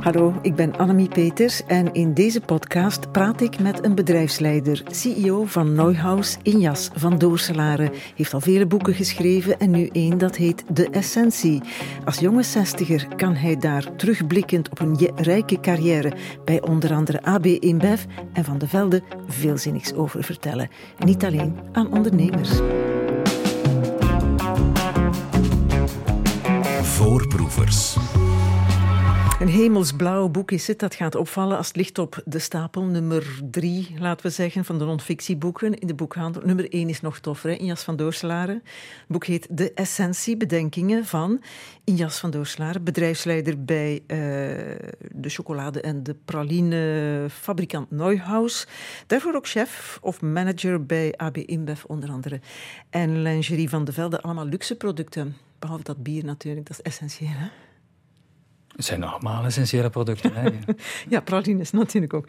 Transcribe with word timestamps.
Hallo, 0.00 0.34
ik 0.42 0.54
ben 0.54 0.76
Annemie 0.76 1.08
Peters 1.08 1.64
en 1.66 1.92
in 1.92 2.14
deze 2.14 2.40
podcast 2.40 3.12
praat 3.12 3.40
ik 3.40 3.60
met 3.60 3.84
een 3.84 3.94
bedrijfsleider, 3.94 4.82
CEO 4.86 5.44
van 5.44 5.74
Neuhaus, 5.74 6.36
Injas 6.42 6.90
van 6.94 7.18
Doorselaren. 7.18 7.90
Heeft 8.16 8.34
al 8.34 8.40
vele 8.40 8.66
boeken 8.66 8.94
geschreven 8.94 9.58
en 9.58 9.70
nu 9.70 9.86
één 9.86 10.18
dat 10.18 10.36
heet 10.36 10.64
De 10.68 10.90
Essentie. 10.90 11.62
Als 12.04 12.18
jonge 12.18 12.42
zestiger 12.42 13.08
kan 13.16 13.34
hij 13.34 13.56
daar 13.56 13.96
terugblikkend 13.96 14.70
op 14.70 14.80
een 14.80 15.10
rijke 15.14 15.60
carrière 15.60 16.12
bij 16.44 16.62
onder 16.62 16.92
andere 16.92 17.22
AB 17.22 17.46
InBev 17.46 18.04
en 18.32 18.44
Van 18.44 18.58
de 18.58 18.68
Velde 18.68 19.02
veelzinnigs 19.26 19.94
over 19.94 20.24
vertellen. 20.24 20.68
Niet 20.98 21.24
alleen 21.24 21.58
aan 21.72 21.92
ondernemers. 21.92 22.60
Voorproevers. 26.94 27.96
Een 29.40 29.48
hemelsblauw 29.48 30.28
boek 30.28 30.50
is 30.50 30.66
het. 30.66 30.78
Dat 30.78 30.94
gaat 30.94 31.14
opvallen 31.14 31.56
als 31.56 31.66
het 31.66 31.76
ligt 31.76 31.98
op 31.98 32.22
de 32.24 32.38
stapel 32.38 32.82
nummer 32.82 33.40
drie, 33.50 33.94
laten 33.98 34.26
we 34.26 34.32
zeggen, 34.32 34.64
van 34.64 34.78
de 34.78 34.84
non-fictieboeken 34.84 35.78
in 35.78 35.86
de 35.86 35.94
boekhandel. 35.94 36.42
Nummer 36.44 36.72
één 36.72 36.88
is 36.88 37.00
nog 37.00 37.18
toffer, 37.18 37.50
hè? 37.50 37.56
Injas 37.56 37.82
van 37.82 37.96
Doorslaren. 37.96 38.54
Het 38.54 39.08
boek 39.08 39.24
heet 39.26 39.46
De 39.50 39.72
Essentie 39.72 40.36
Bedenkingen 40.36 41.04
van 41.04 41.42
Injas 41.84 42.18
van 42.18 42.30
Doorslaren, 42.30 42.84
bedrijfsleider 42.84 43.64
bij 43.64 43.92
uh, 43.94 44.18
de 45.10 45.28
chocolade- 45.28 45.80
en 45.80 46.02
de 46.02 46.16
praline-fabrikant 46.24 47.90
Neuhaus. 47.90 48.66
Daarvoor 49.06 49.34
ook 49.34 49.48
chef 49.48 49.98
of 50.02 50.20
manager 50.20 50.86
bij 50.86 51.12
AB 51.16 51.36
InBev 51.36 51.84
onder 51.84 52.10
andere. 52.10 52.40
En 52.90 53.22
lingerie 53.22 53.68
van 53.68 53.84
de 53.84 53.92
Velde, 53.92 54.20
allemaal 54.20 54.46
luxe 54.46 54.76
producten. 54.76 55.36
Behalve 55.58 55.82
dat 55.82 56.02
bier 56.02 56.24
natuurlijk, 56.24 56.66
dat 56.66 56.78
is 56.78 56.82
essentieel. 56.82 57.30
Hè? 57.32 57.48
Het 58.76 58.84
zijn 58.84 59.02
allemaal 59.02 59.44
essentiële 59.44 59.90
producten. 59.90 60.34
Hè? 60.34 60.50
ja, 61.08 61.20
pralines 61.20 61.70
natuurlijk 61.70 62.14
ook. 62.14 62.28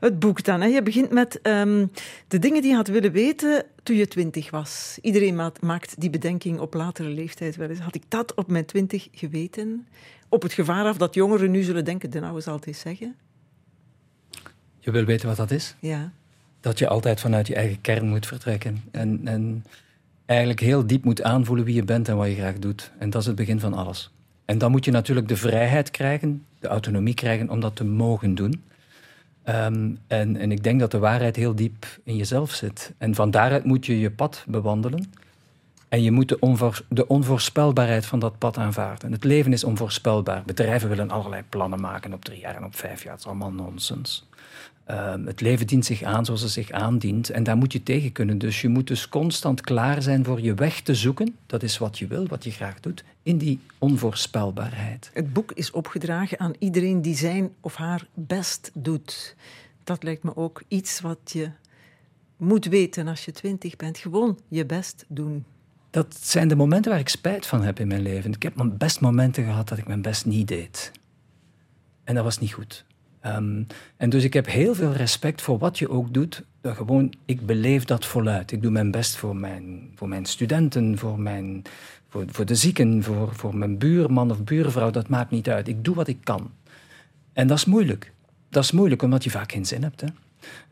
Het 0.00 0.18
boek 0.18 0.44
dan. 0.44 0.60
Hè. 0.60 0.66
Je 0.66 0.82
begint 0.82 1.10
met 1.10 1.40
um, 1.42 1.90
de 2.28 2.38
dingen 2.38 2.62
die 2.62 2.70
je 2.70 2.76
had 2.76 2.88
willen 2.88 3.12
weten 3.12 3.64
toen 3.82 3.96
je 3.96 4.08
twintig 4.08 4.50
was. 4.50 4.98
Iedereen 5.00 5.52
maakt 5.60 6.00
die 6.00 6.10
bedenking 6.10 6.58
op 6.58 6.74
latere 6.74 7.08
leeftijd 7.08 7.56
wel 7.56 7.68
eens. 7.68 7.78
Had 7.78 7.94
ik 7.94 8.02
dat 8.08 8.34
op 8.34 8.50
mijn 8.50 8.64
twintig 8.64 9.08
geweten? 9.12 9.86
Op 10.28 10.42
het 10.42 10.52
gevaar 10.52 10.84
af 10.84 10.96
dat 10.96 11.14
jongeren 11.14 11.50
nu 11.50 11.62
zullen 11.62 11.84
denken, 11.84 12.10
de 12.10 12.20
nou 12.20 12.34
eens 12.34 12.46
altijd 12.46 12.76
zeggen. 12.76 13.16
Je 14.78 14.90
wil 14.90 15.04
weten 15.04 15.28
wat 15.28 15.36
dat 15.36 15.50
is? 15.50 15.76
Ja. 15.80 16.12
Dat 16.60 16.78
je 16.78 16.88
altijd 16.88 17.20
vanuit 17.20 17.46
je 17.46 17.54
eigen 17.54 17.80
kern 17.80 18.08
moet 18.08 18.26
vertrekken. 18.26 18.84
En, 18.90 19.20
en 19.24 19.64
eigenlijk 20.26 20.60
heel 20.60 20.86
diep 20.86 21.04
moet 21.04 21.22
aanvoelen 21.22 21.64
wie 21.64 21.74
je 21.74 21.84
bent 21.84 22.08
en 22.08 22.16
wat 22.16 22.26
je 22.26 22.34
graag 22.34 22.58
doet. 22.58 22.92
En 22.98 23.10
dat 23.10 23.20
is 23.20 23.26
het 23.26 23.36
begin 23.36 23.60
van 23.60 23.74
alles. 23.74 24.10
En 24.44 24.58
dan 24.58 24.70
moet 24.70 24.84
je 24.84 24.90
natuurlijk 24.90 25.28
de 25.28 25.36
vrijheid 25.36 25.90
krijgen, 25.90 26.44
de 26.58 26.68
autonomie 26.68 27.14
krijgen 27.14 27.50
om 27.50 27.60
dat 27.60 27.76
te 27.76 27.84
mogen 27.84 28.34
doen. 28.34 28.62
Um, 29.48 29.98
en, 30.06 30.36
en 30.36 30.52
ik 30.52 30.62
denk 30.62 30.80
dat 30.80 30.90
de 30.90 30.98
waarheid 30.98 31.36
heel 31.36 31.54
diep 31.54 31.86
in 32.04 32.16
jezelf 32.16 32.50
zit. 32.50 32.92
En 32.98 33.14
van 33.14 33.30
daaruit 33.30 33.64
moet 33.64 33.86
je 33.86 34.00
je 34.00 34.10
pad 34.10 34.44
bewandelen. 34.48 35.12
En 35.88 36.02
je 36.02 36.10
moet 36.10 36.28
de, 36.28 36.72
de 36.88 37.06
onvoorspelbaarheid 37.06 38.06
van 38.06 38.18
dat 38.18 38.38
pad 38.38 38.58
aanvaarden. 38.58 39.12
Het 39.12 39.24
leven 39.24 39.52
is 39.52 39.64
onvoorspelbaar. 39.64 40.42
Bedrijven 40.46 40.88
willen 40.88 41.10
allerlei 41.10 41.42
plannen 41.48 41.80
maken 41.80 42.12
op 42.12 42.24
drie 42.24 42.40
jaar 42.40 42.56
en 42.56 42.64
op 42.64 42.76
vijf 42.76 43.02
jaar. 43.02 43.12
Dat 43.12 43.20
is 43.20 43.26
allemaal 43.26 43.52
nonsens. 43.52 44.28
Uh, 44.90 45.14
het 45.24 45.40
leven 45.40 45.66
dient 45.66 45.84
zich 45.84 46.02
aan 46.02 46.24
zoals 46.24 46.40
het 46.40 46.50
zich 46.50 46.70
aandient 46.70 47.30
en 47.30 47.42
daar 47.42 47.56
moet 47.56 47.72
je 47.72 47.82
tegen 47.82 48.12
kunnen. 48.12 48.38
Dus 48.38 48.60
je 48.60 48.68
moet 48.68 48.86
dus 48.86 49.08
constant 49.08 49.60
klaar 49.60 50.02
zijn 50.02 50.24
voor 50.24 50.40
je 50.40 50.54
weg 50.54 50.80
te 50.80 50.94
zoeken. 50.94 51.36
Dat 51.46 51.62
is 51.62 51.78
wat 51.78 51.98
je 51.98 52.06
wil, 52.06 52.26
wat 52.26 52.44
je 52.44 52.50
graag 52.50 52.80
doet, 52.80 53.04
in 53.22 53.38
die 53.38 53.60
onvoorspelbaarheid. 53.78 55.10
Het 55.14 55.32
boek 55.32 55.52
is 55.52 55.70
opgedragen 55.70 56.38
aan 56.38 56.52
iedereen 56.58 57.02
die 57.02 57.16
zijn 57.16 57.50
of 57.60 57.74
haar 57.74 58.06
best 58.14 58.70
doet. 58.74 59.36
Dat 59.84 60.02
lijkt 60.02 60.22
me 60.22 60.36
ook 60.36 60.62
iets 60.68 61.00
wat 61.00 61.18
je 61.24 61.50
moet 62.36 62.64
weten 62.64 63.08
als 63.08 63.24
je 63.24 63.32
twintig 63.32 63.76
bent. 63.76 63.98
Gewoon 63.98 64.38
je 64.48 64.66
best 64.66 65.04
doen. 65.08 65.44
Dat 65.90 66.16
zijn 66.20 66.48
de 66.48 66.56
momenten 66.56 66.90
waar 66.90 67.00
ik 67.00 67.08
spijt 67.08 67.46
van 67.46 67.62
heb 67.62 67.80
in 67.80 67.88
mijn 67.88 68.02
leven. 68.02 68.32
Ik 68.32 68.42
heb 68.42 68.56
mijn 68.56 68.76
best 68.76 69.00
momenten 69.00 69.44
gehad 69.44 69.68
dat 69.68 69.78
ik 69.78 69.86
mijn 69.86 70.02
best 70.02 70.26
niet 70.26 70.48
deed. 70.48 70.92
En 72.04 72.14
dat 72.14 72.24
was 72.24 72.38
niet 72.38 72.52
goed. 72.52 72.84
Um, 73.26 73.66
en 73.96 74.10
dus 74.10 74.24
ik 74.24 74.32
heb 74.32 74.46
heel 74.46 74.74
veel 74.74 74.92
respect 74.92 75.42
voor 75.42 75.58
wat 75.58 75.78
je 75.78 75.88
ook 75.88 76.14
doet. 76.14 76.42
Gewoon, 76.62 77.12
ik 77.24 77.46
beleef 77.46 77.84
dat 77.84 78.06
voluit. 78.06 78.52
Ik 78.52 78.62
doe 78.62 78.70
mijn 78.70 78.90
best 78.90 79.16
voor 79.16 79.36
mijn, 79.36 79.90
voor 79.94 80.08
mijn 80.08 80.24
studenten, 80.24 80.98
voor, 80.98 81.20
mijn, 81.20 81.62
voor, 82.08 82.24
voor 82.26 82.46
de 82.46 82.54
zieken, 82.54 83.02
voor, 83.02 83.34
voor 83.34 83.56
mijn 83.56 83.78
buurman 83.78 84.30
of 84.30 84.44
buurvrouw. 84.44 84.90
Dat 84.90 85.08
maakt 85.08 85.30
niet 85.30 85.48
uit. 85.48 85.68
Ik 85.68 85.84
doe 85.84 85.94
wat 85.94 86.08
ik 86.08 86.18
kan. 86.22 86.50
En 87.32 87.46
dat 87.46 87.56
is 87.56 87.64
moeilijk. 87.64 88.12
Dat 88.48 88.64
is 88.64 88.72
moeilijk 88.72 89.02
omdat 89.02 89.24
je 89.24 89.30
vaak 89.30 89.52
geen 89.52 89.66
zin 89.66 89.82
hebt. 89.82 90.00
Hè? 90.00 90.06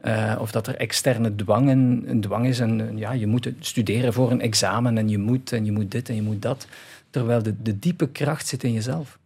Uh, 0.04 0.40
of 0.40 0.52
dat 0.52 0.66
er 0.66 0.76
externe 0.76 1.34
dwang, 1.34 1.70
een 1.70 2.20
dwang 2.20 2.46
is. 2.46 2.60
En 2.60 2.98
ja, 2.98 3.12
je 3.12 3.26
moet 3.26 3.52
studeren 3.58 4.12
voor 4.12 4.30
een 4.30 4.40
examen 4.40 4.98
en 4.98 5.08
je 5.08 5.18
moet 5.18 5.52
en 5.52 5.64
je 5.64 5.72
moet 5.72 5.90
dit 5.90 6.08
en 6.08 6.14
je 6.14 6.22
moet 6.22 6.42
dat. 6.42 6.66
Terwijl 7.10 7.42
de, 7.42 7.62
de 7.62 7.78
diepe 7.78 8.08
kracht 8.08 8.46
zit 8.46 8.64
in 8.64 8.72
jezelf. 8.72 9.18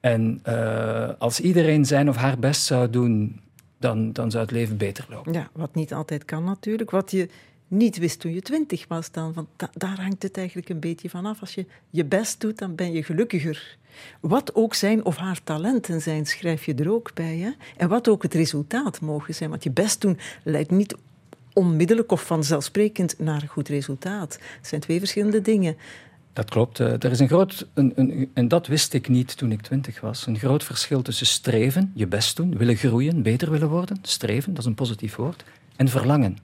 En 0.00 0.40
uh, 0.48 1.08
als 1.18 1.40
iedereen 1.40 1.84
zijn 1.84 2.08
of 2.08 2.16
haar 2.16 2.38
best 2.38 2.64
zou 2.64 2.90
doen, 2.90 3.40
dan, 3.78 4.12
dan 4.12 4.30
zou 4.30 4.42
het 4.42 4.52
leven 4.52 4.76
beter 4.76 5.06
lopen. 5.08 5.32
Ja, 5.32 5.50
wat 5.52 5.74
niet 5.74 5.92
altijd 5.92 6.24
kan 6.24 6.44
natuurlijk. 6.44 6.90
Wat 6.90 7.10
je 7.10 7.28
niet 7.68 7.98
wist 7.98 8.20
toen 8.20 8.34
je 8.34 8.42
twintig 8.42 8.84
was 8.88 9.10
dan. 9.10 9.32
Want 9.32 9.48
da 9.56 9.70
daar 9.72 10.00
hangt 10.00 10.22
het 10.22 10.36
eigenlijk 10.36 10.68
een 10.68 10.80
beetje 10.80 11.10
van 11.10 11.26
af. 11.26 11.40
Als 11.40 11.54
je 11.54 11.66
je 11.90 12.04
best 12.04 12.40
doet, 12.40 12.58
dan 12.58 12.74
ben 12.74 12.92
je 12.92 13.02
gelukkiger. 13.02 13.78
Wat 14.20 14.54
ook 14.54 14.74
zijn 14.74 15.04
of 15.04 15.16
haar 15.16 15.40
talenten 15.44 16.00
zijn, 16.00 16.26
schrijf 16.26 16.64
je 16.64 16.74
er 16.74 16.92
ook 16.92 17.14
bij. 17.14 17.36
Hè? 17.36 17.50
En 17.76 17.88
wat 17.88 18.08
ook 18.08 18.22
het 18.22 18.34
resultaat 18.34 19.00
mogen 19.00 19.34
zijn. 19.34 19.50
Want 19.50 19.62
je 19.62 19.70
best 19.70 20.00
doen 20.00 20.18
leidt 20.44 20.70
niet 20.70 20.96
onmiddellijk 21.52 22.12
of 22.12 22.22
vanzelfsprekend 22.22 23.18
naar 23.18 23.42
een 23.42 23.48
goed 23.48 23.68
resultaat. 23.68 24.38
Het 24.56 24.66
zijn 24.66 24.80
twee 24.80 24.98
verschillende 24.98 25.42
dingen. 25.42 25.76
Dat 26.32 26.50
klopt. 26.50 26.80
Eh, 26.80 26.92
er 26.92 27.10
is 27.10 27.20
een 27.20 27.28
groot, 27.28 27.66
en 28.34 28.48
dat 28.48 28.66
wist 28.66 28.94
ik 28.94 29.08
niet 29.08 29.36
toen 29.36 29.52
ik 29.52 29.60
twintig 29.60 30.00
was, 30.00 30.26
een 30.26 30.38
groot 30.38 30.64
verschil 30.64 31.02
tussen 31.02 31.26
streven, 31.26 31.92
je 31.94 32.06
best 32.06 32.36
doen, 32.36 32.56
willen 32.56 32.76
groeien, 32.76 33.22
beter 33.22 33.50
willen 33.50 33.68
worden, 33.68 33.98
streven, 34.02 34.54
dat 34.54 34.62
is 34.62 34.68
een 34.68 34.74
positief 34.74 35.16
woord, 35.16 35.44
en 35.76 35.88
verlangen. 35.88 36.36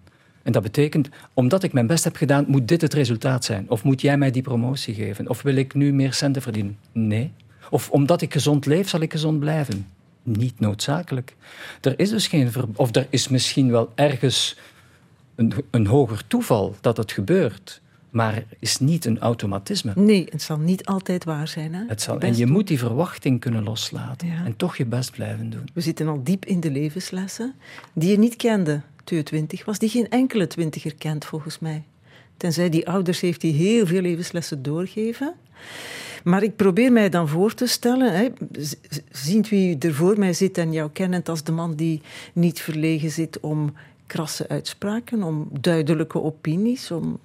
En 0.42 0.52
dat 0.52 0.62
betekent, 0.62 1.08
omdat 1.34 1.62
ik 1.62 1.72
mijn 1.72 1.86
best 1.86 2.04
heb 2.04 2.16
gedaan, 2.16 2.44
moet 2.48 2.68
dit 2.68 2.80
het 2.80 2.94
resultaat 2.94 3.44
zijn. 3.44 3.70
Of 3.70 3.84
moet 3.84 4.00
jij 4.00 4.18
mij 4.18 4.30
die 4.30 4.42
promotie 4.42 4.94
geven? 4.94 5.28
Of 5.28 5.42
wil 5.42 5.54
ik 5.56 5.74
nu 5.74 5.92
meer 5.92 6.12
centen 6.12 6.42
verdienen? 6.42 6.78
Nee. 6.92 7.32
Of 7.70 7.90
omdat 7.90 8.22
ik 8.22 8.32
gezond 8.32 8.66
leef, 8.66 8.88
zal 8.88 9.00
ik 9.00 9.12
gezond 9.12 9.40
blijven? 9.40 9.86
Niet 10.22 10.60
noodzakelijk. 10.60 11.36
Er 11.80 11.98
is 11.98 12.10
dus 12.10 12.26
geen... 12.26 12.52
Of 12.74 12.94
er 12.94 13.06
is 13.10 13.28
misschien 13.28 13.70
wel 13.70 13.92
ergens 13.94 14.56
een, 15.34 15.52
een 15.70 15.86
hoger 15.86 16.26
toeval 16.26 16.76
dat 16.80 16.96
het 16.96 17.12
gebeurt. 17.12 17.80
Maar 18.16 18.44
is 18.58 18.78
niet 18.78 19.04
een 19.04 19.18
automatisme. 19.18 19.92
Nee, 19.94 20.26
het 20.30 20.42
zal 20.42 20.58
niet 20.58 20.84
altijd 20.84 21.24
waar 21.24 21.48
zijn. 21.48 21.74
Hè? 21.74 21.84
Het 21.86 22.02
zal, 22.02 22.18
en 22.18 22.36
je 22.36 22.46
moet 22.46 22.68
die 22.68 22.78
verwachting 22.78 23.40
kunnen 23.40 23.62
loslaten 23.62 24.28
en 24.44 24.56
toch 24.56 24.76
je 24.76 24.86
best 24.86 25.10
blijven 25.10 25.50
doen. 25.50 25.68
We 25.74 25.80
zitten 25.80 26.08
al 26.08 26.20
diep 26.22 26.44
in 26.44 26.60
de 26.60 26.70
levenslessen 26.70 27.54
die 27.92 28.10
je 28.10 28.18
niet 28.18 28.36
kende 28.36 28.80
toen 29.04 29.16
je 29.18 29.22
twintig 29.22 29.64
was, 29.64 29.78
die 29.78 29.88
geen 29.88 30.08
enkele 30.08 30.46
twintiger 30.46 30.94
kent 30.94 31.24
volgens 31.24 31.58
mij. 31.58 31.82
Tenzij 32.36 32.68
die 32.68 32.88
ouders 32.88 33.20
heeft 33.20 33.40
die 33.40 33.52
heel 33.52 33.86
veel 33.86 34.00
levenslessen 34.00 34.62
doorgeven. 34.62 35.34
Maar 36.24 36.42
ik 36.42 36.56
probeer 36.56 36.92
mij 36.92 37.08
dan 37.08 37.28
voor 37.28 37.54
te 37.54 37.66
stellen, 37.66 38.16
hè, 38.16 38.28
ziend 39.10 39.48
wie 39.48 39.78
er 39.78 39.94
voor 39.94 40.18
mij 40.18 40.32
zit 40.32 40.58
en 40.58 40.72
jou 40.72 40.90
kennend 40.90 41.28
als 41.28 41.42
de 41.42 41.52
man 41.52 41.74
die 41.74 42.00
niet 42.32 42.60
verlegen 42.60 43.10
zit 43.10 43.40
om 43.40 43.74
krasse 44.06 44.48
uitspraken, 44.48 45.22
om 45.22 45.48
duidelijke 45.60 46.22
opinies, 46.22 46.90
om 46.90 47.18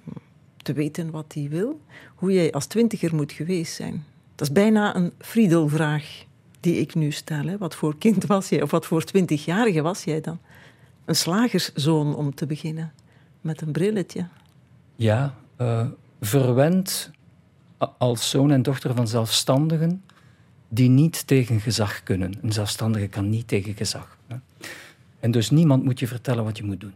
te 0.62 0.72
weten 0.72 1.10
wat 1.10 1.32
hij 1.34 1.48
wil, 1.48 1.80
hoe 2.14 2.32
jij 2.32 2.52
als 2.52 2.66
twintiger 2.66 3.14
moet 3.14 3.32
geweest 3.32 3.74
zijn. 3.74 4.04
Dat 4.34 4.46
is 4.48 4.52
bijna 4.52 4.96
een 4.96 5.12
Friedelvraag 5.18 6.24
die 6.60 6.80
ik 6.80 6.94
nu 6.94 7.10
stel. 7.10 7.44
Hè. 7.44 7.58
Wat 7.58 7.74
voor 7.74 7.98
kind 7.98 8.26
was 8.26 8.48
jij, 8.48 8.62
of 8.62 8.70
wat 8.70 8.86
voor 8.86 9.04
twintigjarige 9.04 9.82
was 9.82 10.04
jij 10.04 10.20
dan? 10.20 10.38
Een 11.04 11.16
slagerszoon 11.16 12.16
om 12.16 12.34
te 12.34 12.46
beginnen, 12.46 12.92
met 13.40 13.60
een 13.60 13.72
brilletje. 13.72 14.26
Ja, 14.96 15.34
uh, 15.60 15.86
verwend 16.20 17.10
als 17.98 18.30
zoon 18.30 18.50
en 18.50 18.62
dochter 18.62 18.94
van 18.94 19.08
zelfstandigen 19.08 20.02
die 20.68 20.88
niet 20.88 21.26
tegen 21.26 21.60
gezag 21.60 22.02
kunnen. 22.02 22.34
Een 22.42 22.52
zelfstandige 22.52 23.06
kan 23.06 23.28
niet 23.28 23.48
tegen 23.48 23.74
gezag. 23.74 24.18
Hè. 24.26 24.36
En 25.20 25.30
dus 25.30 25.50
niemand 25.50 25.84
moet 25.84 25.98
je 25.98 26.06
vertellen 26.06 26.44
wat 26.44 26.56
je 26.56 26.64
moet 26.64 26.80
doen. 26.80 26.94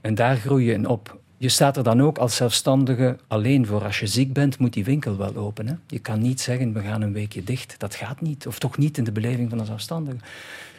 En 0.00 0.14
daar 0.14 0.36
groei 0.36 0.64
je 0.64 0.72
in 0.72 0.86
op. 0.86 1.20
Je 1.44 1.50
staat 1.50 1.76
er 1.76 1.82
dan 1.82 2.02
ook 2.02 2.18
als 2.18 2.36
zelfstandige 2.36 3.16
alleen 3.28 3.66
voor. 3.66 3.84
Als 3.84 4.00
je 4.00 4.06
ziek 4.06 4.32
bent, 4.32 4.58
moet 4.58 4.72
die 4.72 4.84
winkel 4.84 5.16
wel 5.16 5.36
open. 5.36 5.80
Je 5.86 5.98
kan 5.98 6.20
niet 6.20 6.40
zeggen, 6.40 6.72
we 6.72 6.80
gaan 6.80 7.02
een 7.02 7.12
weekje 7.12 7.44
dicht. 7.44 7.74
Dat 7.78 7.94
gaat 7.94 8.20
niet. 8.20 8.46
Of 8.46 8.58
toch 8.58 8.78
niet 8.78 8.98
in 8.98 9.04
de 9.04 9.12
beleving 9.12 9.50
van 9.50 9.58
een 9.58 9.66
zelfstandige. 9.66 10.16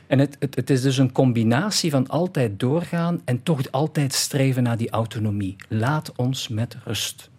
En 0.08 0.20
het, 0.20 0.36
het, 0.40 0.56
het, 0.56 0.70
is 0.70 0.82
dus 0.82 0.98
een 0.98 1.12
combinatie 1.12 1.92
van 1.92 2.08
altijd 2.08 2.60
doorgaan 2.60 3.22
en 3.26 3.44
toch 3.44 3.72
altijd 3.72 4.14
streven 4.14 4.64
naar 4.64 4.78
die 4.78 4.90
autonomie. 4.90 5.56
Laat 5.68 6.12
ons 6.16 6.48
met 6.48 6.78
rust. 6.84 7.30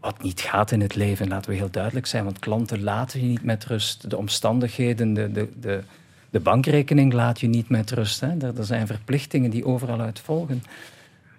wat 0.00 0.22
niet 0.22 0.40
gaat 0.40 0.70
in 0.70 0.80
het 0.80 0.94
leven, 0.94 1.28
laten 1.28 1.50
we 1.50 1.56
heel 1.56 1.70
duidelijk 1.70 2.06
zijn. 2.06 2.24
Want 2.24 2.38
klanten 2.38 2.82
laten 2.82 3.20
je 3.20 3.26
niet 3.26 3.44
met 3.44 3.64
rust. 3.64 4.10
De 4.10 4.16
omstandigheden, 4.16 5.14
de, 5.14 5.32
de, 5.32 5.48
de, 5.60 5.82
de 6.30 6.40
bankrekening 6.40 7.12
laat 7.12 7.40
je 7.40 7.46
niet 7.46 7.68
met 7.68 7.90
rust. 7.90 8.20
Hè. 8.20 8.36
Er, 8.38 8.58
er 8.58 8.64
zijn 8.64 8.86
verplichtingen 8.86 9.50
die 9.50 9.64
overal 9.64 10.00
uit 10.00 10.20
volgen. 10.20 10.62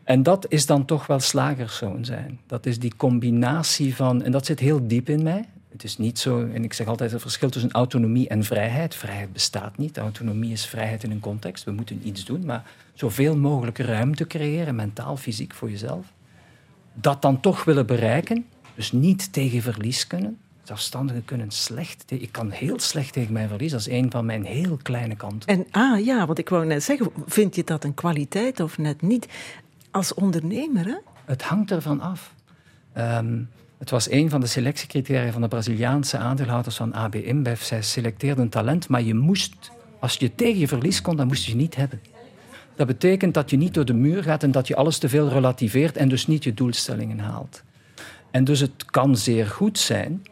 En 0.05 0.23
dat 0.23 0.45
is 0.49 0.65
dan 0.65 0.85
toch 0.85 1.07
wel 1.07 1.19
slagerszoon 1.19 2.05
zijn. 2.05 2.39
Dat 2.47 2.65
is 2.65 2.79
die 2.79 2.93
combinatie 2.97 3.95
van, 3.95 4.23
en 4.23 4.31
dat 4.31 4.45
zit 4.45 4.59
heel 4.59 4.87
diep 4.87 5.09
in 5.09 5.23
mij. 5.23 5.45
Het 5.71 5.83
is 5.83 5.97
niet 5.97 6.19
zo, 6.19 6.47
en 6.53 6.63
ik 6.63 6.73
zeg 6.73 6.87
altijd 6.87 7.11
het 7.11 7.21
verschil 7.21 7.49
tussen 7.49 7.71
autonomie 7.71 8.27
en 8.27 8.43
vrijheid. 8.43 8.95
Vrijheid 8.95 9.33
bestaat 9.33 9.77
niet. 9.77 9.97
Autonomie 9.97 10.51
is 10.51 10.65
vrijheid 10.65 11.03
in 11.03 11.11
een 11.11 11.19
context. 11.19 11.63
We 11.63 11.71
moeten 11.71 12.01
iets 12.03 12.25
doen, 12.25 12.45
maar 12.45 12.63
zoveel 12.93 13.37
mogelijk 13.37 13.77
ruimte 13.77 14.27
creëren, 14.27 14.75
mentaal, 14.75 15.17
fysiek 15.17 15.53
voor 15.53 15.69
jezelf. 15.69 16.05
Dat 16.93 17.21
dan 17.21 17.39
toch 17.39 17.63
willen 17.63 17.85
bereiken, 17.85 18.45
dus 18.75 18.91
niet 18.91 19.33
tegen 19.33 19.61
verlies 19.61 20.07
kunnen. 20.07 20.37
Zelfstandigen 20.63 21.25
kunnen 21.25 21.51
slecht. 21.51 22.03
Ik 22.07 22.31
kan 22.31 22.51
heel 22.51 22.79
slecht 22.79 23.13
tegen 23.13 23.33
mijn 23.33 23.47
verlies. 23.47 23.71
Dat 23.71 23.79
is 23.79 23.89
een 23.89 24.11
van 24.11 24.25
mijn 24.25 24.45
heel 24.45 24.77
kleine 24.81 25.15
kanten. 25.15 25.49
En 25.49 25.65
ah 25.71 26.05
ja, 26.05 26.25
wat 26.25 26.37
ik 26.37 26.49
wou 26.49 26.65
net 26.65 26.83
zeggen, 26.83 27.11
vind 27.25 27.55
je 27.55 27.63
dat 27.63 27.83
een 27.83 27.93
kwaliteit 27.93 28.59
of 28.59 28.77
net 28.77 29.01
niet? 29.01 29.27
Als 29.95 30.13
ondernemer, 30.13 30.85
hè? 30.85 30.97
Het 31.25 31.43
hangt 31.43 31.71
ervan 31.71 32.01
af. 32.01 32.33
Ehm, 32.93 33.41
het 33.77 33.89
was 33.89 34.11
een 34.11 34.29
van 34.29 34.41
de 34.41 34.47
selectiecriteria 34.47 35.31
van 35.31 35.41
de 35.41 35.47
Braziliaanse 35.47 36.17
aandeelhouders 36.17 36.75
van 36.75 36.93
AB 36.93 37.15
InBev. 37.15 37.61
Zij 37.61 37.81
selecteerden 37.81 38.49
talent, 38.49 38.87
maar 38.87 39.01
je 39.01 39.13
moest, 39.13 39.71
als 39.99 40.15
je 40.15 40.35
tegen 40.35 40.59
je 40.59 40.67
verlies 40.67 41.01
kon, 41.01 41.15
dan 41.15 41.27
moest 41.27 41.45
je 41.45 41.55
niet 41.55 41.75
hebben. 41.75 42.01
Dat 42.75 42.87
betekent 42.87 43.33
dat 43.33 43.49
je 43.49 43.57
niet 43.57 43.73
door 43.73 43.85
de 43.85 43.93
muur 43.93 44.23
gaat 44.23 44.43
en 44.43 44.51
dat 44.51 44.67
je 44.67 44.75
alles 44.75 44.97
te 44.97 45.09
veel 45.09 45.29
relativeert 45.29 45.97
en 45.97 46.09
dus 46.09 46.27
niet 46.27 46.43
je 46.43 46.53
doelstellingen 46.53 47.19
haalt. 47.19 47.63
En 48.31 48.43
dus 48.43 48.59
het 48.59 48.85
kan 48.85 49.17
zeer 49.17 49.47
goed 49.47 49.79
zijn, 49.79 50.25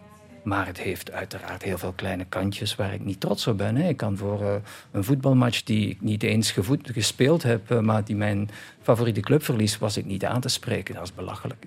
maar 0.43 0.65
het 0.65 0.79
heeft 0.79 1.11
uiteraard 1.11 1.63
heel 1.63 1.77
veel 1.77 1.91
kleine 1.91 2.25
kantjes 2.29 2.75
waar 2.75 2.93
ik 2.93 3.05
niet 3.05 3.19
trots 3.19 3.47
op 3.47 3.57
ben. 3.57 3.75
Hè. 3.75 3.89
Ik 3.89 3.97
kan 3.97 4.17
voor 4.17 4.41
uh, 4.41 4.53
een 4.91 5.03
voetbalmatch 5.03 5.63
die 5.63 5.89
ik 5.89 6.01
niet 6.01 6.23
eens 6.23 6.51
gevoed, 6.51 6.89
gespeeld 6.93 7.43
heb, 7.43 7.71
uh, 7.71 7.79
maar 7.79 8.05
die 8.05 8.15
mijn 8.15 8.49
favoriete 8.81 9.19
club 9.19 9.43
verliest, 9.43 9.79
was 9.79 9.97
ik 9.97 10.05
niet 10.05 10.25
aan 10.25 10.41
te 10.41 10.49
spreken. 10.49 10.95
Dat 10.95 11.03
is 11.03 11.13
belachelijk. 11.13 11.65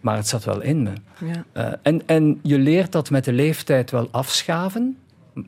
Maar 0.00 0.16
het 0.16 0.28
zat 0.28 0.44
wel 0.44 0.60
in 0.60 0.82
me. 0.82 0.92
Ja. 1.18 1.44
Uh, 1.54 1.74
en, 1.82 2.06
en 2.06 2.40
je 2.42 2.58
leert 2.58 2.92
dat 2.92 3.10
met 3.10 3.24
de 3.24 3.32
leeftijd 3.32 3.90
wel 3.90 4.08
afschaven, 4.10 4.96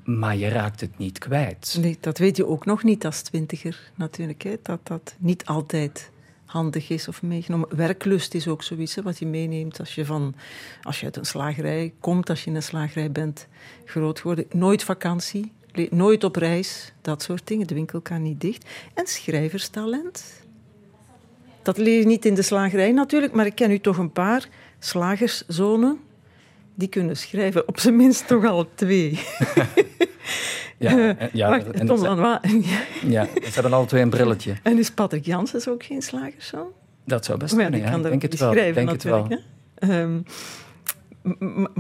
maar 0.05 0.37
je 0.37 0.49
raakt 0.49 0.81
het 0.81 0.99
niet 0.99 1.19
kwijt. 1.19 1.77
Nee, 1.81 1.97
dat 2.01 2.19
weet 2.19 2.37
je 2.37 2.47
ook 2.47 2.65
nog 2.65 2.83
niet 2.83 3.05
als 3.05 3.23
twintiger 3.23 3.91
natuurlijk. 3.95 4.43
Hè? 4.43 4.57
Dat 4.63 4.81
dat 4.83 5.15
niet 5.19 5.47
altijd 5.47 6.11
handig 6.55 6.89
is 6.89 7.09
of 7.09 7.23
meegenomen. 7.23 7.77
Werklust 7.77 8.35
is 8.35 8.49
ook 8.49 8.63
zoiets 8.63 8.95
wat 8.95 9.19
je 9.19 9.27
meeneemt 9.27 9.79
als 9.79 9.95
je, 9.95 10.05
van, 10.05 10.35
als 10.83 10.99
je 11.01 11.05
uit 11.05 11.17
een 11.17 11.25
slagerij 11.25 11.93
komt, 12.01 12.31
als 12.31 12.45
je 12.45 12.51
in 12.51 12.57
een 12.57 12.63
slagerij 12.63 13.13
bent 13.13 13.49
groot 13.85 14.21
geworden. 14.21 14.47
Nooit 14.51 14.83
vakantie, 14.83 15.53
nooit 15.91 16.25
op 16.25 16.37
reis, 16.37 16.93
dat 17.01 17.23
soort 17.23 17.47
dingen. 17.47 17.67
De 17.67 17.75
winkel 17.75 18.01
kan 18.01 18.23
niet 18.23 18.41
dicht. 18.41 18.67
En 18.95 19.07
schrijverstalent. 19.07 20.43
Dat 21.63 21.79
leer 21.79 21.99
je 21.99 22.07
niet 22.07 22.25
in 22.25 22.35
de 22.35 22.43
slagerij 22.43 22.93
natuurlijk, 22.93 23.33
maar 23.33 23.47
ik 23.47 23.55
ken 23.55 23.71
u 23.71 23.79
toch 23.79 23.99
een 23.99 24.13
paar 24.13 24.49
slagerszonen 24.79 26.01
die 26.75 26.89
kunnen 26.89 27.17
schrijven. 27.17 27.69
Op 27.69 27.79
zijn 27.79 27.97
minst 27.97 28.27
toch 28.27 28.45
al 28.45 28.69
twee. 28.75 29.21
Ja, 30.79 31.17
ja, 31.33 31.49
Wacht, 31.49 31.71
en 31.71 31.87
Tom 31.87 31.99
ja, 33.15 33.27
ze 33.35 33.51
hebben 33.53 33.73
alle 33.73 33.87
twee 33.87 34.03
een 34.03 34.11
brilletje. 34.11 34.55
En 34.63 34.79
is 34.79 34.91
Patrick 34.91 35.25
Janssens 35.25 35.69
ook 35.69 35.83
geen 35.83 36.03
slagerszoon? 36.03 36.67
Dat 37.05 37.25
zou 37.25 37.39
best 37.39 37.57
kunnen, 37.57 37.81
ja. 37.81 37.99
Denk 37.99 38.23
het 38.23 38.39
wel. 38.39 38.53
Schrijven, 38.53 38.75
denk 38.75 38.91
het 38.91 39.03
wel. 39.03 39.39
Um, 39.79 40.25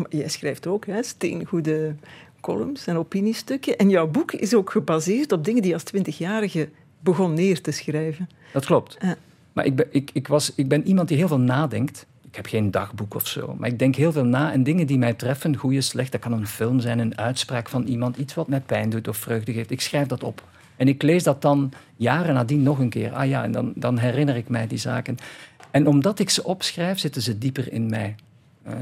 jij 0.08 0.28
schrijft 0.28 0.66
ook 0.66 0.86
hè, 0.86 1.02
steengoede 1.02 1.94
columns 2.40 2.86
en 2.86 2.96
opiniestukken. 2.96 3.76
En 3.76 3.90
jouw 3.90 4.06
boek 4.06 4.32
is 4.32 4.54
ook 4.54 4.70
gebaseerd 4.70 5.32
op 5.32 5.44
dingen 5.44 5.62
die 5.62 5.72
als 5.72 5.82
twintigjarige 5.82 6.68
begon 7.00 7.34
neer 7.34 7.60
te 7.60 7.70
schrijven. 7.70 8.28
Dat 8.52 8.64
klopt. 8.64 8.96
Uh. 9.02 9.10
Maar 9.52 9.64
ik 9.64 9.76
ben, 9.76 9.86
ik, 9.90 10.10
ik, 10.12 10.28
was, 10.28 10.52
ik 10.54 10.68
ben 10.68 10.86
iemand 10.86 11.08
die 11.08 11.16
heel 11.16 11.28
veel 11.28 11.40
nadenkt 11.40 12.06
ik 12.34 12.42
heb 12.42 12.50
geen 12.50 12.70
dagboek 12.70 13.14
of 13.14 13.26
zo. 13.26 13.54
Maar 13.58 13.68
ik 13.68 13.78
denk 13.78 13.94
heel 13.94 14.12
veel 14.12 14.24
na 14.24 14.52
en 14.52 14.62
dingen 14.62 14.86
die 14.86 14.98
mij 14.98 15.12
treffen, 15.12 15.56
goede, 15.56 15.80
slecht. 15.80 16.12
Dat 16.12 16.20
kan 16.20 16.32
een 16.32 16.46
film 16.46 16.80
zijn, 16.80 16.98
een 16.98 17.18
uitspraak 17.18 17.68
van 17.68 17.84
iemand, 17.84 18.16
iets 18.16 18.34
wat 18.34 18.48
mij 18.48 18.60
pijn 18.60 18.90
doet 18.90 19.08
of 19.08 19.16
vreugde 19.16 19.52
geeft. 19.52 19.70
Ik 19.70 19.80
schrijf 19.80 20.06
dat 20.06 20.24
op. 20.24 20.42
En 20.76 20.88
ik 20.88 21.02
lees 21.02 21.22
dat 21.22 21.42
dan 21.42 21.72
jaren 21.96 22.34
nadien 22.34 22.62
nog 22.62 22.78
een 22.78 22.88
keer. 22.88 23.12
Ah 23.12 23.28
ja, 23.28 23.44
en 23.44 23.52
dan, 23.52 23.72
dan 23.74 23.98
herinner 23.98 24.36
ik 24.36 24.48
mij 24.48 24.66
die 24.66 24.78
zaken. 24.78 25.16
En 25.70 25.86
omdat 25.86 26.18
ik 26.18 26.30
ze 26.30 26.44
opschrijf, 26.44 26.98
zitten 26.98 27.22
ze 27.22 27.38
dieper 27.38 27.72
in 27.72 27.88
mij. 27.90 28.14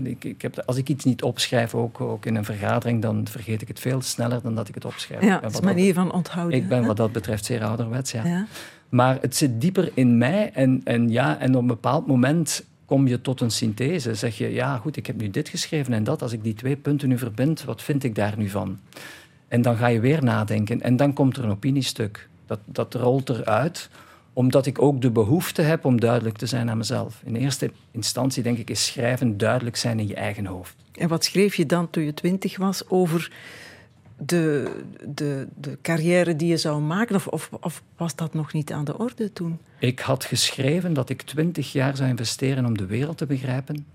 ik, 0.03 0.25
ik 0.25 0.43
heb, 0.43 0.63
als 0.67 0.77
ik 0.77 0.89
iets 0.89 1.05
niet 1.05 1.23
opschrijf, 1.23 1.75
ook, 1.75 2.01
ook 2.01 2.27
in 2.27 2.35
een 2.35 2.45
vergadering, 2.45 3.03
dan 3.03 3.27
vergeet 3.31 3.63
ik 3.63 3.69
het 3.69 3.81
veel 3.81 4.01
sneller 4.01 4.43
dan 4.43 4.55
dat 4.55 4.69
ik 4.69 4.75
het 4.75 4.85
opschrijf. 4.85 5.23
Ja, 5.23 5.39
dat 5.41 5.51
is 5.51 5.59
een 5.59 5.65
manier 5.65 5.95
van 5.95 6.13
onthouden. 6.13 6.59
Ik 6.59 6.69
ben 6.69 6.87
wat 6.87 6.97
dat 6.97 7.13
betreft 7.13 7.45
zeer 7.45 7.65
ouderwets, 7.65 8.13
ja. 8.13 8.25
ja. 8.25 8.47
Maar 8.89 9.19
het 9.21 9.37
zit 9.37 9.61
dieper 9.61 9.91
in 9.95 10.19
mij 10.19 10.51
en, 10.55 10.81
en, 10.85 11.11
ja, 11.11 11.39
en 11.39 11.55
op 11.55 11.61
een 11.61 11.67
bepaald 11.67 12.07
moment 12.07 12.65
kom 12.85 13.07
je 13.07 13.21
tot 13.21 13.41
een 13.41 13.51
synthese. 13.51 14.15
Zeg 14.15 14.39
je, 14.39 14.53
ja 14.53 14.77
goed, 14.77 14.97
ik 14.97 15.07
heb 15.07 15.21
nu 15.21 15.31
dit 15.31 15.49
geschreven 15.49 15.93
en 15.93 16.05
dat. 16.05 16.23
Als 16.23 16.33
ik 16.33 16.43
die 16.43 16.55
twee 16.55 16.77
punten 16.77 17.09
nu 17.09 17.19
verbind, 17.19 17.65
wat 17.65 17.83
vind 17.83 18.05
ik 18.05 18.15
daar 18.15 18.35
nu 18.37 18.49
van? 18.49 18.79
En 19.49 19.63
dan 19.63 19.77
ga 19.77 19.87
je 19.87 20.01
weer 20.01 20.25
nadenken 20.25 20.81
en 20.81 20.97
dan 20.97 21.13
komt 21.13 21.37
er 21.37 21.45
een 21.45 21.51
opiniestuk. 21.51 22.29
Dat, 22.47 22.59
dat 22.65 22.95
rolt 22.95 23.29
eruit, 23.29 23.89
omdat 24.33 24.67
ik 24.67 24.83
ook 24.83 25.01
de 25.01 25.11
behoefte 25.11 25.63
heb 25.63 25.85
om 25.85 26.01
duidelijk 26.01 26.37
te 26.37 26.47
zijn 26.47 26.71
aan 26.71 26.77
mezelf. 26.77 27.23
In 27.25 27.35
eerste 27.35 27.71
instantie 27.91 28.43
denk 28.43 28.59
ik, 28.59 28.71
is 28.71 28.87
schrijven 28.87 29.37
duidelijk 29.37 29.77
zijn 29.77 30.01
in 30.01 30.07
je 30.07 30.15
eigen 30.15 30.47
hoofd. 30.47 30.75
En 30.93 31.09
wat 31.09 31.25
schreef 31.25 31.55
je 31.55 31.67
dan 31.67 31.91
toen 31.91 32.03
je 32.05 32.15
twintig 32.15 32.57
was 32.57 32.89
over 32.89 33.31
de, 34.27 34.71
de, 35.09 35.47
de 35.55 35.79
carrière 35.83 36.37
die 36.37 36.49
je 36.49 36.57
zou 36.57 36.81
maken? 36.81 37.15
Of, 37.15 37.49
of, 37.61 37.83
was 37.97 38.15
dat 38.15 38.35
nog 38.35 38.53
niet 38.53 38.73
aan 38.73 38.85
de 38.85 38.99
orde 38.99 39.33
toen? 39.33 39.59
Ik 39.79 39.99
had 39.99 40.25
geschreven 40.25 40.93
dat 40.93 41.09
ik 41.09 41.23
twintig 41.23 41.73
jaar 41.73 41.97
zou 41.97 42.09
investeren 42.09 42.67
om 42.67 42.77
de 42.77 42.87
wereld 42.87 43.19
te 43.19 43.27
begrijpen 43.27 43.87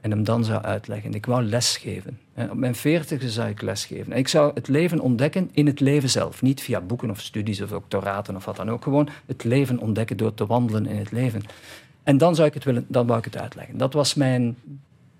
en 0.00 0.10
hem 0.10 0.24
dan 0.24 0.44
zou 0.44 0.62
uitleggen. 0.62 1.14
Ik 1.14 1.26
wou 1.26 1.42
lesgeven. 1.42 2.18
Op 2.50 2.54
mijn 2.56 2.74
veertigste 2.74 3.30
zou 3.30 3.48
ik 3.48 3.62
lesgeven. 3.62 4.12
Ik 4.12 4.28
zou 4.28 4.50
het 4.54 4.68
leven 4.68 5.00
ontdekken 5.00 5.48
in 5.52 5.66
het 5.66 5.80
leven 5.80 6.10
zelf. 6.10 6.42
Niet 6.42 6.60
via 6.60 6.80
boeken 6.80 7.10
of 7.10 7.20
studies 7.20 7.60
of 7.60 7.70
doctoraten 7.70 8.36
of 8.36 8.44
wat 8.44 8.56
dan 8.56 8.70
ook. 8.70 8.82
Gewoon 8.82 9.08
het 9.26 9.44
leven 9.44 9.78
ontdekken 9.78 10.16
door 10.16 10.34
te 10.34 10.46
wandelen 10.46 10.86
in 10.86 10.96
het 10.96 11.12
leven. 11.12 11.42
En 12.02 12.18
dan 12.18 12.34
zou 12.34 12.48
ik 12.48 12.54
het, 12.54 12.64
willen, 12.64 12.84
dan 12.88 13.06
wou 13.06 13.18
ik 13.18 13.24
het 13.24 13.38
uitleggen. 13.38 13.78
Dat 13.78 13.92
was 13.92 14.14
mijn 14.14 14.56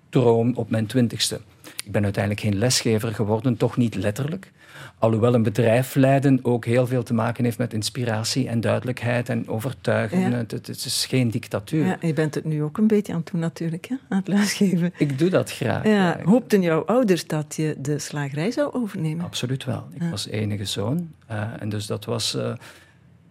droom 0.09 0.53
op 0.55 0.71
mijn 0.71 0.87
twintigste. 0.87 1.41
Ik 1.89 1.95
ben 1.95 2.05
uiteindelijk 2.05 2.45
geen 2.45 2.59
lesgever 2.59 3.15
geworden, 3.15 3.57
toch 3.57 3.77
niet 3.77 3.95
letterlijk. 3.95 4.53
Alhoewel 4.99 5.35
een 5.35 5.43
bedrijf 5.43 5.95
leiden 5.95 6.39
ook 6.43 6.65
heel 6.65 6.87
veel 6.87 7.03
te 7.03 7.15
maken 7.15 7.45
heeft 7.45 7.59
met 7.59 7.73
inspiratie 7.73 8.49
en 8.49 8.61
duidelijkheid 8.61 9.29
en 9.29 9.49
overtuigen. 9.49 10.33
Het, 10.33 10.51
het, 10.51 10.69
is 10.69 11.07
geen 11.09 11.31
dictatuur. 11.31 11.87
Ja, 11.87 11.99
je 12.01 12.13
bent 12.13 12.35
het 12.35 12.45
nu 12.45 12.63
ook 12.63 12.79
een 12.79 12.87
beetje 12.87 13.13
aan 13.13 13.19
het 13.19 13.31
doen 13.33 13.41
natuurlijk, 13.41 13.87
hè? 13.87 13.95
aan 14.09 14.19
het 14.19 14.29
lesgeven. 14.29 14.93
Ik 14.97 15.19
doe 15.19 15.31
dat 15.31 15.53
graag. 15.53 15.85
Ja, 15.85 16.21
Hoopten 16.25 16.63
jouw 16.63 16.85
ouders 16.85 17.27
dat 17.27 17.57
je 17.57 17.77
de 17.79 17.99
slagerij 17.99 18.51
zou 18.51 18.73
overnemen? 18.73 19.25
Absoluut 19.25 19.65
wel. 19.65 19.89
Ik 19.95 20.03
was 20.11 20.27
enige 20.27 20.65
zoon. 20.65 21.13
Uh, 21.31 21.43
en 21.59 21.69
dus 21.69 21.87
dat 21.87 22.05
was 22.05 22.35
uh, 22.35 22.53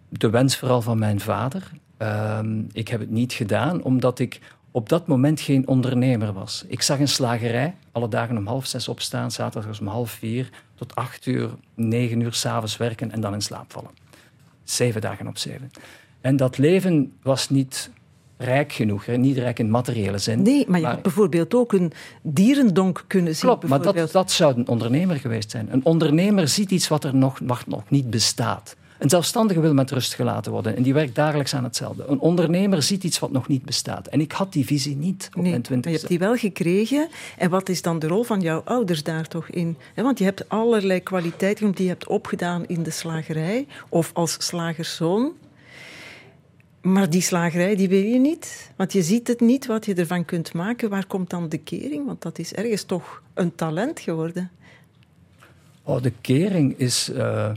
de 0.08 0.30
wens 0.30 0.56
vooral 0.56 0.82
van 0.82 0.98
mijn 0.98 1.20
vader. 1.20 1.70
Uh, 2.02 2.40
ik 2.72 2.88
heb 2.88 3.00
het 3.00 3.10
niet 3.10 3.32
gedaan 3.32 3.82
omdat 3.82 4.18
ik 4.18 4.40
op 4.78 4.88
dat 4.88 5.06
moment 5.06 5.40
geen 5.40 5.68
ondernemer 5.68 6.32
was. 6.32 6.64
Ik 6.66 6.82
zag 6.82 6.98
een 6.98 7.08
slagerij, 7.08 7.74
alle 7.92 8.08
dagen 8.08 8.36
om 8.36 8.46
half 8.46 8.66
zes 8.66 8.88
opstaan, 8.88 9.30
zaterdag 9.30 9.80
om 9.80 9.86
half 9.86 10.10
vier, 10.10 10.50
tot 10.74 10.94
acht 10.94 11.26
uur, 11.26 11.50
negen 11.74 12.20
uur 12.20 12.32
s'avonds 12.32 12.76
werken 12.76 13.12
en 13.12 13.20
dan 13.20 13.34
in 13.34 13.40
slaap 13.40 13.72
vallen. 13.72 13.90
Zeven 14.64 15.00
dagen 15.00 15.26
op 15.26 15.38
zeven. 15.38 15.70
En 16.20 16.36
dat 16.36 16.58
leven 16.58 17.12
was 17.22 17.48
niet 17.48 17.90
rijk 18.36 18.72
genoeg, 18.72 19.06
niet 19.06 19.36
rijk 19.36 19.58
in 19.58 19.70
materiële 19.70 20.18
zin. 20.18 20.42
Nee, 20.42 20.64
maar 20.68 20.78
je 20.78 20.84
maar, 20.84 20.94
had 20.94 21.02
bijvoorbeeld 21.02 21.54
ook 21.54 21.72
een 21.72 21.92
dierendonk 22.22 23.04
kunnen 23.06 23.34
zien. 23.36 23.48
Klopt, 23.48 23.66
maar 23.66 23.82
dat, 23.82 24.12
dat 24.12 24.30
zou 24.30 24.56
een 24.56 24.68
ondernemer 24.68 25.16
geweest 25.16 25.50
zijn. 25.50 25.72
Een 25.72 25.84
ondernemer 25.84 26.48
ziet 26.48 26.70
iets 26.70 26.88
wat 26.88 27.04
er 27.04 27.14
nog, 27.14 27.40
nog 27.66 27.90
niet 27.90 28.10
bestaat. 28.10 28.76
Een 28.98 29.08
zelfstandige 29.08 29.60
wil 29.60 29.74
met 29.74 29.90
rust 29.90 30.14
gelaten 30.14 30.52
worden 30.52 30.76
en 30.76 30.82
die 30.82 30.94
werkt 30.94 31.14
dagelijks 31.14 31.54
aan 31.54 31.64
hetzelfde. 31.64 32.04
Een 32.06 32.18
ondernemer 32.18 32.82
ziet 32.82 33.04
iets 33.04 33.18
wat 33.18 33.32
nog 33.32 33.48
niet 33.48 33.64
bestaat. 33.64 34.06
En 34.06 34.20
ik 34.20 34.32
had 34.32 34.52
die 34.52 34.64
visie 34.64 34.96
niet 34.96 35.30
op 35.34 35.42
nee, 35.42 35.50
mijn 35.50 35.62
twintigste. 35.62 35.90
je 35.90 35.96
hebt 35.96 36.08
die 36.08 36.28
wel 36.28 36.36
gekregen. 36.36 37.08
En 37.36 37.50
wat 37.50 37.68
is 37.68 37.82
dan 37.82 37.98
de 37.98 38.06
rol 38.06 38.22
van 38.22 38.40
jouw 38.40 38.62
ouders 38.64 39.02
daar 39.02 39.28
toch 39.28 39.48
in? 39.48 39.76
Want 39.94 40.18
je 40.18 40.24
hebt 40.24 40.48
allerlei 40.48 41.00
kwaliteiten 41.00 41.70
die 41.70 41.82
je 41.82 41.90
hebt 41.90 42.06
opgedaan 42.06 42.66
in 42.66 42.82
de 42.82 42.90
slagerij 42.90 43.66
of 43.88 44.10
als 44.14 44.36
slagerszoon. 44.38 45.32
Maar 46.80 47.10
die 47.10 47.22
slagerij, 47.22 47.76
die 47.76 47.88
wil 47.88 48.02
je 48.02 48.18
niet. 48.18 48.72
Want 48.76 48.92
je 48.92 49.02
ziet 49.02 49.28
het 49.28 49.40
niet 49.40 49.66
wat 49.66 49.86
je 49.86 49.94
ervan 49.94 50.24
kunt 50.24 50.52
maken. 50.52 50.90
Waar 50.90 51.06
komt 51.06 51.30
dan 51.30 51.48
de 51.48 51.58
kering? 51.58 52.06
Want 52.06 52.22
dat 52.22 52.38
is 52.38 52.52
ergens 52.52 52.82
toch 52.82 53.22
een 53.34 53.54
talent 53.54 54.00
geworden. 54.00 54.50
Oh, 55.82 56.02
de 56.02 56.12
kering 56.20 56.78
is... 56.78 57.08
Uh 57.08 57.50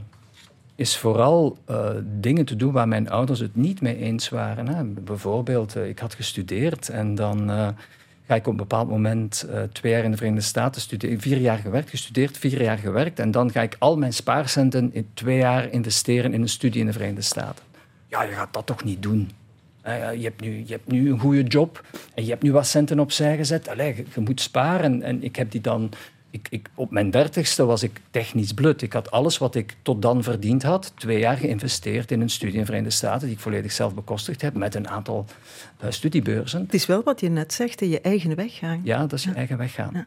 is 0.82 0.96
vooral 0.96 1.58
uh, 1.70 1.90
dingen 2.04 2.44
te 2.44 2.56
doen 2.56 2.72
waar 2.72 2.88
mijn 2.88 3.10
ouders 3.10 3.40
het 3.40 3.56
niet 3.56 3.80
mee 3.80 3.96
eens 3.96 4.28
waren. 4.28 4.68
Hè. 4.68 4.84
Bijvoorbeeld, 4.84 5.76
uh, 5.76 5.88
ik 5.88 5.98
had 5.98 6.14
gestudeerd 6.14 6.88
en 6.88 7.14
dan 7.14 7.50
uh, 7.50 7.68
ga 8.26 8.34
ik 8.34 8.46
op 8.46 8.52
een 8.52 8.56
bepaald 8.56 8.88
moment 8.88 9.48
twee 9.72 9.92
jaar 9.92 10.04
in 10.04 10.10
de 10.10 10.16
Verenigde 10.16 10.44
Staten 10.44 10.80
studeren. 10.80 11.20
Vier 11.20 11.38
jaar 11.38 11.58
gewerkt, 11.58 11.90
gestudeerd, 11.90 12.38
vier 12.38 12.62
jaar 12.62 12.78
gewerkt. 12.78 13.18
En 13.18 13.30
dan 13.30 13.50
ga 13.50 13.62
ik 13.62 13.76
al 13.78 13.96
mijn 13.96 14.12
spaarcenten 14.12 14.90
in 14.92 15.06
twee 15.14 15.36
jaar 15.36 15.70
investeren 15.70 16.32
in 16.32 16.42
een 16.42 16.48
studie 16.48 16.80
in 16.80 16.86
de 16.86 16.92
Verenigde 16.92 17.22
Staten. 17.22 17.64
Ja, 18.08 18.22
je 18.22 18.32
gaat 18.32 18.52
dat 18.52 18.66
toch 18.66 18.84
niet 18.84 19.02
doen? 19.02 19.30
Je, 19.84 20.22
hebt 20.22 20.40
nu, 20.40 20.62
je 20.66 20.72
hebt 20.72 20.90
nu 20.90 21.10
een 21.10 21.18
goede 21.18 21.42
job 21.42 21.84
en 22.14 22.24
je 22.24 22.30
hebt 22.30 22.42
nu 22.42 22.52
wat 22.52 22.66
centen 22.66 23.00
opzij 23.00 23.36
gezet. 23.36 23.68
Allee, 23.68 23.96
je, 23.96 24.04
je 24.14 24.20
moet 24.20 24.40
sparen. 24.40 25.02
En 25.02 25.22
ik 25.22 25.36
heb 25.36 25.50
die 25.50 25.60
dan 25.60 25.90
ik, 26.32 26.46
ik, 26.50 26.70
op 26.74 26.90
mijn 26.90 27.10
dertigste 27.10 27.64
was 27.64 27.82
ik 27.82 28.00
technisch 28.10 28.52
blut. 28.52 28.82
Ik 28.82 28.92
had 28.92 29.10
alles 29.10 29.38
wat 29.38 29.54
ik 29.54 29.76
tot 29.82 30.02
dan 30.02 30.22
verdiend 30.22 30.62
had, 30.62 30.92
twee 30.94 31.18
jaar 31.18 31.36
geïnvesteerd 31.36 32.10
in 32.10 32.20
een 32.20 32.30
studie 32.30 32.54
in 32.54 32.60
de 32.60 32.66
Verenigde 32.66 32.94
Staten, 32.94 33.26
die 33.26 33.36
ik 33.36 33.42
volledig 33.42 33.72
zelf 33.72 33.94
bekostigd 33.94 34.42
heb, 34.42 34.54
met 34.54 34.74
een 34.74 34.88
aantal 34.88 35.26
uh, 35.84 35.90
studiebeurzen. 35.90 36.60
Het 36.60 36.74
is 36.74 36.86
wel 36.86 37.02
wat 37.02 37.20
je 37.20 37.28
net 37.28 37.52
zegt, 37.52 37.80
je 37.80 38.00
eigen 38.00 38.36
weg 38.36 38.58
gaan. 38.58 38.80
Ja, 38.84 39.00
dat 39.00 39.12
is 39.12 39.24
je 39.24 39.32
eigen 39.32 39.58
weg 39.58 39.72
gaan. 39.72 39.90
Ja. 39.92 40.04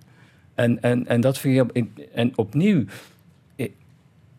En, 0.55 0.81
en, 0.81 1.07
en 1.07 1.21
dat 1.21 1.37
vind 1.37 1.69
ik... 1.73 1.87
En 2.13 2.37
opnieuw, 2.37 2.85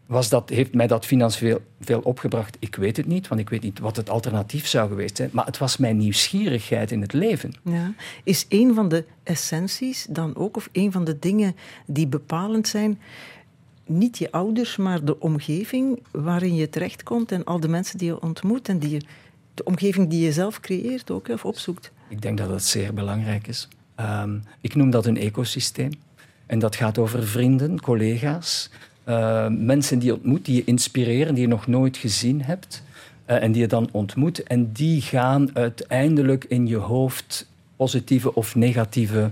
was 0.06 0.28
dat, 0.28 0.48
heeft 0.48 0.74
mij 0.74 0.86
dat 0.86 1.06
financieel 1.06 1.60
veel 1.80 2.00
opgebracht? 2.00 2.56
Ik 2.58 2.74
weet 2.74 2.96
het 2.96 3.06
niet, 3.06 3.28
want 3.28 3.40
ik 3.40 3.48
weet 3.48 3.62
niet 3.62 3.78
wat 3.78 3.96
het 3.96 4.10
alternatief 4.10 4.66
zou 4.66 4.88
geweest 4.88 5.16
zijn. 5.16 5.30
Maar 5.32 5.46
het 5.46 5.58
was 5.58 5.76
mijn 5.76 5.96
nieuwsgierigheid 5.96 6.90
in 6.90 7.00
het 7.00 7.12
leven. 7.12 7.52
Ja. 7.62 7.92
Is 8.24 8.46
een 8.48 8.74
van 8.74 8.88
de 8.88 9.04
essenties 9.22 10.06
dan 10.10 10.36
ook, 10.36 10.56
of 10.56 10.68
een 10.72 10.92
van 10.92 11.04
de 11.04 11.18
dingen 11.18 11.56
die 11.86 12.06
bepalend 12.06 12.68
zijn, 12.68 12.98
niet 13.86 14.18
je 14.18 14.32
ouders, 14.32 14.76
maar 14.76 15.04
de 15.04 15.20
omgeving 15.20 16.02
waarin 16.10 16.54
je 16.54 16.68
terechtkomt 16.68 17.32
en 17.32 17.44
al 17.44 17.60
de 17.60 17.68
mensen 17.68 17.98
die 17.98 18.08
je 18.08 18.22
ontmoet 18.22 18.68
en 18.68 18.78
die 18.78 18.90
je, 18.90 19.00
de 19.54 19.64
omgeving 19.64 20.08
die 20.10 20.24
je 20.24 20.32
zelf 20.32 20.60
creëert 20.60 21.10
ook, 21.10 21.28
of 21.28 21.44
opzoekt? 21.44 21.92
Ik 22.08 22.22
denk 22.22 22.38
dat 22.38 22.48
dat 22.48 22.64
zeer 22.64 22.94
belangrijk 22.94 23.46
is. 23.46 23.68
Um, 24.00 24.42
ik 24.60 24.74
noem 24.74 24.90
dat 24.90 25.06
een 25.06 25.16
ecosysteem. 25.16 25.90
En 26.46 26.58
dat 26.58 26.76
gaat 26.76 26.98
over 26.98 27.26
vrienden, 27.26 27.80
collega's, 27.80 28.70
uh, 29.08 29.46
mensen 29.48 29.98
die 29.98 30.08
je 30.08 30.14
ontmoet, 30.14 30.44
die 30.44 30.56
je 30.56 30.64
inspireren, 30.64 31.34
die 31.34 31.42
je 31.42 31.48
nog 31.48 31.66
nooit 31.66 31.96
gezien 31.96 32.42
hebt. 32.42 32.82
Uh, 33.30 33.42
en 33.42 33.52
die 33.52 33.60
je 33.60 33.68
dan 33.68 33.88
ontmoet. 33.90 34.42
En 34.42 34.72
die 34.72 35.00
gaan 35.00 35.50
uiteindelijk 35.54 36.44
in 36.44 36.66
je 36.66 36.76
hoofd 36.76 37.48
positieve 37.76 38.34
of 38.34 38.54
negatieve 38.54 39.28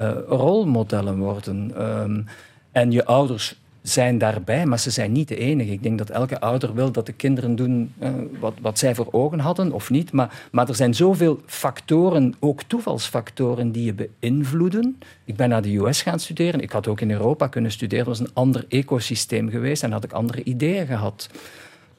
uh, 0.00 0.10
rolmodellen 0.28 1.18
worden. 1.18 1.82
Um, 1.82 2.26
en 2.72 2.90
je 2.90 3.04
ouders 3.04 3.56
zijn 3.88 4.18
daarbij, 4.18 4.66
maar 4.66 4.78
ze 4.78 4.90
zijn 4.90 5.12
niet 5.12 5.28
de 5.28 5.36
enige. 5.36 5.72
Ik 5.72 5.82
denk 5.82 5.98
dat 5.98 6.10
elke 6.10 6.40
ouder 6.40 6.74
wil 6.74 6.92
dat 6.92 7.06
de 7.06 7.12
kinderen 7.12 7.56
doen 7.56 7.92
uh, 8.02 8.08
wat, 8.40 8.54
wat 8.60 8.78
zij 8.78 8.94
voor 8.94 9.08
ogen 9.10 9.38
hadden 9.38 9.72
of 9.72 9.90
niet. 9.90 10.12
Maar, 10.12 10.48
maar 10.50 10.68
er 10.68 10.74
zijn 10.74 10.94
zoveel 10.94 11.40
factoren, 11.46 12.34
ook 12.38 12.62
toevalsfactoren, 12.62 13.72
die 13.72 13.84
je 13.84 14.08
beïnvloeden. 14.20 14.98
Ik 15.24 15.36
ben 15.36 15.48
naar 15.48 15.62
de 15.62 15.76
US 15.76 16.02
gaan 16.02 16.20
studeren. 16.20 16.60
Ik 16.60 16.72
had 16.72 16.86
ook 16.86 17.00
in 17.00 17.10
Europa 17.10 17.46
kunnen 17.46 17.70
studeren. 17.70 18.08
Het 18.08 18.18
was 18.18 18.28
een 18.28 18.34
ander 18.34 18.64
ecosysteem 18.68 19.50
geweest 19.50 19.82
en 19.82 19.92
had 19.92 20.04
ik 20.04 20.12
andere 20.12 20.42
ideeën 20.42 20.86
gehad. 20.86 21.28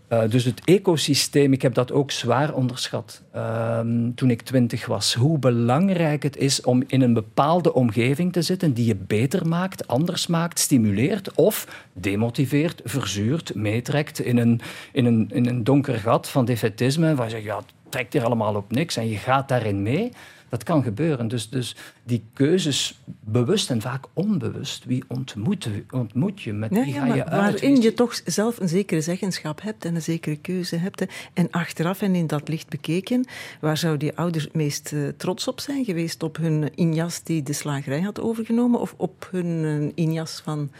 Uh, 0.09 0.21
dus 0.29 0.43
het 0.43 0.61
ecosysteem, 0.65 1.53
ik 1.53 1.61
heb 1.61 1.73
dat 1.73 1.91
ook 1.91 2.11
zwaar 2.11 2.53
onderschat 2.53 3.21
uh, 3.35 3.79
toen 4.15 4.29
ik 4.29 4.41
twintig 4.41 4.85
was. 4.85 5.13
Hoe 5.13 5.39
belangrijk 5.39 6.23
het 6.23 6.37
is 6.37 6.61
om 6.61 6.83
in 6.87 7.01
een 7.01 7.13
bepaalde 7.13 7.73
omgeving 7.73 8.33
te 8.33 8.41
zitten 8.41 8.73
die 8.73 8.85
je 8.85 8.95
beter 8.95 9.47
maakt, 9.47 9.87
anders 9.87 10.27
maakt, 10.27 10.59
stimuleert 10.59 11.35
of 11.35 11.85
demotiveert, 11.93 12.81
verzuurt, 12.83 13.55
meetrekt 13.55 14.19
in 14.19 14.37
een, 14.37 14.61
in 14.91 15.05
een, 15.05 15.29
in 15.33 15.45
een 15.45 15.63
donker 15.63 15.95
gat 15.95 16.29
van 16.29 16.45
defetisme 16.45 17.15
waar 17.15 17.25
je 17.25 17.31
zegt, 17.31 17.43
ja, 17.43 17.57
het 17.57 17.73
trekt 17.89 18.13
hier 18.13 18.25
allemaal 18.25 18.55
op 18.55 18.71
niks 18.71 18.97
en 18.97 19.09
je 19.09 19.17
gaat 19.17 19.47
daarin 19.47 19.81
mee. 19.81 20.11
Dat 20.49 20.63
kan 20.63 20.83
gebeuren. 20.83 21.27
Dus, 21.27 21.49
dus 21.49 21.75
die 22.03 22.23
keuzes, 22.33 22.99
bewust 23.19 23.69
en 23.69 23.81
vaak 23.81 24.05
onbewust, 24.13 24.85
wie 24.85 25.03
ontmoet, 25.07 25.69
ontmoet 25.89 26.41
je, 26.41 26.53
met 26.53 26.69
wie 26.69 26.93
ga 26.93 27.05
je 27.05 27.25
uit? 27.25 27.51
Waarin 27.51 27.81
je 27.81 27.93
toch 27.93 28.21
zelf 28.25 28.59
een 28.59 28.67
zekere 28.67 29.01
zeggenschap 29.01 29.61
hebt 29.61 29.85
en 29.85 29.95
een 29.95 30.01
zekere 30.01 30.37
keuze 30.37 30.75
hebt. 30.75 31.05
En 31.33 31.51
achteraf 31.51 32.01
en 32.01 32.15
in 32.15 32.27
dat 32.27 32.47
licht 32.47 32.69
bekeken, 32.69 33.25
waar 33.59 33.77
zouden 33.77 34.07
die 34.07 34.17
ouders 34.17 34.43
het 34.43 34.53
meest 34.53 34.91
uh, 34.91 35.07
trots 35.17 35.47
op 35.47 35.59
zijn 35.59 35.85
geweest? 35.85 36.23
Op 36.23 36.37
hun 36.37 36.75
injas 36.75 37.23
die 37.23 37.43
de 37.43 37.53
slagerij 37.53 38.01
had 38.01 38.19
overgenomen 38.19 38.79
of 38.79 38.93
op 38.97 39.27
hun 39.31 39.45
uh, 39.45 39.91
injas 39.95 40.41
van, 40.43 40.71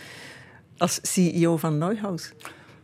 als 0.77 0.99
CEO 1.01 1.57
van 1.57 1.77
Neuhaus? 1.77 2.33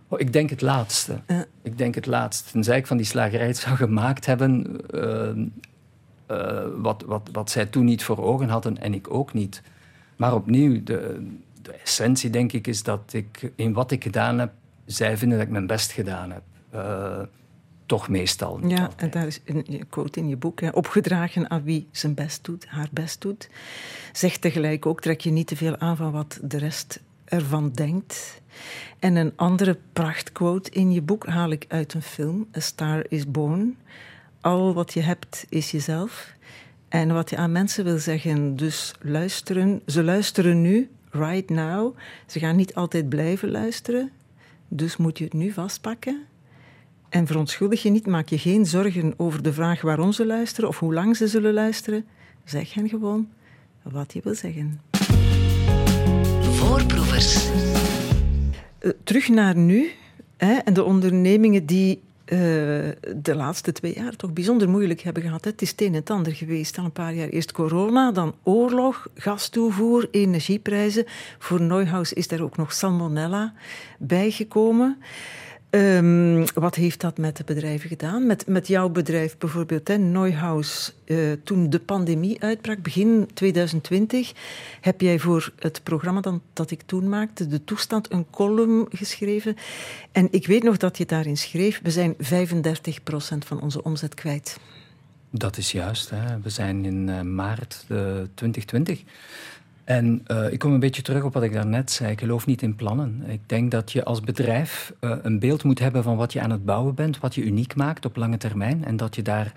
Oh, 0.08 0.20
ik 0.20 0.34
denk 0.34 0.50
het 0.50 0.62
laatste. 0.62 1.22
Ik 1.62 1.77
denk 1.77 1.96
het 1.96 2.06
laatste. 2.06 2.51
Tenzij 2.51 2.77
ik 2.77 2.88
van 2.88 2.98
die 2.98 3.06
slagerij 3.06 3.48
het 3.48 3.58
zou 3.58 3.75
gemaakt 3.75 4.25
hebben... 4.25 4.77
Uh, 6.32 6.38
uh, 6.38 6.63
wat, 6.75 7.03
wat, 7.05 7.29
wat 7.32 7.50
zij 7.50 7.65
toen 7.65 7.86
niet 7.86 8.03
voor 8.03 8.24
ogen 8.24 8.50
hadden 8.50 8.77
en 8.77 8.94
ik 8.94 9.13
ook 9.13 9.34
niet. 9.34 9.62
Maar 10.15 10.34
opnieuw, 10.34 10.84
de, 10.84 11.27
de 11.62 11.72
essentie 11.72 12.29
denk 12.29 12.51
ik 12.51 12.67
is 12.67 12.84
dat 12.84 13.13
ik 13.13 13.51
in 13.55 13.74
wat 13.74 13.91
ik 13.91 14.03
gedaan 14.03 14.39
heb, 14.39 14.51
zij 14.86 15.17
vinden 15.17 15.38
dat 15.38 15.48
ik 15.48 15.53
mijn 15.53 15.67
best 15.67 15.91
gedaan 15.91 16.32
heb. 16.32 16.44
Uh, 16.74 17.20
toch 17.86 18.10
meestal. 18.10 18.60
Ja, 18.67 18.82
altijd. 18.82 19.01
en 19.01 19.10
daar 19.10 19.27
is 19.27 19.41
een 19.46 19.86
quote 19.89 20.20
in 20.20 20.27
je 20.27 20.38
boek. 20.38 20.62
Hè, 20.62 20.70
opgedragen 20.70 21.50
aan 21.50 21.63
wie 21.63 21.88
zijn 21.91 22.13
best 22.13 22.44
doet, 22.44 22.65
haar 22.65 22.89
best 22.91 23.22
doet. 23.22 23.50
Zeg 24.13 24.38
tegelijk 24.38 24.86
ook, 24.86 25.01
trek 25.01 25.22
je 25.22 25.32
niet 25.32 25.48
te 25.48 25.55
veel 25.55 25.77
aan 25.77 25.98
van 25.98 26.12
wat 26.12 26.39
de 26.41 26.58
rest 26.58 27.01
ervan 27.25 27.72
denkt. 27.72 28.41
En 29.00 29.15
een 29.15 29.34
andere 29.36 29.77
prachtquote 29.94 30.70
in 30.70 30.91
je 30.91 31.01
boek 31.01 31.25
haal 31.25 31.50
ik 31.50 31.65
uit 31.67 31.94
een 31.94 32.01
film, 32.01 32.48
A 32.58 32.60
Star 32.60 33.05
is 33.10 33.32
Born 33.32 33.77
al 34.46 34.74
wat 34.74 34.94
je 34.94 35.02
hebt 35.02 35.46
is 35.50 35.72
jezelf. 35.72 36.34
En 36.90 37.14
wat 37.14 37.30
je 37.30 37.38
aan 37.38 37.52
mensen 37.52 37.84
wil 37.84 37.98
zeggen, 37.98 38.56
dus 38.56 38.94
luisteren. 39.02 39.82
Ze 39.86 40.04
luisteren 40.04 40.62
nu, 40.62 40.90
right 41.12 41.50
now. 41.50 41.96
Ze 42.25 42.40
gaan 42.40 42.56
niet 42.56 42.75
altijd 42.75 43.10
blijven 43.10 43.52
luisteren. 43.52 44.12
Dus 44.68 44.98
moet 44.98 45.18
je 45.18 45.24
het 45.24 45.34
nu 45.34 45.52
vastpakken. 45.52 46.24
En 47.10 47.28
verontschuldig 47.28 47.84
je 47.84 47.90
niet, 47.90 48.06
maak 48.06 48.30
je 48.30 48.38
geen 48.38 48.66
zorgen 48.66 49.14
over 49.18 49.44
de 49.44 49.54
vraag 49.54 49.82
waarom 49.82 50.12
ze 50.12 50.25
luisteren 50.25 50.70
of 50.70 50.80
hoe 50.80 50.94
lang 50.94 51.18
ze 51.18 51.28
zullen 51.28 51.54
luisteren. 51.54 52.06
Zeg 52.44 52.74
hen 52.74 52.90
gewoon 52.90 53.30
wat 53.82 54.14
je 54.14 54.20
wil 54.24 54.36
zeggen. 54.36 54.82
Voorproevers. 56.42 57.50
Uh, 58.80 58.92
terug 59.04 59.30
naar 59.30 59.56
nu. 59.56 59.92
Hè, 60.38 60.54
en 60.54 60.74
de 60.74 60.84
ondernemingen 60.84 61.66
die 61.66 62.02
uh, 62.25 62.39
de 63.15 63.36
laatste 63.36 63.72
twee 63.72 63.94
jaar 63.96 64.15
toch 64.15 64.34
bijzonder 64.34 64.70
moeilijk 64.70 65.01
hebben 65.01 65.24
gehad. 65.24 65.46
Het 65.46 65.62
is 65.62 65.70
het 65.70 65.82
een 65.82 65.88
en 65.88 65.94
het 65.94 66.10
ander 66.10 66.34
geweest. 66.34 66.77
Al 66.77 66.86
een 66.86 66.91
paar 66.91 67.13
jaar 67.13 67.27
eerst 67.27 67.51
corona, 67.51 68.12
dan 68.12 68.36
oorlog, 68.44 69.08
gastoevoer, 69.15 70.08
energieprijzen. 70.12 71.05
Voor 71.39 71.62
Neuhaus 71.62 72.13
is 72.13 72.32
er 72.32 72.44
ook 72.44 72.58
nog 72.58 72.74
salmonella 72.74 73.53
bijgekomen. 74.00 74.98
Um, 75.75 76.46
wat 76.53 76.75
heeft 76.75 77.01
dat 77.01 77.17
met 77.17 77.38
de 77.38 77.44
bedrijven 77.44 77.89
gedaan? 77.89 78.25
Met, 78.25 78.48
met 78.48 78.67
jouw 78.67 78.89
bedrijf 78.89 79.38
bijvoorbeeld, 79.38 79.88
hè, 79.88 79.98
Neuhaus. 79.98 80.94
Uh, 81.05 81.32
toen 81.44 81.70
de 81.70 81.79
pandemie 81.79 82.41
uitbrak, 82.41 82.82
begin 82.82 83.29
2020, 83.34 84.32
heb 84.82 85.01
jij 85.01 85.20
voor 85.20 85.53
het 85.60 85.84
programma 85.84 86.22
dan, 86.22 86.41
dat 86.53 86.72
ik 86.72 86.82
toen 86.86 87.10
maakte, 87.10 87.48
De 87.48 87.63
Toestand, 87.63 88.12
een 88.12 88.25
column 88.29 88.88
geschreven. 88.89 89.55
En 90.12 90.27
ik 90.32 90.48
weet 90.48 90.63
nog 90.63 90.77
dat 90.77 90.98
je 90.98 91.05
daarin 91.05 91.38
schreef, 91.38 91.79
we 91.84 91.91
zijn 91.91 92.15
35% 92.15 92.17
van 93.46 93.62
onze 93.62 93.84
omzet 93.84 94.13
kwijt. 94.13 94.58
Dat 95.29 95.58
is 95.58 95.72
juist. 95.72 96.10
Hè. 96.10 96.39
We 96.39 96.50
zijn 96.50 96.86
in 96.86 97.08
uh, 97.08 97.22
maart 97.22 97.86
uh, 97.89 97.98
2020. 98.34 99.03
En 99.86 100.24
uh, 100.27 100.51
ik 100.51 100.60
kom 100.60 100.74
een 100.74 100.80
beetje 100.80 101.01
terug 101.01 101.24
op 101.24 101.34
wat 101.34 101.44
ik 101.44 101.54
daarnet 101.54 101.92
zei. 101.92 102.12
Ik 102.12 102.20
geloof 102.20 102.46
niet 102.46 102.62
in 102.62 102.75
plannen. 102.75 103.24
Ik 103.27 103.39
denk 103.46 103.72
dat 103.72 103.92
je 103.92 104.04
als 104.04 104.22
bedrijf 104.22 104.94
uh, 105.01 105.15
een 105.22 105.39
beeld 105.39 105.63
moet 105.63 105.80
hebben 105.80 106.04
van 106.04 106.18
wat 106.18 106.34
je 106.34 106.42
aan 106.42 106.51
het 106.51 106.65
bouwen 106.65 106.96
bent, 106.96 107.20
wat 107.20 107.36
je 107.36 107.44
uniek 107.44 107.75
maakt 107.75 108.06
op 108.06 108.15
lange 108.15 108.38
termijn. 108.38 108.86
En 108.86 108.98
dat 108.98 109.15
je 109.15 109.22
daar 109.22 109.54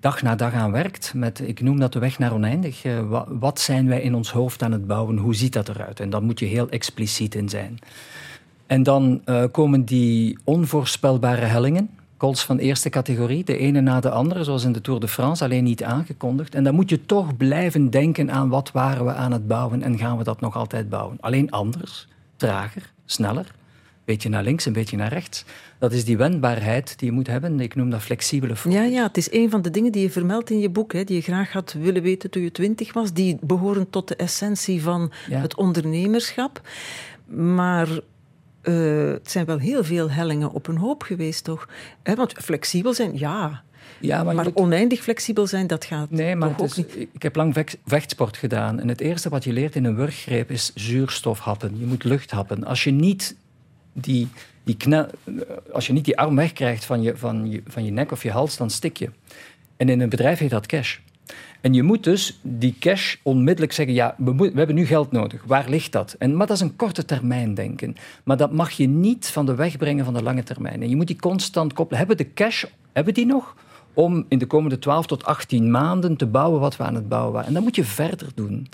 dag 0.00 0.22
na 0.22 0.36
dag 0.36 0.52
aan 0.52 0.72
werkt. 0.72 1.14
Met, 1.14 1.40
ik 1.40 1.60
noem 1.60 1.80
dat 1.80 1.92
de 1.92 1.98
weg 1.98 2.18
naar 2.18 2.32
oneindig. 2.32 2.82
Wat, 3.08 3.26
wat 3.28 3.60
zijn 3.60 3.88
wij 3.88 4.00
in 4.00 4.14
ons 4.14 4.32
hoofd 4.32 4.62
aan 4.62 4.72
het 4.72 4.86
bouwen? 4.86 5.16
Hoe 5.16 5.34
ziet 5.34 5.52
dat 5.52 5.68
eruit? 5.68 6.00
En 6.00 6.10
daar 6.10 6.22
moet 6.22 6.38
je 6.38 6.46
heel 6.46 6.68
expliciet 6.68 7.34
in 7.34 7.48
zijn. 7.48 7.78
En 8.66 8.82
dan 8.82 9.22
komen 9.50 9.84
die 9.84 10.38
onvoorspelbare 10.44 11.44
hellingen 11.44 11.90
calls 12.20 12.44
van 12.44 12.58
eerste 12.58 12.88
categorie, 12.88 13.44
de 13.44 13.56
ene 13.56 13.80
na 13.80 14.00
de 14.00 14.10
andere, 14.10 14.44
zoals 14.44 14.64
in 14.64 14.72
de 14.72 14.80
Tour 14.80 15.00
de 15.00 15.08
France, 15.08 15.44
alleen 15.44 15.64
niet 15.64 15.82
aangekondigd. 15.82 16.54
En 16.54 16.64
dan 16.64 16.74
moet 16.74 16.90
je 16.90 17.06
toch 17.06 17.36
blijven 17.36 17.90
denken 17.90 18.30
aan 18.30 18.48
wat 18.48 18.72
waren 18.72 19.04
we 19.04 19.12
aan 19.12 19.32
het 19.32 19.46
bouwen 19.46 19.82
en 19.82 19.98
gaan 19.98 20.18
we 20.18 20.24
dat 20.24 20.40
nog 20.40 20.56
altijd 20.56 20.88
bouwen. 20.88 21.16
Alleen 21.20 21.50
anders, 21.50 22.08
trager, 22.36 22.92
sneller, 23.04 23.46
een 23.46 24.04
beetje 24.04 24.28
naar 24.28 24.42
links, 24.42 24.64
een 24.64 24.72
beetje 24.72 24.96
naar 24.96 25.12
rechts. 25.12 25.44
Dat 25.78 25.92
is 25.92 26.04
die 26.04 26.16
wendbaarheid 26.16 26.98
die 26.98 27.08
je 27.08 27.14
moet 27.14 27.26
hebben. 27.26 27.60
Ik 27.60 27.74
noem 27.74 27.90
dat 27.90 28.00
flexibele 28.00 28.56
focus. 28.56 28.78
Ja, 28.78 28.84
ja, 28.84 29.02
het 29.02 29.16
is 29.16 29.32
een 29.32 29.50
van 29.50 29.62
de 29.62 29.70
dingen 29.70 29.92
die 29.92 30.02
je 30.02 30.10
vermeldt 30.10 30.50
in 30.50 30.58
je 30.58 30.70
boek, 30.70 30.92
hè, 30.92 31.04
die 31.04 31.16
je 31.16 31.22
graag 31.22 31.52
had 31.52 31.72
willen 31.72 32.02
weten 32.02 32.30
toen 32.30 32.42
je 32.42 32.52
twintig 32.52 32.92
was. 32.92 33.12
Die 33.12 33.38
behoren 33.40 33.90
tot 33.90 34.08
de 34.08 34.16
essentie 34.16 34.82
van 34.82 35.12
ja. 35.28 35.40
het 35.40 35.56
ondernemerschap. 35.56 36.60
Maar 37.34 37.88
uh, 38.70 39.12
het 39.12 39.30
zijn 39.30 39.44
wel 39.46 39.58
heel 39.58 39.84
veel 39.84 40.10
hellingen 40.10 40.50
op 40.52 40.66
een 40.66 40.76
hoop 40.76 41.02
geweest, 41.02 41.44
toch? 41.44 41.68
He, 42.02 42.14
want 42.14 42.32
flexibel 42.32 42.94
zijn, 42.94 43.18
ja. 43.18 43.62
Ja, 44.00 44.22
maar, 44.24 44.34
moet- 44.34 44.54
oneindig 44.54 45.00
flexibel 45.02 45.46
zijn, 45.46 45.66
dat 45.66 45.84
gaat 45.84 46.10
Nee, 46.10 46.36
maar 46.36 46.48
toch 46.48 46.60
ook 46.60 46.66
is- 46.66 46.76
niet. 46.76 47.08
ik 47.12 47.22
heb 47.22 47.36
lang 47.36 47.54
vech- 47.54 47.76
vechtsport 47.86 48.36
gedaan. 48.36 48.80
En 48.80 48.88
het 48.88 49.00
eerste 49.00 49.28
wat 49.28 49.44
je 49.44 49.52
leert 49.52 49.76
in 49.76 49.84
een 49.84 49.96
wurggreep 49.96 50.50
is 50.50 50.72
zuurstofhappen. 50.74 51.78
Je 51.78 51.86
moet 51.86 52.04
lucht 52.04 52.30
happen. 52.30 52.64
Als 52.64 52.84
je 52.84 52.90
niet 52.90 53.36
die, 53.92 54.28
die, 54.64 54.76
als 55.72 55.86
je 55.86 55.92
niet 55.92 56.04
die 56.04 56.18
arm 56.18 56.36
wegkrijgt 56.36 56.84
van 56.84 57.02
je, 57.02 57.16
van, 57.16 57.50
je, 57.50 57.62
van 57.66 57.84
je 57.84 57.90
nek 57.90 58.12
of 58.12 58.22
je 58.22 58.30
hals, 58.30 58.56
dan 58.56 58.70
stik 58.70 58.96
je. 58.96 59.10
En 59.76 59.88
in 59.88 60.00
een 60.00 60.08
bedrijf 60.08 60.38
heet 60.38 60.50
dat 60.50 60.66
cash. 60.66 60.98
En 61.60 61.74
je 61.74 61.82
moet 61.82 62.04
dus 62.04 62.40
die 62.42 62.76
cash 62.78 63.16
onmiddellijk 63.22 63.72
zeggen: 63.72 63.94
ja, 63.94 64.14
we, 64.18 64.34
we 64.34 64.52
hebben 64.54 64.74
nu 64.74 64.86
geld 64.86 65.12
nodig. 65.12 65.42
Waar 65.46 65.68
ligt 65.68 65.92
dat? 65.92 66.16
En, 66.18 66.36
maar 66.36 66.46
dat 66.46 66.56
is 66.56 66.62
een 66.62 66.76
korte 66.76 67.04
termijn 67.04 67.54
denken. 67.54 67.96
Maar 68.24 68.36
dat 68.36 68.52
mag 68.52 68.70
je 68.70 68.88
niet 68.88 69.26
van 69.26 69.46
de 69.46 69.54
weg 69.54 69.76
brengen 69.76 70.04
van 70.04 70.14
de 70.14 70.22
lange 70.22 70.42
termijn. 70.42 70.82
En 70.82 70.88
je 70.88 70.96
moet 70.96 71.06
die 71.06 71.20
constant 71.20 71.72
koppelen. 71.72 71.98
Hebben 71.98 72.16
de 72.16 72.32
cash, 72.32 72.64
hebben 72.92 73.14
die 73.14 73.26
nog? 73.26 73.56
Om 73.94 74.24
in 74.28 74.38
de 74.38 74.46
komende 74.46 74.78
12 74.78 75.06
tot 75.06 75.24
18 75.24 75.70
maanden 75.70 76.16
te 76.16 76.26
bouwen 76.26 76.60
wat 76.60 76.76
we 76.76 76.84
aan 76.84 76.94
het 76.94 77.08
bouwen 77.08 77.32
waren. 77.32 77.48
En 77.48 77.54
dat 77.54 77.62
moet 77.62 77.76
je 77.76 77.84
verder 77.84 78.28
doen. 78.34 78.68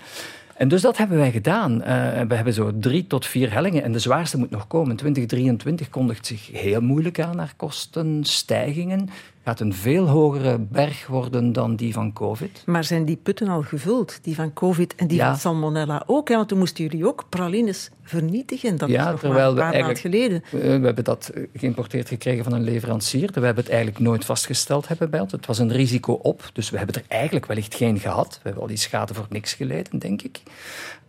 En 0.56 0.68
dus 0.68 0.82
dat 0.82 0.96
hebben 0.96 1.18
wij 1.18 1.30
gedaan. 1.30 1.82
Eh, 1.82 2.20
we 2.28 2.34
hebben 2.34 2.52
zo 2.52 2.72
drie 2.78 3.06
tot 3.06 3.26
vier 3.26 3.52
hellingen 3.52 3.82
en 3.82 3.92
de 3.92 3.98
zwaarste 3.98 4.38
moet 4.38 4.50
nog 4.50 4.66
komen. 4.66 4.96
2023 4.96 5.88
kondigt 5.88 6.26
zich 6.26 6.50
heel 6.52 6.80
moeilijk 6.80 7.20
aan 7.20 7.36
naar 7.36 7.52
kostenstijgingen. 7.56 9.08
Gaat 9.46 9.60
een 9.60 9.74
veel 9.74 10.06
hogere 10.06 10.58
berg 10.58 11.06
worden 11.06 11.52
dan 11.52 11.76
die 11.76 11.92
van 11.92 12.12
COVID. 12.12 12.62
Maar 12.64 12.84
zijn 12.84 13.04
die 13.04 13.16
putten 13.16 13.48
al 13.48 13.62
gevuld? 13.62 14.18
Die 14.22 14.34
van 14.34 14.52
COVID 14.52 14.94
en 14.94 15.06
die 15.06 15.16
Ja. 15.16 15.28
van 15.30 15.38
salmonella 15.38 16.02
ook? 16.06 16.28
Hè? 16.28 16.36
Want 16.36 16.48
toen 16.48 16.58
moesten 16.58 16.84
jullie 16.84 17.06
ook 17.06 17.24
pralines 17.28 17.90
vernietigen. 18.02 18.76
Dat 18.76 18.88
Ja, 18.88 19.04
is 19.04 19.10
nog 19.10 19.20
terwijl 19.20 19.38
maar 19.38 19.48
een 19.48 19.54
we 19.54 19.60
paar 19.60 19.80
maanden 19.80 19.96
geleden. 19.96 20.42
Eh, 20.44 20.50
we 20.60 20.86
hebben 20.86 21.04
dat 21.04 21.28
eh, 21.34 21.42
geïmporteerd 21.54 22.08
gekregen 22.08 22.44
van 22.44 22.52
een 22.52 22.62
leverancier. 22.64 23.30
We 23.32 23.40
hebben 23.40 23.64
het 23.64 23.72
eigenlijk 23.72 24.02
nooit 24.04 24.24
vastgesteld 24.24 24.88
hebben 24.88 25.10
bij 25.10 25.20
ons. 25.20 25.32
Het 25.32 25.46
was 25.46 25.58
een 25.58 25.72
risico 25.72 26.12
op, 26.12 26.50
dus 26.52 26.70
we 26.70 26.76
hebben 26.76 26.94
er 26.94 27.04
eigenlijk 27.08 27.46
wellicht 27.46 27.74
geen 27.74 27.98
gehad. 27.98 28.34
We 28.34 28.40
hebben 28.42 28.62
al 28.62 28.68
die 28.68 28.76
schade 28.76 29.14
voor 29.14 29.26
niks 29.28 29.52
geleden, 29.52 29.98
denk 29.98 30.22
ik. 30.22 30.42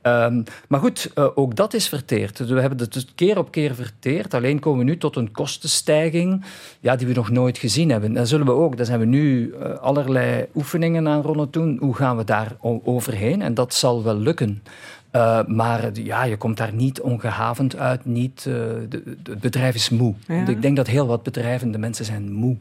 Ehm, 0.02 0.42
maar 0.68 0.80
goed, 0.80 1.12
eh, 1.16 1.28
ook 1.36 1.56
dat 1.56 1.74
is 1.74 1.88
verteerd. 1.88 2.38
Dus 2.38 2.50
we 2.50 2.60
hebben 2.60 2.80
het 2.80 2.94
dus 2.94 3.08
keer 3.16 3.38
op 3.38 3.52
keer 3.52 3.76
verteerd. 3.76 4.34
Alleen 4.34 4.60
komen 4.60 4.80
we 4.80 4.86
nu 4.92 4.98
tot 4.98 5.16
een 5.16 5.32
kostenstijging 5.32 6.46
ja, 6.80 6.96
die 6.96 7.08
we 7.08 7.14
nog 7.14 7.30
nooit 7.30 7.58
gezien 7.58 7.90
hebben. 7.90 8.18
Daar 8.28 8.38
zullen 8.38 8.54
we 8.56 8.62
ook, 8.62 8.78
daar 8.78 8.86
zijn 8.86 9.00
we 9.00 9.06
nu 9.06 9.52
eh, 9.54 9.78
allerlei 9.78 10.46
oefeningen 10.56 11.08
aan 11.08 11.22
rond 11.22 11.54
doen. 11.54 11.78
Hoe 11.80 11.96
gaan 11.96 12.18
we 12.18 12.24
daar 12.24 12.56
overheen? 12.84 13.42
En 13.42 13.54
dat 13.54 13.74
zal 13.74 14.04
wel 14.04 14.16
lukken. 14.18 14.64
Eh, 15.12 15.40
maar 15.46 15.90
ja, 15.94 16.24
je 16.24 16.38
komt 16.38 16.58
daar 16.58 16.74
niet 16.74 17.02
ongehavend 17.02 17.76
uit. 17.76 18.06
Niet, 18.06 18.38
eh, 18.38 18.54
de, 18.54 18.88
de- 18.90 19.18
het 19.24 19.40
bedrijf 19.40 19.76
is 19.76 19.90
moe. 19.90 20.14
Ja. 20.28 20.48
Ik 20.48 20.62
denk 20.62 20.76
dat 20.76 20.88
heel 20.88 21.08
wat 21.08 21.24
bedrijven, 21.24 21.72
de 21.72 21.78
mensen 21.78 22.06
zijn 22.06 22.32
moe. 22.32 22.58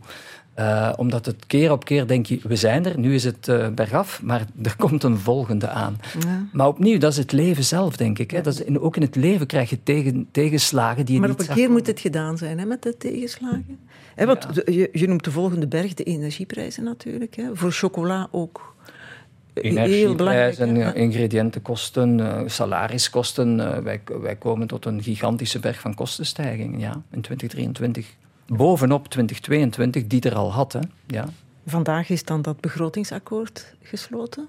Eh, 0.55 0.93
omdat 0.97 1.27
het 1.27 1.47
keer 1.47 1.73
op 1.73 1.85
keer 1.85 2.07
denk 2.07 2.27
je, 2.27 2.41
we 2.43 2.57
zijn 2.57 2.85
er, 2.87 2.99
nu 2.99 3.15
is 3.15 3.25
het 3.25 3.51
bergaf, 3.75 4.23
maar 4.23 4.45
er 4.63 4.77
komt 4.87 5.03
een 5.03 5.19
volgende 5.19 5.69
aan. 5.69 5.97
Ja. 6.21 6.47
Maar 6.53 6.67
opnieuw, 6.67 6.99
dat 6.99 7.13
is 7.13 7.19
het 7.19 7.33
leven 7.33 7.65
zelf, 7.65 7.97
denk 7.97 8.19
ik. 8.19 8.31
Hè. 8.31 8.41
Dat 8.41 8.53
is 8.55 8.63
in, 8.63 8.81
ook 8.81 8.97
in 8.97 9.03
het 9.03 9.17
leven 9.17 9.47
krijg 9.47 9.71
je 9.71 9.83
tegen, 9.83 10.29
tegenslagen 10.31 11.05
die 11.05 11.15
je 11.15 11.21
Maar 11.21 11.29
niet 11.29 11.41
op 11.41 11.49
een 11.49 11.55
keer 11.55 11.71
moet 11.71 11.87
het 11.87 12.01
gedaan 12.01 12.39
zijn 12.39 12.59
hè, 12.59 12.65
met 12.65 12.83
de 12.83 12.97
tegenslagen. 12.97 13.79
Hè, 14.17 14.27
want 14.27 14.47
je, 14.65 14.89
je 14.93 15.09
noemt 15.09 15.25
de 15.25 15.31
volgende 15.31 15.67
berg 15.67 15.95
de 15.95 16.03
energieprijzen 16.03 16.85
natuurlijk. 16.85 17.37
Hè. 17.37 17.57
Voor 17.57 17.73
chocola 17.73 18.29
ook. 18.31 18.75
Eh. 19.53 19.65
Energieprijzen, 19.71 20.77
ja, 20.77 20.93
ingrediëntenkosten, 20.93 22.21
eh, 22.21 22.43
salariskosten. 22.47 23.75
eh, 23.75 23.83
wij, 23.83 24.01
wij 24.21 24.37
komen 24.37 24.67
tot 24.67 24.85
een 24.85 25.03
gigantische 25.03 25.59
berg 25.59 25.81
van 25.81 25.95
kostenstijgingen 25.95 26.79
ja, 26.79 26.93
in 26.93 27.21
2023. 27.21 28.15
Bovenop 28.47 29.09
2022, 29.09 30.07
die 30.07 30.21
er 30.21 30.35
al 30.35 30.53
had. 30.53 30.73
Hè. 30.73 30.81
Ja. 31.07 31.29
Vandaag 31.67 32.09
is 32.09 32.25
dan 32.25 32.43
dat 32.43 32.61
begrotingsakkoord 32.61 33.75
gesloten. 33.83 34.49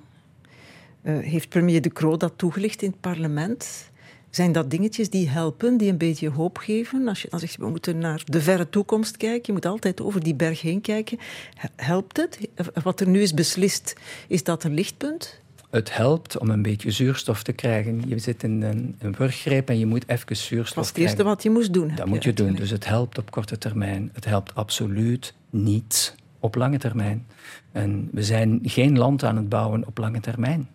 Heeft 1.02 1.50
premier 1.50 1.82
De 1.82 1.90
Croo 1.90 2.18
dat 2.18 2.34
toegelicht 2.36 2.82
in 2.82 2.90
het 2.90 3.00
parlement? 3.00 3.90
Zijn 4.38 4.52
dat 4.52 4.70
dingetjes 4.72 5.10
die 5.10 5.30
helpen, 5.30 5.78
die 5.78 5.90
een 5.90 5.98
beetje 5.98 6.30
hoop 6.30 6.58
geven? 6.58 7.08
Als 7.08 7.22
je 7.22 7.28
dan 7.30 7.40
zegt, 7.40 7.58
we 7.58 7.70
moeten 7.70 7.98
naar 7.98 8.22
de 8.26 8.42
verre 8.42 8.70
toekomst 8.70 9.18
kijken, 9.18 9.42
je 9.46 9.52
moet 9.52 9.66
altijd 9.66 10.02
over 10.02 10.24
die 10.24 10.36
berg 10.36 10.62
heen 10.62 10.82
kijken. 10.82 11.18
He- 11.54 11.68
Helpt 11.76 12.18
het? 12.18 12.40
Wat 12.84 13.00
er 13.00 13.08
nu 13.08 13.22
is 13.22 13.34
beslist, 13.34 13.96
is 14.28 14.44
dat 14.44 14.64
een 14.64 14.74
lichtpunt? 14.74 15.42
Het 15.70 15.96
helpt 15.96 16.38
om 16.38 16.50
een 16.50 16.62
beetje 16.62 16.92
zuurstof 16.92 17.44
te 17.44 17.52
krijgen. 17.52 18.04
Je 18.08 18.20
zit 18.20 18.44
in 18.44 18.62
een, 18.62 18.96
een 19.00 19.16
wurggreep 19.18 19.70
en 19.70 19.80
je 19.80 19.86
moet 19.86 20.08
even 20.08 20.28
Dat 20.28 20.38
zuurstof 20.38 20.76
was 20.76 20.88
het 20.88 20.98
eerste 20.98 21.14
krijgen. 21.16 21.36
wat 21.36 21.44
je 21.44 21.50
moest 21.50 21.74
doen. 21.74 21.92
Dat 21.96 22.06
moet 22.06 22.24
je 22.24 22.34
doen. 22.34 22.54
Dus 22.56 22.70
het 22.70 22.86
helpt 22.86 23.18
op 23.18 23.32
korte 23.32 23.58
termijn. 23.58 24.10
Het 24.14 24.26
helpt 24.26 24.56
absoluut 24.56 25.34
niet 25.50 26.16
op 26.40 26.56
lange 26.56 26.78
termijn. 26.78 27.26
En 27.72 28.10
we 28.12 28.24
zijn 28.24 28.60
geen 28.64 28.98
land 28.98 29.24
aan 29.24 29.36
het 29.36 29.50
bouwen 29.50 29.88
op 29.88 29.98
lange 29.98 30.20
termijn. 30.20 30.68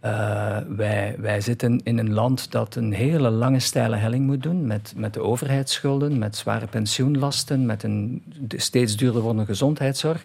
Eh, 0.00 0.58
wij, 0.68 1.14
wij 1.18 1.40
zitten 1.40 1.80
in 1.84 1.98
een 1.98 2.12
land 2.12 2.50
dat 2.50 2.74
een 2.74 2.92
hele 2.92 3.30
lange 3.30 3.60
steile 3.60 3.96
helling 3.96 4.26
moet 4.26 4.42
doen 4.42 4.66
met, 4.66 4.92
met 4.96 5.14
de 5.14 5.20
overheidsschulden, 5.20 6.18
met 6.18 6.36
zware 6.36 6.66
pensioenlasten, 6.66 7.66
met 7.66 7.82
een 7.82 8.22
steeds 8.48 8.96
duurder 8.96 9.22
wordende 9.22 9.46
gezondheidszorg. 9.46 10.22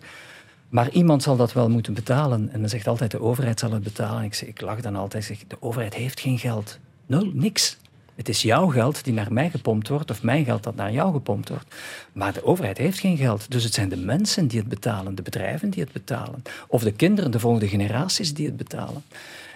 Maar 0.69 0.89
iemand 0.89 1.23
zal 1.23 1.35
dat 1.35 1.53
wel 1.53 1.69
moeten 1.69 1.93
betalen. 1.93 2.49
En 2.51 2.59
dan 2.59 2.69
zegt 2.69 2.87
altijd 2.87 3.11
de 3.11 3.21
overheid 3.21 3.59
zal 3.59 3.71
het 3.71 3.83
betalen. 3.83 4.23
Ik, 4.23 4.33
zeg, 4.33 4.49
ik 4.49 4.61
lach 4.61 4.81
dan 4.81 4.95
altijd. 4.95 5.23
Zeg, 5.23 5.37
de 5.47 5.57
overheid 5.59 5.93
heeft 5.93 6.19
geen 6.19 6.39
geld. 6.39 6.79
Nul, 7.05 7.31
niks. 7.33 7.77
Het 8.15 8.29
is 8.29 8.41
jouw 8.41 8.67
geld 8.67 9.03
die 9.03 9.13
naar 9.13 9.33
mij 9.33 9.49
gepompt 9.49 9.87
wordt, 9.87 10.11
of 10.11 10.23
mijn 10.23 10.45
geld 10.45 10.63
dat 10.63 10.75
naar 10.75 10.91
jou 10.91 11.13
gepompt 11.13 11.49
wordt. 11.49 11.75
Maar 12.11 12.33
de 12.33 12.45
overheid 12.45 12.77
heeft 12.77 12.99
geen 12.99 13.17
geld. 13.17 13.51
Dus 13.51 13.63
het 13.63 13.73
zijn 13.73 13.89
de 13.89 13.97
mensen 13.97 14.47
die 14.47 14.59
het 14.59 14.69
betalen, 14.69 15.15
de 15.15 15.21
bedrijven 15.21 15.69
die 15.69 15.83
het 15.83 15.91
betalen. 15.91 16.43
Of 16.67 16.83
de 16.83 16.91
kinderen, 16.91 17.31
de 17.31 17.39
volgende 17.39 17.67
generaties 17.67 18.33
die 18.33 18.45
het 18.45 18.57
betalen. 18.57 19.03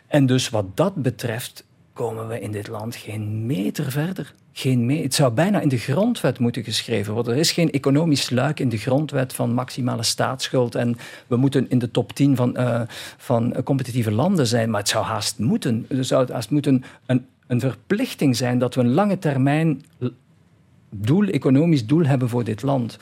En 0.08 0.26
dus 0.26 0.50
wat 0.50 0.78
dat 0.78 0.96
betreft 0.96 1.66
komen 1.94 2.28
we 2.28 2.40
in 2.40 2.52
dit 2.52 2.68
land 2.68 2.96
geen 2.96 3.46
meter 3.46 3.92
verder. 3.92 4.34
Geen 4.52 4.90
het 4.90 5.14
zou 5.14 5.34
bijna 5.34 5.60
in 5.60 5.70
de 5.70 5.78
grondwet 5.78 6.40
moeten 6.40 6.64
geschreven 6.64 7.14
worden. 7.14 7.34
Er 7.34 7.40
is 7.40 7.52
geen 7.52 7.72
economisch 7.72 8.30
luik 8.30 8.60
in 8.60 8.70
de 8.70 8.78
grondwet 8.78 9.34
van 9.34 9.54
maximale 9.54 10.04
staatsschuld. 10.04 10.76
En 10.76 10.98
we 11.28 11.36
moeten 11.36 11.70
in 11.70 11.80
de 11.80 11.92
top 11.92 12.14
10 12.14 12.36
van, 12.36 12.56
eh, 12.56 12.82
van 13.18 13.64
competitieve 13.64 14.12
landen 14.12 14.48
zijn. 14.48 14.70
Maar 14.70 14.80
het 14.80 14.90
zou 14.90 15.06
haast 15.06 15.40
moeten. 15.40 15.86
Er 15.90 16.06
zou 16.06 16.32
haast 16.32 16.50
moeten 16.50 16.84
een, 17.06 17.26
een 17.48 17.60
verplichting 17.60 18.36
zijn 18.36 18.60
dat 18.60 18.76
we 18.76 18.82
een 18.82 18.94
lange 18.94 19.20
termijn 19.20 19.84
doel, 20.90 21.28
economisch 21.28 21.86
doel 21.86 22.06
hebben 22.06 22.30
voor 22.30 22.44
dit 22.44 22.62
land. 22.62 22.98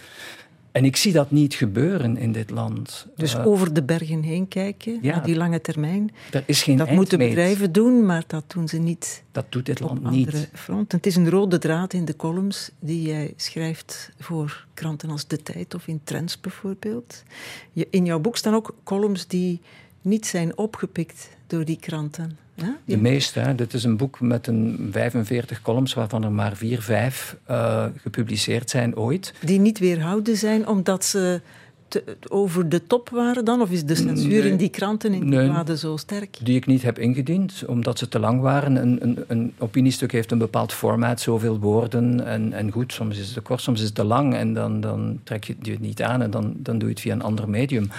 En 0.75 0.85
ik 0.85 0.95
zie 0.95 1.11
dat 1.13 1.31
niet 1.31 1.53
gebeuren 1.53 2.17
in 2.17 2.31
dit 2.31 2.49
land. 2.49 3.07
Dus 3.15 3.33
Eh, 3.33 3.47
over 3.47 3.73
de 3.73 3.83
bergen 3.83 4.21
heen 4.21 4.47
kijken, 4.47 4.99
ja. 5.01 5.19
die 5.19 5.35
lange 5.35 5.61
termijn. 5.61 6.11
er 6.31 6.43
is 6.45 6.63
geen 6.63 6.77
Dat 6.77 6.91
moeten 6.91 7.17
bedrijven 7.17 7.71
doen, 7.71 8.05
maar 8.05 8.23
dat 8.27 8.43
doen 8.47 8.67
ze 8.67 8.77
niet 8.77 9.23
Dat 9.31 9.45
doet 9.49 9.65
dit 9.65 9.79
land 9.79 10.09
niet. 10.09 10.49
fronten. 10.53 10.97
Het 10.97 11.05
is 11.07 11.15
een 11.15 11.29
rode 11.29 11.57
draad 11.57 11.93
in 11.93 12.05
de 12.05 12.15
columns 12.15 12.71
die 12.79 13.01
jij 13.01 13.33
schrijft 13.35 14.11
voor 14.19 14.65
kranten 14.73 15.09
als 15.09 15.27
De 15.27 15.41
Tijd 15.43 15.73
of 15.73 15.87
in 15.87 15.99
Trends 16.03 16.39
bijvoorbeeld. 16.39 17.23
Je, 17.71 17.87
in 17.89 18.05
jouw 18.05 18.19
boek 18.19 18.37
staan 18.37 18.53
ook 18.55 18.75
columns 18.83 19.27
die 19.27 19.61
niet 20.01 20.25
zijn 20.27 20.57
opgepikt 20.57 21.29
door 21.47 21.65
die 21.65 21.79
kranten. 21.79 22.37
Hè? 22.55 22.67
De 22.85 22.97
meeste. 22.97 23.39
Hè. 23.39 23.55
Dit 23.55 23.73
is 23.73 23.83
een 23.83 23.97
boek 23.97 24.19
met 24.19 24.47
een 24.47 24.89
45 24.91 25.61
columns, 25.61 25.93
waarvan 25.93 26.23
er 26.23 26.31
maar 26.31 26.55
4, 26.55 26.81
5 26.81 27.35
eh, 27.45 27.85
gepubliceerd 27.97 28.69
zijn 28.69 28.95
ooit. 28.95 29.33
die 29.45 29.59
niet 29.59 29.79
weerhouden 29.79 30.37
zijn 30.37 30.67
omdat 30.67 31.05
ze 31.05 31.41
te- 31.87 32.03
over 32.29 32.69
de 32.69 32.87
top 32.87 33.09
waren 33.09 33.45
dan? 33.45 33.61
Of 33.61 33.69
is 33.71 33.85
de 33.85 33.95
censuur 33.95 34.41
Nee. 34.41 34.51
in 34.51 34.57
die 34.57 34.69
kranten, 34.69 35.13
in 35.13 35.19
die 35.19 35.29
Nee. 35.29 35.47
bladen 35.49 35.77
zo 35.77 35.97
sterk? 35.97 36.37
Die 36.43 36.55
ik 36.55 36.65
niet 36.65 36.81
heb 36.81 36.99
ingediend, 36.99 37.63
omdat 37.67 37.97
ze 37.99 38.07
te 38.07 38.19
lang 38.19 38.41
waren. 38.41 38.75
Een, 38.75 38.97
een, 39.01 39.23
een 39.27 39.53
opiniestuk 39.57 40.11
heeft 40.11 40.31
een 40.31 40.37
bepaald 40.37 40.73
formaat, 40.73 41.21
zoveel 41.21 41.59
woorden. 41.59 42.25
En, 42.25 42.53
en 42.53 42.71
goed, 42.71 42.93
soms 42.93 43.17
is 43.17 43.25
het 43.25 43.33
te 43.33 43.41
kort, 43.41 43.61
soms 43.61 43.79
is 43.79 43.85
het 43.85 43.95
te 43.95 44.03
lang. 44.03 44.33
En 44.35 44.53
dan, 44.53 44.79
dan 44.81 45.19
trek 45.23 45.43
je 45.43 45.55
het 45.61 45.79
niet 45.79 46.01
aan 46.01 46.21
en 46.21 46.31
dan, 46.31 46.53
dan 46.57 46.77
doe 46.77 46.87
je 46.87 46.93
het 46.93 47.03
via 47.03 47.13
een 47.13 47.21
ander 47.23 47.49
medium. 47.49 47.89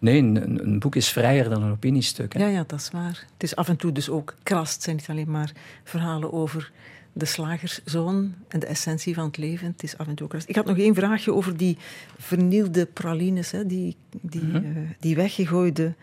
Nee, 0.00 0.18
een, 0.18 0.60
een 0.62 0.78
boek 0.78 0.96
is 0.96 1.08
vrijer 1.08 1.48
dan 1.48 1.62
een 1.62 1.70
opiniestuk. 1.72 2.32
Hè. 2.32 2.40
Ja, 2.40 2.46
ja, 2.48 2.64
dat 2.66 2.80
is 2.80 2.90
waar. 2.90 3.24
Het 3.32 3.42
is 3.42 3.56
af 3.56 3.68
en 3.68 3.76
toe 3.76 3.92
dus 3.92 4.08
ook 4.08 4.34
krast. 4.42 4.74
Het 4.74 4.82
zijn 4.82 4.96
niet 4.96 5.08
alleen 5.08 5.30
maar 5.30 5.52
verhalen 5.84 6.32
over 6.32 6.70
de 7.12 7.24
slagerszoon 7.24 8.34
en 8.48 8.60
de 8.60 8.66
essentie 8.66 9.14
van 9.14 9.24
het 9.26 9.36
leven. 9.36 9.66
Het 9.66 9.82
is 9.82 9.98
af 9.98 10.06
en 10.08 10.14
toe 10.14 10.24
ook 10.24 10.30
krast. 10.30 10.48
Ik 10.48 10.54
had 10.56 10.66
nog 10.66 10.78
één 10.78 10.94
vraagje 10.94 11.32
over 11.32 11.56
die 11.56 11.76
vernielde 12.18 12.86
pralines, 12.86 13.50
hè, 13.50 13.66
die, 13.66 13.96
die, 14.20 14.42
Mhm. 14.42 14.56
eh, 14.56 14.62
die 15.00 15.16
weggegooide 15.16 15.94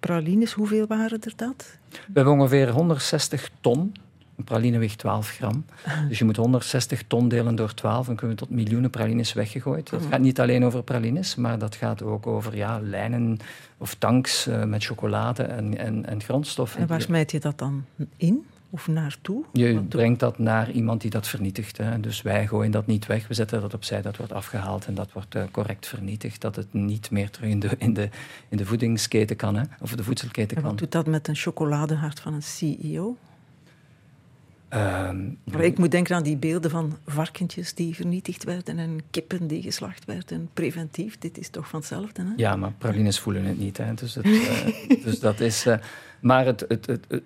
pralines. 0.00 0.52
Hoeveel 0.52 0.86
waren 0.86 1.20
er 1.22 1.32
dat? 1.36 1.78
We 1.90 1.98
hebben 2.12 2.32
ongeveer 2.32 2.68
160 2.70 3.50
ton. 3.60 3.94
Een 4.36 4.44
praline 4.44 4.78
weegt 4.78 4.98
12 4.98 5.30
gram. 5.30 5.64
Dus 6.08 6.18
je 6.18 6.24
moet 6.24 6.36
160 6.36 7.02
ton 7.06 7.28
delen 7.28 7.54
door 7.54 7.74
12 7.74 8.08
en 8.08 8.16
kunnen 8.16 8.36
we 8.36 8.42
tot 8.42 8.50
miljoenen 8.50 8.90
pralines 8.90 9.32
weggegooid. 9.32 9.90
Dat 9.90 10.02
gaat 10.10 10.20
niet 10.20 10.40
alleen 10.40 10.64
over 10.64 10.82
pralines, 10.82 11.34
maar 11.34 11.58
dat 11.58 11.74
gaat 11.74 12.02
ook 12.02 12.26
over 12.26 12.56
ja, 12.56 12.80
lijnen 12.82 13.38
of 13.78 13.94
tanks 13.94 14.46
eh, 14.46 14.64
met 14.64 14.84
chocolade 14.84 15.42
en, 15.42 15.78
en, 15.78 16.06
en 16.06 16.22
grondstoffen. 16.22 16.80
En 16.80 16.86
waar 16.86 17.00
smijt 17.00 17.30
je 17.30 17.40
dat 17.40 17.58
dan 17.58 17.84
in? 18.16 18.46
Of 18.70 18.88
naartoe? 18.88 19.44
Je 19.52 19.80
brengt 19.80 20.20
dat 20.20 20.38
naar 20.38 20.70
iemand 20.70 21.00
die 21.00 21.10
dat 21.10 21.28
vernietigt. 21.28 21.76
Hè. 21.76 22.00
Dus 22.00 22.22
wij 22.22 22.46
gooien 22.46 22.70
dat 22.70 22.86
niet 22.86 23.06
weg, 23.06 23.28
we 23.28 23.34
zetten 23.34 23.60
dat 23.60 23.74
opzij, 23.74 24.02
dat 24.02 24.16
wordt 24.16 24.32
afgehaald 24.32 24.86
en 24.86 24.94
dat 24.94 25.12
wordt 25.12 25.34
eh, 25.34 25.42
correct 25.50 25.86
vernietigd. 25.86 26.40
Dat 26.40 26.56
het 26.56 26.72
niet 26.72 27.10
meer 27.10 27.30
terug 27.30 27.50
in 27.50 27.60
de, 27.60 27.70
in 27.78 27.94
de, 27.94 28.08
in 28.48 28.56
de 28.56 28.66
voedingsketen 28.66 29.36
kan, 29.36 29.56
hè, 29.56 29.62
of 29.80 29.96
de 29.96 30.04
voedselketen 30.04 30.56
En 30.56 30.62
kan. 30.62 30.70
wat 30.70 30.80
doet 30.80 30.92
dat 30.92 31.06
met 31.06 31.28
een 31.28 31.36
chocoladehart 31.36 32.20
van 32.20 32.34
een 32.34 32.42
CEO? 32.42 33.16
Ehm, 34.68 35.24
Maar 35.44 35.64
ik 35.64 35.78
moet 35.78 35.90
denken 35.90 36.16
aan 36.16 36.22
die 36.22 36.36
beelden 36.36 36.70
van 36.70 36.96
varkentjes 37.06 37.74
die 37.74 37.94
vernietigd 37.94 38.44
werden 38.44 38.78
en 38.78 39.00
kippen 39.10 39.46
die 39.46 39.62
geslacht 39.62 40.04
werden. 40.04 40.48
Preventief, 40.54 41.18
dit 41.18 41.38
is 41.38 41.48
toch 41.48 41.68
van 41.68 41.78
hetzelfde, 41.78 42.22
hè? 42.22 42.28
Ja, 42.36 42.56
maar 42.56 42.72
pralines 42.78 43.20
voelen 43.20 43.44
het 43.44 43.58
niet. 43.58 43.76
Hè. 43.76 43.94
Dus, 43.94 44.14
het, 44.14 44.24
eh, 44.24 45.04
dus 45.04 45.20
dat 45.20 45.40
is. 45.40 45.66
eh, 45.66 45.76
maar 46.20 46.46
het, 46.46 46.64
het, 46.68 46.86
het, 46.86 47.04
het- 47.08 47.22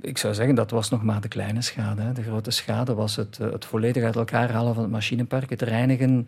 ik 0.00 0.18
zou 0.18 0.34
zeggen, 0.34 0.54
dat 0.54 0.70
was 0.70 0.90
nog 0.90 1.02
maar 1.02 1.20
de 1.20 1.28
kleine 1.28 1.62
schade. 1.62 2.02
Hè. 2.02 2.12
De 2.12 2.22
grote 2.22 2.50
schade 2.50 2.94
was 2.94 3.16
het, 3.16 3.38
eh, 3.40 3.50
het 3.52 3.64
volledig 3.64 4.02
uit 4.04 4.16
elkaar 4.16 4.50
halen 4.50 4.74
van 4.74 4.82
het 4.82 4.92
machinepark, 4.92 5.50
het 5.50 5.62
reinigen, 5.62 6.26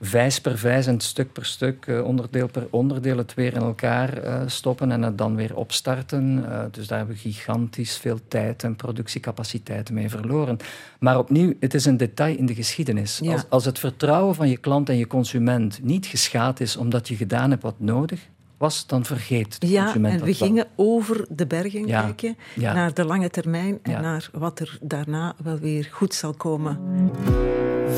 vijs 0.00 0.40
per 0.40 0.58
vijs 0.58 0.86
en 0.86 1.00
stuk 1.00 1.32
per 1.32 1.44
stuk, 1.44 1.86
eh, 1.86 2.04
onderdeel 2.04 2.46
per 2.48 2.66
onderdeel, 2.70 3.16
het 3.16 3.34
weer 3.34 3.54
in 3.54 3.60
elkaar 3.60 4.16
eh, 4.22 4.40
stoppen 4.46 4.92
en 4.92 5.02
het 5.02 5.18
dan 5.18 5.34
weer 5.36 5.56
opstarten. 5.56 6.44
Eh, 6.52 6.60
dus 6.70 6.86
daar 6.86 6.98
hebben 6.98 7.16
we 7.16 7.20
gigantisch 7.22 7.96
veel 7.96 8.18
tijd 8.28 8.62
en 8.64 8.76
productiecapaciteiten 8.76 9.94
mee 9.94 10.08
verloren. 10.10 10.56
Maar 10.98 11.18
opnieuw, 11.18 11.52
het 11.60 11.74
is 11.74 11.84
een 11.84 11.96
detail 11.96 12.36
in 12.36 12.46
de 12.46 12.54
geschiedenis. 12.54 13.18
Ja. 13.22 13.32
Als, 13.32 13.44
als 13.48 13.64
het 13.64 13.78
vertrouwen 13.78 14.34
van 14.34 14.48
je 14.48 14.56
klant 14.56 14.88
en 14.88 14.96
je 14.96 15.06
consument 15.06 15.80
niet 15.82 16.06
geschaad 16.06 16.60
is 16.60 16.76
omdat 16.76 17.08
je 17.08 17.16
gedaan 17.16 17.50
hebt 17.50 17.62
wat 17.62 17.74
nodig 17.80 18.20
was, 18.56 18.86
dan 18.86 19.04
vergeet 19.04 19.60
de 19.60 19.68
Ja, 19.68 19.82
consument 19.84 20.12
en 20.12 20.18
dat 20.18 20.28
we 20.28 20.38
wel. 20.38 20.48
gingen 20.48 20.66
over 20.76 21.26
de 21.30 21.46
bergen 21.46 21.86
Ja, 21.86 22.02
kijken, 22.02 22.36
ja. 22.54 22.72
naar 22.72 22.94
de 22.94 23.04
lange 23.04 23.30
termijn 23.30 23.78
en 23.82 23.90
Ja. 23.90 24.00
naar 24.00 24.30
wat 24.32 24.60
er 24.60 24.78
daarna 24.82 25.34
wel 25.42 25.58
weer 25.58 25.88
goed 25.92 26.14
zal 26.14 26.32
komen. 26.34 26.78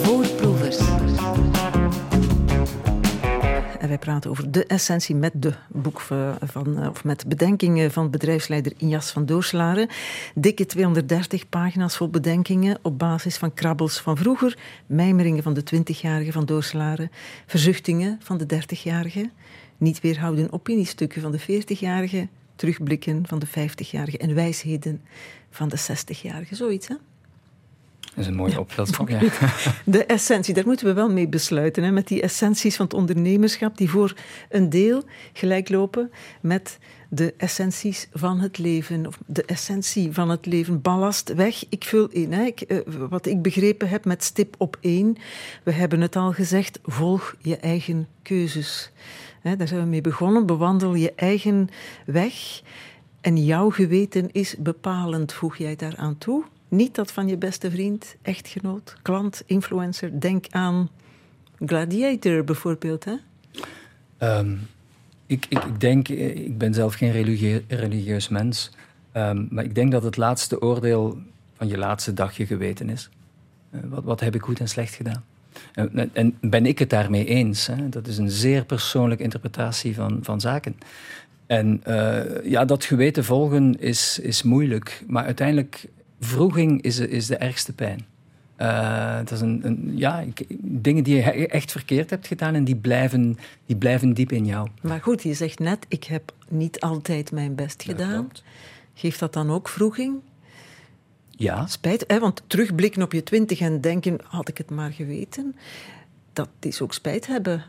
Voorproevers. 0.03 0.79
Wij 3.91 3.99
praten 3.99 4.31
over 4.31 4.51
de 4.51 4.67
essentie 4.67 5.15
met 5.15 5.33
de 5.35 5.53
boek 5.69 6.01
van, 6.01 6.37
van, 6.43 6.89
of 6.89 7.05
met 7.05 7.29
bedenkingen 7.29 7.91
van 7.91 8.11
bedrijfsleider 8.11 8.73
Injas 8.77 9.11
van 9.11 9.27
Doorslaren. 9.27 9.89
Dikke 10.35 10.67
230 10.67 11.49
pagina's 11.49 11.97
vol 11.97 12.09
bedenkingen 12.09 12.79
op 12.83 12.99
basis 12.99 13.37
van 13.37 13.55
krabbels 13.55 14.01
van 14.01 14.17
vroeger, 14.17 14.59
mijmeringen 14.87 15.43
van 15.43 15.55
de 15.55 15.63
20-jarige 15.75 16.33
van 16.33 16.45
Doorslaren, 16.45 17.11
verzuchtingen 17.47 18.19
van 18.23 18.39
de 18.39 18.47
30-jarige, 18.55 19.31
niet 19.77 20.01
weerhouden 20.01 20.53
opiniestukken 20.53 21.23
van 21.23 21.33
de 21.33 21.41
40-jarige, 21.41 22.29
terugblikken 22.57 23.27
van 23.27 23.39
de 23.39 23.49
50-jarige 23.49 24.19
en 24.19 24.35
wijsheden 24.35 25.03
van 25.51 25.69
de 25.69 25.79
60-jarige. 25.79 26.55
Zoiets, 26.55 26.89
hè? 26.89 26.95
Dat 28.15 28.19
is 28.19 28.27
een 28.27 28.35
mooie 28.35 28.61
optelsom. 28.61 29.09
Ja. 29.09 29.21
De 29.85 30.05
essentie, 30.05 30.55
daar 30.55 30.67
moeten 30.67 30.87
we 30.87 30.93
wel 30.93 31.11
mee 31.11 31.29
besluiten. 31.29 31.83
Hè, 31.83 31.91
met 31.91 32.09
die 32.09 32.23
essenties 32.23 32.77
van 32.77 32.85
het 32.85 32.95
ondernemerschap, 32.95 33.77
die 33.77 33.91
voor 33.91 34.15
een 34.49 34.71
deel 34.71 35.03
gelijk 35.33 35.69
lopen 35.69 36.11
met 36.41 36.79
de 37.09 37.35
essenties 37.37 38.09
van 38.13 38.41
het 38.41 38.59
leven. 38.59 39.07
Of 39.07 39.19
de 39.27 39.45
essentie 39.45 40.13
van 40.13 40.29
het 40.29 40.47
leven. 40.47 40.81
Ballast 40.81 41.35
weg, 41.35 41.65
ik 41.69 41.85
vul 41.85 42.09
in. 42.09 42.33
Hè. 42.33 42.45
Ik, 42.45 42.61
eh, 42.61 42.79
wat 43.09 43.27
ik 43.27 43.43
begrepen 43.43 43.89
heb 43.89 44.05
met 44.05 44.25
stip 44.25 44.55
op 44.59 44.77
één. 44.81 45.17
We 45.63 45.73
hebben 45.73 46.01
het 46.01 46.17
al 46.17 46.33
gezegd, 46.33 46.81
volg 46.83 47.37
je 47.39 47.57
eigen 47.57 48.09
keuzes. 48.23 48.91
Hè, 49.41 49.57
daar 49.57 49.69
zijn 49.69 49.81
we 49.81 49.87
mee 49.87 50.01
begonnen. 50.01 50.47
Bewandel 50.47 50.95
je 50.95 51.13
eigen 51.17 51.69
weg. 52.07 52.63
En 53.21 53.45
jouw 53.45 53.71
geweten 53.71 54.33
is 54.33 54.57
bepalend, 54.59 55.33
voeg 55.33 55.57
jij 55.57 55.77
daaraan 55.77 56.19
toe. 56.19 56.45
Niet 56.71 56.95
dat 56.95 57.13
van 57.13 57.29
je 57.29 57.37
beste 57.37 57.71
vriend, 57.71 58.17
echtgenoot, 58.23 58.97
klant, 59.03 59.43
influencer. 59.47 60.21
Denk 60.21 60.47
aan 60.51 60.89
Gladiator 61.67 62.45
bijvoorbeeld. 62.45 63.05
Hè? 63.05 63.15
Ehm, 64.19 64.57
ik, 65.27 65.47
ik, 65.49 65.65
ik 65.65 65.81
denk, 65.81 66.09
eh, 66.09 66.37
ik 66.37 66.59
ben 66.59 66.75
zelf 66.75 66.95
geen 66.95 67.13
religie- 67.13 67.65
religieus 67.69 68.29
mens, 68.29 68.71
ehm, 69.13 69.47
maar 69.51 69.65
ik 69.65 69.75
denk 69.75 69.93
dat 69.93 70.03
het 70.03 70.17
laatste 70.17 70.61
oordeel 70.61 71.19
van 71.57 71.69
je 71.69 71.79
laatste 71.79 72.13
dag 72.13 72.37
je 72.37 72.47
geweten 72.47 72.91
is. 72.91 73.11
Eh, 73.71 73.81
wat, 73.89 74.05
wat 74.05 74.21
heb 74.21 74.35
ik 74.35 74.43
goed 74.43 74.61
en 74.61 74.69
slecht 74.69 74.95
gedaan? 74.95 75.25
En 76.13 76.37
ben 76.41 76.67
ik 76.67 76.79
het 76.79 76.91
daarmee 76.91 77.25
eens? 77.25 77.67
Hè? 77.67 77.89
Dat 77.89 78.07
is 78.07 78.19
een 78.19 78.31
zeer 78.31 78.65
persoonlijke 78.65 79.23
interpretatie 79.23 79.95
van, 79.95 80.19
van 80.23 80.41
zaken. 80.41 80.77
En 81.47 81.81
eh, 81.85 82.45
ja, 82.51 82.65
dat 82.65 82.85
geweten 82.85 83.25
volgen 83.25 83.81
is, 83.81 84.19
is 84.19 84.43
moeilijk, 84.43 85.05
maar 85.07 85.25
uiteindelijk, 85.25 85.87
vroeging 86.21 86.83
is, 86.83 86.99
is 86.99 87.27
de 87.27 87.37
ergste 87.37 87.73
pijn. 87.73 88.07
Eh, 88.57 89.17
dat 89.17 89.31
is 89.31 89.41
een, 89.41 89.61
een, 89.67 89.93
ja, 89.97 90.21
ik- 90.21 90.47
dingen 90.63 91.05
die 91.05 91.15
je 91.17 91.23
echt 91.49 91.73
verkeerd 91.73 92.11
hebt 92.11 92.27
gedaan 92.27 92.55
en 92.55 92.65
die 92.65 92.77
blijven, 92.77 93.39
die 93.67 93.77
blijven 93.77 94.15
diep 94.15 94.33
in 94.33 94.47
jou. 94.47 94.69
Maar 94.83 95.01
goed, 95.01 95.23
je 95.23 95.35
zegt 95.35 95.59
net, 95.59 95.87
ik 95.89 96.05
heb 96.05 96.33
niet 96.49 96.81
altijd 96.81 97.33
mijn 97.33 97.55
best 97.55 97.83
gedaan. 97.83 98.31
Geeft 98.95 99.19
dat 99.21 99.33
dan 99.33 99.51
ook 99.51 99.69
vroeging? 99.69 100.17
Ja, 101.31 101.67
Spijt, 101.67 102.05
hè? 102.07 102.19
want 102.19 102.43
terugblikken 102.47 103.03
op 103.03 103.13
je 103.13 103.23
twintig 103.23 103.61
en 103.61 103.81
denken, 103.81 104.19
had 104.25 104.49
ik 104.49 104.59
het 104.59 104.71
maar 104.71 104.93
geweten, 104.93 105.57
dat 106.33 106.49
is 106.61 106.81
ook 106.81 106.93
spijt 106.95 107.27
hebben 107.27 107.65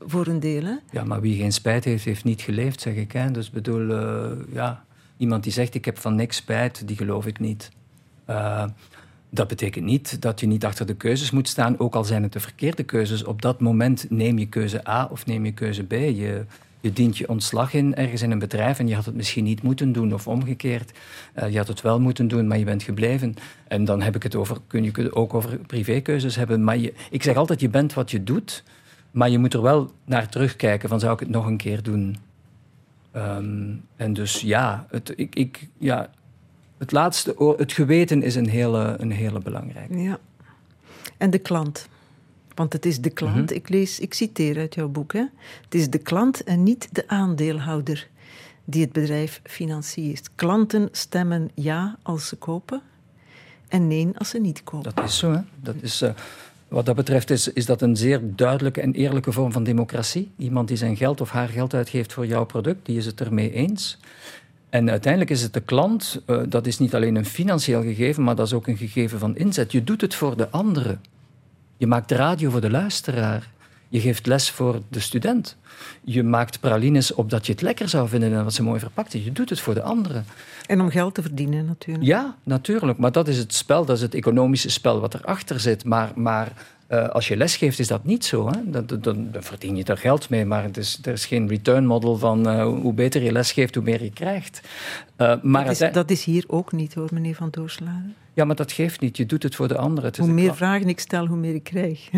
voor 0.00 0.26
een 0.26 0.40
deel. 0.40 0.64
Hè? 0.64 0.74
ja, 0.90 1.04
maar 1.04 1.20
wie 1.20 1.36
geen 1.40 1.52
spijt 1.52 1.84
heeft, 1.84 2.04
heeft 2.04 2.24
niet 2.24 2.40
geleefd, 2.40 2.80
zeg 2.80 2.94
ik. 2.94 3.12
Hè? 3.12 3.30
Dus 3.30 3.50
bedoel, 3.50 3.90
eh, 3.90 4.30
ja, 4.52 4.84
iemand 5.18 5.42
die 5.42 5.52
zegt 5.52 5.74
ik 5.74 5.84
heb 5.84 5.98
van 5.98 6.14
niks 6.14 6.36
spijt, 6.36 6.88
die 6.88 6.96
geloof 6.96 7.26
ik 7.26 7.38
niet. 7.38 7.70
Eh, 8.24 8.64
dat 9.30 9.48
betekent 9.48 9.84
niet 9.84 10.22
dat 10.22 10.40
je 10.40 10.46
niet 10.46 10.64
achter 10.64 10.86
de 10.86 10.94
keuzes 10.94 11.30
moet 11.30 11.48
staan, 11.48 11.78
ook 11.78 11.94
al 11.94 12.04
zijn 12.04 12.22
het 12.22 12.32
de 12.32 12.40
verkeerde 12.40 12.82
keuzes. 12.82 13.24
Op 13.24 13.42
dat 13.42 13.60
moment 13.60 14.06
neem 14.10 14.38
je 14.38 14.46
keuze 14.46 14.88
A 14.88 15.08
of 15.10 15.26
neem 15.26 15.44
je 15.44 15.52
keuze 15.52 15.82
B. 15.82 15.92
Je, 15.92 16.44
je 16.80 16.92
dient 16.92 17.18
je 17.18 17.28
ontslag 17.28 17.74
in 17.74 17.94
ergens 17.94 18.22
in 18.22 18.30
een 18.30 18.38
bedrijf 18.38 18.78
en 18.78 18.88
je 18.88 18.94
had 18.94 19.04
het 19.04 19.14
misschien 19.14 19.44
niet 19.44 19.62
moeten 19.62 19.92
doen 19.92 20.14
of 20.14 20.28
omgekeerd. 20.28 20.92
Eh, 21.34 21.50
je 21.50 21.56
had 21.56 21.68
het 21.68 21.80
wel 21.80 22.00
moeten 22.00 22.28
doen, 22.28 22.46
maar 22.46 22.58
je 22.58 22.64
bent 22.64 22.82
gebleven. 22.82 23.34
En 23.68 23.84
dan 23.84 24.02
heb 24.02 24.16
ik 24.16 24.22
het 24.22 24.34
over, 24.34 24.56
kun 24.66 24.84
je 24.84 25.14
ook 25.14 25.34
over 25.34 25.58
privékeuzes 25.58 26.36
hebben. 26.36 26.64
Maar 26.64 26.78
je, 26.78 26.94
ik 27.10 27.22
zeg 27.22 27.36
altijd, 27.36 27.60
je 27.60 27.68
bent 27.68 27.94
wat 27.94 28.10
je 28.10 28.24
doet, 28.24 28.64
maar 29.10 29.30
je 29.30 29.38
moet 29.38 29.54
er 29.54 29.62
wel 29.62 29.92
naar 30.04 30.28
terugkijken 30.28 30.88
van 30.88 31.00
zou 31.00 31.12
ik 31.12 31.20
het 31.20 31.28
nog 31.28 31.46
een 31.46 31.56
keer 31.56 31.82
doen. 31.82 32.16
Ehm, 33.12 33.74
en 33.96 34.12
dus 34.12 34.40
ja, 34.40 34.86
het, 34.90 35.12
ik, 35.16 35.34
ik, 35.34 35.68
ja, 35.78 36.10
het 36.78 36.92
laatste, 36.92 37.38
oor- 37.38 37.58
het 37.58 37.72
geweten 37.72 38.22
is 38.22 38.34
een 38.34 38.48
hele, 38.48 38.96
een 38.98 39.10
hele 39.10 39.38
belangrijke. 39.40 39.98
Ja. 39.98 40.18
En 41.16 41.30
de 41.30 41.38
klant. 41.38 41.88
Want 42.54 42.72
het 42.72 42.86
is 42.86 43.00
de 43.00 43.10
klant, 43.10 43.44
Mhm. 43.50 43.54
ik, 43.54 43.68
lees, 43.68 44.00
ik 44.00 44.14
citeer 44.14 44.58
uit 44.58 44.74
jouw 44.74 44.88
boek, 44.88 45.12
hè? 45.12 45.24
het 45.64 45.74
is 45.74 45.90
de 45.90 45.98
klant 45.98 46.44
en 46.44 46.62
niet 46.62 46.88
de 46.92 47.08
aandeelhouder 47.08 48.08
die 48.64 48.82
het 48.82 48.92
bedrijf 48.92 49.40
financiert. 49.44 50.30
Klanten 50.34 50.88
stemmen 50.92 51.50
ja 51.54 51.96
als 52.02 52.28
ze 52.28 52.36
kopen 52.36 52.82
en 53.68 53.86
nee 53.86 54.08
als 54.14 54.28
ze 54.28 54.38
niet 54.38 54.64
kopen. 54.64 54.94
Dat 54.94 55.04
is 55.04 55.18
zo. 55.18 55.32
Hè? 55.32 55.40
Dat 55.60 55.74
is, 55.80 56.02
eh, 56.02 56.10
wat 56.68 56.86
dat 56.86 56.96
betreft 56.96 57.30
is, 57.30 57.52
is 57.52 57.66
dat 57.66 57.82
een 57.82 57.96
zeer 57.96 58.20
duidelijke 58.22 58.80
en 58.80 58.92
eerlijke 58.92 59.32
vorm 59.32 59.52
van 59.52 59.64
democratie. 59.64 60.30
Iemand 60.36 60.68
die 60.68 60.76
zijn 60.76 60.96
geld 60.96 61.20
of 61.20 61.30
haar 61.30 61.48
geld 61.48 61.74
uitgeeft 61.74 62.12
voor 62.12 62.26
jouw 62.26 62.44
product, 62.44 62.86
die 62.86 62.96
is 62.96 63.06
het 63.06 63.20
ermee 63.20 63.52
eens. 63.52 63.98
En 64.70 64.90
uiteindelijk 64.90 65.30
is 65.30 65.42
het 65.42 65.52
de 65.52 65.60
klant, 65.60 66.22
eh, 66.26 66.40
dat 66.48 66.66
is 66.66 66.78
niet 66.78 66.94
alleen 66.94 67.16
een 67.16 67.24
financieel 67.24 67.82
gegeven, 67.82 68.22
maar 68.22 68.34
dat 68.34 68.46
is 68.46 68.52
ook 68.52 68.66
een 68.66 68.76
gegeven 68.76 69.18
van 69.18 69.36
inzet. 69.36 69.72
Je 69.72 69.84
doet 69.84 70.00
het 70.00 70.14
voor 70.14 70.36
de 70.36 70.50
anderen. 70.50 71.00
Je 71.76 71.86
maakt 71.86 72.10
radio 72.10 72.50
voor 72.50 72.60
de 72.60 72.70
luisteraar. 72.70 73.50
Je 73.88 74.00
geeft 74.00 74.26
les 74.26 74.50
voor 74.50 74.80
de 74.88 75.00
student. 75.00 75.56
Je 76.04 76.22
maakt 76.22 76.60
pralines 76.60 77.14
opdat 77.14 77.46
je 77.46 77.52
het 77.52 77.62
lekker 77.62 77.88
zou 77.88 78.08
vinden 78.08 78.32
en 78.32 78.44
wat 78.44 78.54
ze 78.54 78.62
mooi 78.62 78.80
verpakt 78.80 79.14
is. 79.14 79.24
Je 79.24 79.32
doet 79.32 79.50
het 79.50 79.60
voor 79.60 79.74
de 79.74 79.82
anderen. 79.82 80.24
En 80.66 80.80
om 80.80 80.90
geld 80.90 81.14
te 81.14 81.22
verdienen 81.22 81.64
natuurlijk. 81.64 82.06
Ja, 82.06 82.36
natuurlijk. 82.42 82.98
Maar 82.98 83.12
dat 83.12 83.28
is 83.28 83.38
het 83.38 83.54
spel, 83.54 83.84
dat 83.84 83.96
is 83.96 84.02
het 84.02 84.14
economische 84.14 84.70
spel 84.70 85.00
wat 85.00 85.14
erachter 85.14 85.60
zit. 85.60 85.84
Maar, 85.84 86.12
maar 86.14 86.52
eh, 86.88 87.08
als 87.08 87.28
je 87.28 87.36
lesgeeft, 87.36 87.78
is 87.78 87.86
dat 87.86 88.04
niet 88.04 88.24
zo. 88.24 88.46
Hè? 88.46 88.70
Dan, 88.70 88.86
dan, 88.86 89.28
dan 89.32 89.42
verdien 89.42 89.76
je 89.76 89.84
er 89.84 89.98
geld 89.98 90.28
mee, 90.28 90.44
maar 90.44 90.62
het 90.62 90.76
is, 90.76 90.98
er 91.02 91.12
is 91.12 91.26
geen 91.26 91.48
return 91.48 91.86
model 91.86 92.16
van 92.16 92.48
eh, 92.48 92.62
hoe 92.62 92.92
beter 92.92 93.22
je 93.22 93.32
lesgeeft, 93.32 93.74
hoe 93.74 93.84
meer 93.84 94.02
je 94.02 94.12
krijgt. 94.12 94.60
Eh, 95.16 95.34
maar 95.42 95.64
dat, 95.64 95.80
is, 95.80 95.92
dat 95.92 96.10
is 96.10 96.24
hier 96.24 96.44
ook 96.46 96.72
niet 96.72 96.94
hoor, 96.94 97.08
meneer 97.12 97.34
Van 97.34 97.48
Doorslagen. 97.50 98.14
Ja, 98.32 98.44
maar 98.44 98.56
dat 98.56 98.72
geeft 98.72 99.00
niet. 99.00 99.16
Je 99.16 99.26
doet 99.26 99.42
het 99.42 99.54
voor 99.54 99.68
de 99.68 99.76
anderen. 99.76 100.12
Hoe 100.18 100.28
meer 100.28 100.54
vragen 100.54 100.88
ik 100.88 101.00
stel, 101.00 101.26
hoe 101.26 101.36
meer 101.36 101.54
ik 101.54 101.64
krijg. 101.64 102.08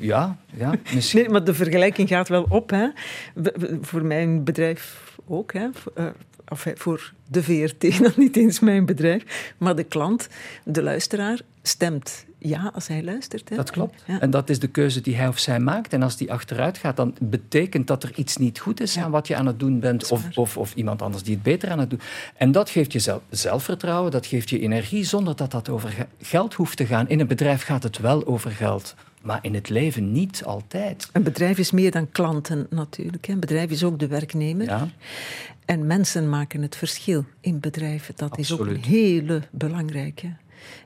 Ja, 0.00 0.36
ja, 0.54 0.74
misschien. 0.94 1.20
Nee, 1.20 1.28
maar 1.28 1.44
de 1.44 1.54
vergelijking 1.54 2.08
gaat 2.08 2.28
wel 2.28 2.46
op. 2.48 2.70
Hè. 2.70 2.88
Voor 3.80 4.04
mijn 4.04 4.44
bedrijf 4.44 5.14
ook. 5.26 5.52
Hè. 5.52 5.68
Enfin, 6.44 6.76
voor 6.76 7.12
de 7.28 7.42
VRT, 7.42 7.98
dan 8.02 8.12
niet 8.16 8.36
eens 8.36 8.60
mijn 8.60 8.86
bedrijf. 8.86 9.54
Maar 9.58 9.76
de 9.76 9.84
klant, 9.84 10.28
de 10.64 10.82
luisteraar, 10.82 11.40
stemt 11.62 12.24
ja 12.48 12.70
als 12.74 12.86
hij 12.88 13.02
luistert. 13.02 13.48
Hè? 13.48 13.56
Dat 13.56 13.70
klopt. 13.70 14.02
Ja. 14.06 14.20
En 14.20 14.30
dat 14.30 14.50
is 14.50 14.58
de 14.58 14.66
keuze 14.68 15.00
die 15.00 15.16
hij 15.16 15.28
of 15.28 15.38
zij 15.38 15.58
maakt. 15.60 15.92
En 15.92 16.02
als 16.02 16.16
die 16.16 16.32
achteruit 16.32 16.78
gaat, 16.78 16.96
dan 16.96 17.14
betekent 17.20 17.86
dat 17.86 18.02
er 18.02 18.12
iets 18.14 18.36
niet 18.36 18.58
goed 18.58 18.80
is 18.80 18.94
Ja. 18.94 19.02
aan 19.02 19.10
wat 19.10 19.26
je 19.26 19.36
aan 19.36 19.46
het 19.46 19.58
doen 19.60 19.80
bent. 19.80 20.08
Of, 20.10 20.36
of, 20.36 20.56
of 20.56 20.74
iemand 20.74 21.02
anders 21.02 21.22
die 21.22 21.34
het 21.34 21.42
beter 21.42 21.70
aan 21.70 21.78
het 21.78 21.90
doen. 21.90 22.00
En 22.36 22.52
dat 22.52 22.70
geeft 22.70 22.92
je 22.92 22.98
zelf, 22.98 23.22
zelfvertrouwen, 23.30 24.10
dat 24.10 24.26
geeft 24.26 24.50
je 24.50 24.58
energie, 24.60 25.04
zonder 25.04 25.36
dat 25.36 25.50
dat 25.50 25.68
over 25.68 25.88
ge- 25.88 26.06
geld 26.20 26.54
hoeft 26.54 26.76
te 26.76 26.86
gaan. 26.86 27.08
In 27.08 27.20
een 27.20 27.26
bedrijf 27.26 27.62
gaat 27.62 27.82
het 27.82 27.98
wel 27.98 28.26
over 28.26 28.50
geld. 28.50 28.94
Maar 29.22 29.38
in 29.42 29.54
het 29.54 29.68
leven 29.68 30.12
niet 30.12 30.42
altijd. 30.44 31.08
Een 31.12 31.22
bedrijf 31.22 31.58
is 31.58 31.70
meer 31.70 31.90
dan 31.90 32.10
klanten 32.10 32.66
natuurlijk. 32.70 33.28
Een 33.28 33.40
bedrijf 33.40 33.70
is 33.70 33.84
ook 33.84 33.98
de 33.98 34.06
werknemer. 34.06 34.64
Ja, 34.66 34.88
En 35.64 35.86
mensen 35.86 36.28
maken 36.28 36.62
het 36.62 36.76
verschil 36.76 37.24
in 37.40 37.60
bedrijven. 37.60 38.14
Dat 38.16 38.38
is 38.38 38.52
ook 38.52 38.66
een 38.66 38.82
hele 38.84 39.42
belangrijke. 39.50 40.32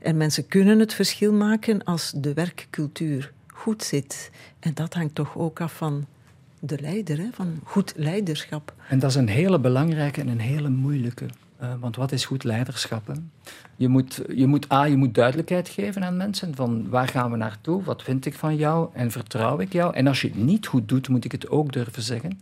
En 0.02 0.16
mensen 0.16 0.46
kunnen 0.46 0.78
het 0.78 0.94
verschil 0.94 1.32
maken 1.32 1.84
als 1.84 2.12
de 2.16 2.34
werkcultuur 2.34 3.32
goed 3.46 3.82
zit. 3.82 4.30
En 4.60 4.74
dat 4.74 4.94
hangt 4.94 5.14
toch 5.14 5.36
ook 5.36 5.60
af 5.60 5.72
van 5.72 6.06
de 6.60 6.78
leider, 6.80 7.28
van 7.32 7.60
goed 7.64 7.92
leiderschap. 7.96 8.74
En 8.88 8.98
dat 8.98 9.10
is 9.10 9.16
een 9.16 9.28
hele 9.28 9.58
belangrijke 9.58 10.20
en 10.20 10.28
een 10.28 10.40
hele 10.40 10.68
moeilijke. 10.68 11.26
Eh, 11.56 11.72
want 11.80 11.96
wat 11.96 12.12
is 12.12 12.24
goed 12.24 12.44
leiderschap? 12.44 13.12
Je 13.76 13.88
moet, 13.88 14.22
je 14.34 14.46
moet 14.46 14.72
A, 14.72 14.84
je 14.84 14.96
moet 14.96 15.14
duidelijkheid 15.14 15.68
geven 15.68 16.04
aan 16.04 16.16
mensen 16.16 16.54
van 16.54 16.88
waar 16.88 17.08
gaan 17.08 17.30
we 17.30 17.36
naartoe, 17.36 17.82
wat 17.82 18.02
vind 18.02 18.26
ik 18.26 18.34
van 18.34 18.56
jou 18.56 18.88
en 18.92 19.10
vertrouw 19.10 19.58
ik 19.58 19.72
jou. 19.72 19.94
En 19.94 20.06
als 20.06 20.20
je 20.20 20.28
het 20.28 20.36
niet 20.36 20.66
goed 20.66 20.88
doet, 20.88 21.08
moet 21.08 21.24
ik 21.24 21.32
het 21.32 21.48
ook 21.48 21.72
durven 21.72 22.02
zeggen. 22.02 22.40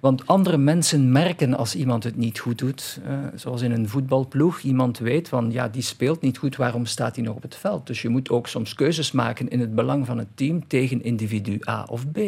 Want 0.00 0.26
andere 0.26 0.56
mensen 0.56 1.12
merken 1.12 1.54
als 1.54 1.74
iemand 1.74 2.04
het 2.04 2.16
niet 2.16 2.38
goed 2.38 2.58
doet. 2.58 3.00
Eh, 3.04 3.18
zoals 3.34 3.62
in 3.62 3.72
een 3.72 3.88
voetbalploeg. 3.88 4.60
Iemand 4.60 4.98
weet 4.98 5.28
van, 5.28 5.52
ja, 5.52 5.68
die 5.68 5.82
speelt 5.82 6.20
niet 6.20 6.38
goed, 6.38 6.56
waarom 6.56 6.86
staat 6.86 7.16
hij 7.16 7.24
nog 7.24 7.36
op 7.36 7.42
het 7.42 7.56
veld? 7.56 7.86
Dus 7.86 8.02
je 8.02 8.08
moet 8.08 8.30
ook 8.30 8.46
soms 8.46 8.74
keuzes 8.74 9.12
maken 9.12 9.48
in 9.48 9.60
het 9.60 9.74
belang 9.74 10.06
van 10.06 10.18
het 10.18 10.28
team 10.34 10.66
tegen 10.66 11.02
individu 11.02 11.60
A 11.68 11.84
of 11.88 12.10
B. 12.10 12.18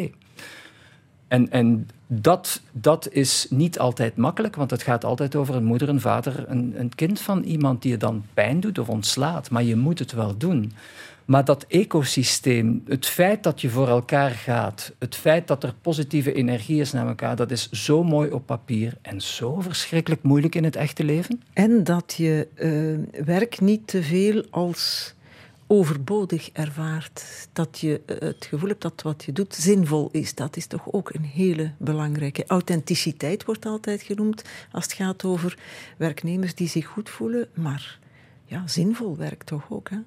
En, 1.27 1.51
en 1.51 1.87
dat, 2.07 2.61
dat 2.71 3.07
is 3.11 3.47
niet 3.49 3.79
altijd 3.79 4.15
makkelijk, 4.15 4.55
want 4.55 4.71
het 4.71 4.83
gaat 4.83 5.05
altijd 5.05 5.35
over 5.35 5.55
een 5.55 5.63
moeder, 5.63 5.89
een 5.89 6.01
vader, 6.01 6.45
een, 6.47 6.73
een 6.77 6.95
kind 6.95 7.19
van 7.19 7.43
iemand 7.43 7.81
die 7.81 7.91
je 7.91 7.97
dan 7.97 8.25
pijn 8.33 8.59
doet 8.59 8.79
of 8.79 8.89
ontslaat. 8.89 9.49
Maar 9.49 9.63
je 9.63 9.75
moet 9.75 9.99
het 9.99 10.11
wel 10.11 10.37
doen. 10.37 10.71
Maar 11.25 11.45
dat 11.45 11.65
ecosysteem, 11.67 12.83
het 12.87 13.05
feit 13.05 13.43
dat 13.43 13.61
je 13.61 13.69
voor 13.69 13.87
elkaar 13.87 14.31
gaat, 14.31 14.93
het 14.99 15.15
feit 15.15 15.47
dat 15.47 15.63
er 15.63 15.73
positieve 15.81 16.33
energie 16.33 16.79
is 16.79 16.91
naar 16.91 17.07
elkaar, 17.07 17.35
dat 17.35 17.51
is 17.51 17.69
zo 17.69 18.03
mooi 18.03 18.31
op 18.31 18.45
papier 18.45 18.97
en 19.01 19.21
zo 19.21 19.59
verschrikkelijk 19.61 20.23
moeilijk 20.23 20.55
in 20.55 20.63
het 20.63 20.75
echte 20.75 21.03
leven. 21.03 21.41
En 21.53 21.83
dat 21.83 22.13
je 22.17 22.47
eh, 22.55 23.23
werk 23.25 23.61
niet 23.61 23.87
te 23.87 24.03
veel 24.03 24.45
als 24.49 25.13
overbodig 25.67 26.49
ervaart. 26.51 27.47
Dat 27.53 27.79
je 27.79 28.01
eh, 28.05 28.19
het 28.19 28.45
gevoel 28.45 28.69
hebt 28.69 28.81
dat 28.81 29.01
wat 29.01 29.23
je 29.23 29.31
doet 29.31 29.55
zinvol 29.55 30.09
is. 30.11 30.35
Dat 30.35 30.57
is 30.57 30.67
toch 30.67 30.91
ook 30.91 31.13
een 31.13 31.23
hele 31.23 31.71
belangrijke. 31.77 32.43
Authenticiteit 32.47 33.45
wordt 33.45 33.65
altijd 33.65 34.01
genoemd 34.01 34.43
als 34.71 34.83
het 34.83 34.93
gaat 34.93 35.23
over 35.23 35.57
werknemers 35.97 36.55
die 36.55 36.67
zich 36.67 36.85
goed 36.85 37.09
voelen. 37.09 37.47
Maar 37.53 37.99
ja, 38.45 38.67
zinvol 38.67 39.17
werk 39.17 39.43
toch 39.43 39.65
ook. 39.69 39.89
Hè? 39.89 39.97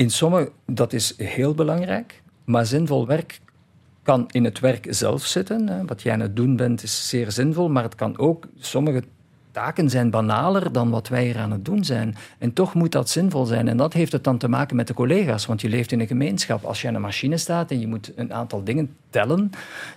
In 0.00 0.10
sommige, 0.10 0.52
dat 0.66 0.92
is 0.92 1.14
heel 1.16 1.54
belangrijk, 1.54 2.22
maar 2.44 2.66
zinvol 2.66 3.06
werk 3.06 3.40
kan 4.02 4.28
in 4.30 4.44
het 4.44 4.60
werk 4.60 4.86
zelf 4.88 5.24
zitten. 5.24 5.86
Wat 5.86 6.02
jij 6.02 6.12
aan 6.12 6.20
het 6.20 6.36
doen 6.36 6.56
bent 6.56 6.82
is 6.82 7.08
zeer 7.08 7.32
zinvol, 7.32 7.68
maar 7.68 7.82
het 7.82 7.94
kan 7.94 8.18
ook, 8.18 8.46
sommige 8.58 9.02
taken 9.52 9.90
zijn 9.90 10.10
banaler 10.10 10.72
dan 10.72 10.90
wat 10.90 11.08
wij 11.08 11.24
hier 11.24 11.38
aan 11.38 11.50
het 11.50 11.64
doen 11.64 11.84
zijn. 11.84 12.16
En 12.38 12.52
toch 12.52 12.74
moet 12.74 12.92
dat 12.92 13.08
zinvol 13.08 13.44
zijn. 13.44 13.68
En 13.68 13.76
dat 13.76 13.92
heeft 13.92 14.12
het 14.12 14.24
dan 14.24 14.38
te 14.38 14.48
maken 14.48 14.76
met 14.76 14.86
de 14.86 14.94
collega's, 14.94 15.46
want 15.46 15.60
je 15.60 15.68
leeft 15.68 15.92
in 15.92 16.00
een 16.00 16.06
gemeenschap. 16.06 16.64
Als 16.64 16.82
je 16.82 16.88
aan 16.88 16.94
een 16.94 17.00
machine 17.00 17.36
staat 17.36 17.70
en 17.70 17.80
je 17.80 17.86
moet 17.86 18.12
een 18.16 18.32
aantal 18.32 18.64
dingen 18.64 18.94
tellen, 19.10 19.50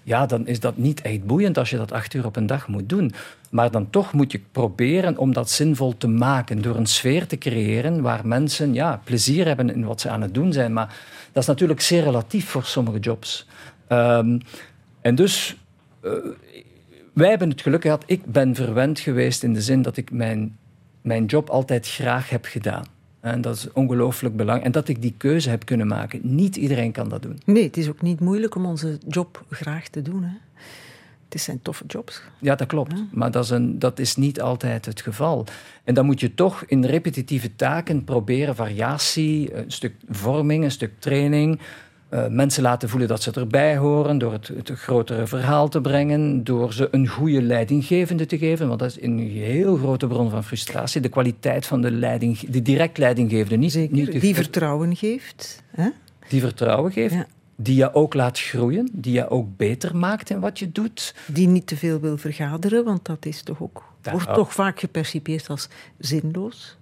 ja, 0.03 0.25
dan 0.25 0.47
is 0.47 0.59
dat 0.59 0.77
niet 0.77 1.01
echt 1.01 1.25
boeiend 1.25 1.57
als 1.57 1.69
je 1.69 1.77
dat 1.77 1.91
acht 1.91 2.13
uur 2.13 2.25
op 2.25 2.35
een 2.35 2.45
dag 2.45 2.67
moet 2.67 2.89
doen. 2.89 3.13
Maar 3.49 3.71
dan 3.71 3.89
toch 3.89 4.13
moet 4.13 4.31
je 4.31 4.41
proberen 4.51 5.17
om 5.17 5.33
dat 5.33 5.49
zinvol 5.49 5.97
te 5.97 6.07
maken 6.07 6.61
door 6.61 6.75
een 6.75 6.85
sfeer 6.85 7.27
te 7.27 7.37
creëren 7.37 8.01
waar 8.01 8.27
mensen 8.27 8.73
ja, 8.73 9.01
plezier 9.03 9.45
hebben 9.45 9.73
in 9.73 9.85
wat 9.85 10.01
ze 10.01 10.09
aan 10.09 10.21
het 10.21 10.33
doen 10.33 10.53
zijn. 10.53 10.73
Maar 10.73 10.95
dat 11.31 11.43
is 11.43 11.49
natuurlijk 11.49 11.81
zeer 11.81 12.03
relatief 12.03 12.49
voor 12.49 12.63
sommige 12.63 12.99
jobs. 12.99 13.47
Ehm, 13.87 14.39
en 15.01 15.15
dus, 15.15 15.57
eh, 16.01 16.11
wij 17.13 17.29
hebben 17.29 17.49
het 17.49 17.61
geluk 17.61 17.81
gehad, 17.81 18.03
ik 18.05 18.25
ben 18.25 18.55
verwend 18.55 18.99
geweest 18.99 19.43
in 19.43 19.53
de 19.53 19.61
zin 19.61 19.81
dat 19.81 19.97
ik 19.97 20.11
mijn, 20.11 20.57
mijn 21.01 21.25
job 21.25 21.49
altijd 21.49 21.87
graag 21.87 22.29
heb 22.29 22.45
gedaan. 22.45 22.85
En 23.19 23.41
dat 23.41 23.55
is 23.55 23.71
ongelooflijk 23.71 24.35
belangrijk. 24.35 24.65
En 24.65 24.71
dat 24.71 24.87
ik 24.87 25.01
die 25.01 25.13
keuze 25.17 25.49
heb 25.49 25.65
kunnen 25.65 25.87
maken. 25.87 26.19
Niet 26.23 26.55
iedereen 26.55 26.91
kan 26.91 27.09
dat 27.09 27.21
doen. 27.21 27.39
Nee, 27.45 27.63
het 27.63 27.77
is 27.77 27.89
ook 27.89 28.01
niet 28.01 28.19
moeilijk 28.19 28.55
om 28.55 28.65
onze 28.65 28.97
job 29.07 29.43
graag 29.49 29.87
te 29.87 30.01
doen. 30.01 30.23
Hè? 30.23 30.35
Het 31.29 31.41
zijn 31.41 31.61
toffe 31.61 31.83
jobs. 31.87 32.21
Ja, 32.39 32.55
dat 32.55 32.67
klopt. 32.67 32.93
Maar 33.11 33.31
dat 33.31 33.43
is, 33.43 33.49
een, 33.49 33.79
dat 33.79 33.99
is 33.99 34.15
niet 34.15 34.41
altijd 34.41 34.85
het 34.85 35.01
geval. 35.01 35.45
En 35.83 35.93
dan 35.93 36.05
moet 36.05 36.19
je 36.19 36.33
toch 36.33 36.63
in 36.67 36.85
repetitieve 36.85 37.55
taken 37.55 38.03
proberen 38.03 38.55
variatie, 38.55 39.55
een 39.55 39.71
stuk 39.71 39.93
vorming, 40.09 40.63
een 40.63 40.71
stuk 40.71 40.91
training. 40.99 41.59
Eh, 42.13 42.27
mensen 42.27 42.63
laten 42.63 42.89
voelen 42.89 43.07
dat 43.07 43.21
ze 43.21 43.31
erbij 43.31 43.77
horen, 43.77 44.17
door 44.17 44.31
het, 44.31 44.47
het 44.47 44.71
grotere 44.71 45.27
verhaal 45.27 45.69
te 45.69 45.81
brengen, 45.81 46.43
door 46.43 46.73
ze 46.73 46.87
een 46.91 47.07
goede 47.07 47.41
leidinggevende 47.41 48.25
te 48.25 48.37
geven, 48.37 48.67
want 48.67 48.79
dat 48.79 48.89
is 48.89 49.01
een 49.01 49.19
heel 49.19 49.77
grote 49.77 50.07
bron 50.07 50.29
van 50.29 50.43
frustratie. 50.43 51.01
De 51.01 51.09
kwaliteit 51.09 51.65
van 51.65 51.81
de, 51.81 51.91
leiding, 51.91 52.39
de 52.39 52.61
direct 52.61 52.97
leidinggevende, 52.97 53.55
niet, 53.57 53.71
Zeker, 53.71 53.95
niet 53.95 54.11
de- 54.11 54.19
die 54.19 54.35
vertrouwen 54.35 54.95
geeft. 54.95 55.63
Hè? 55.71 55.89
die 56.27 56.41
vertrouwen 56.41 56.91
geeft, 56.91 57.13
Ja. 57.13 57.25
die 57.55 57.75
je 57.75 57.93
ook 57.93 58.13
laat 58.13 58.39
groeien, 58.39 58.89
die 58.91 59.13
je 59.13 59.29
ook 59.29 59.57
beter 59.57 59.95
maakt 59.95 60.29
in 60.29 60.39
wat 60.39 60.59
je 60.59 60.71
doet. 60.71 61.15
Die 61.27 61.47
niet 61.47 61.67
te 61.67 61.77
veel 61.77 61.99
wil 61.99 62.17
vergaderen, 62.17 62.83
want 62.83 63.05
dat 63.05 63.25
is 63.25 63.41
toch 63.41 63.61
ook, 63.61 63.83
wordt 64.11 64.33
toch 64.33 64.53
vaak 64.53 64.79
gepercipieerd 64.79 65.49
als 65.49 65.69
zinloos. 65.97 66.77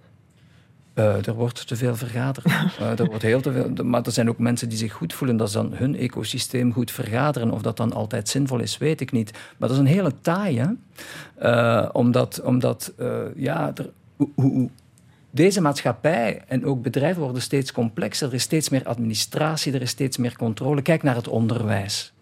Eh, 1.01 1.27
er 1.27 1.33
wordt 1.33 1.67
te 1.67 1.75
veel 1.75 1.95
vergaderd. 1.95 2.45
Eh, 2.79 2.99
er 2.99 3.05
wordt 3.05 3.21
heel 3.23 3.41
te 3.41 3.51
veel, 3.51 3.85
maar 3.85 4.01
er 4.03 4.11
zijn 4.11 4.29
ook 4.29 4.37
mensen 4.37 4.69
die 4.69 4.77
zich 4.77 4.93
goed 4.93 5.13
voelen. 5.13 5.37
Dat 5.37 5.47
is 5.47 5.53
dan 5.53 5.73
hun 5.73 5.95
ecosysteem 5.97 6.73
goed 6.73 6.91
vergaderen. 6.91 7.51
Of 7.51 7.61
dat 7.61 7.77
dan 7.77 7.93
altijd 7.93 8.29
zinvol 8.29 8.59
is, 8.59 8.77
weet 8.77 9.01
ik 9.01 9.11
niet. 9.11 9.31
Maar 9.31 9.69
dat 9.69 9.71
is 9.71 9.77
een 9.77 9.85
hele 9.95 10.13
taaie. 10.21 10.75
Eh, 11.35 11.89
omdat, 11.91 12.41
omdat 12.41 12.93
ja, 13.35 13.71
er, 13.75 13.89
hoe- 14.15 14.29
hoe- 14.35 14.69
deze 15.31 15.61
maatschappij 15.61 16.41
en 16.47 16.65
ook 16.65 16.81
bedrijven 16.81 17.21
worden 17.21 17.41
steeds 17.41 17.71
complexer. 17.71 18.27
Er 18.27 18.33
is 18.33 18.43
steeds 18.43 18.69
meer 18.69 18.85
administratie, 18.85 19.73
er 19.73 19.81
is 19.81 19.89
steeds 19.89 20.17
meer 20.17 20.35
controle. 20.37 20.81
Kijk 20.81 21.03
naar 21.03 21.15
het 21.15 21.27
onderwijs. 21.27 22.13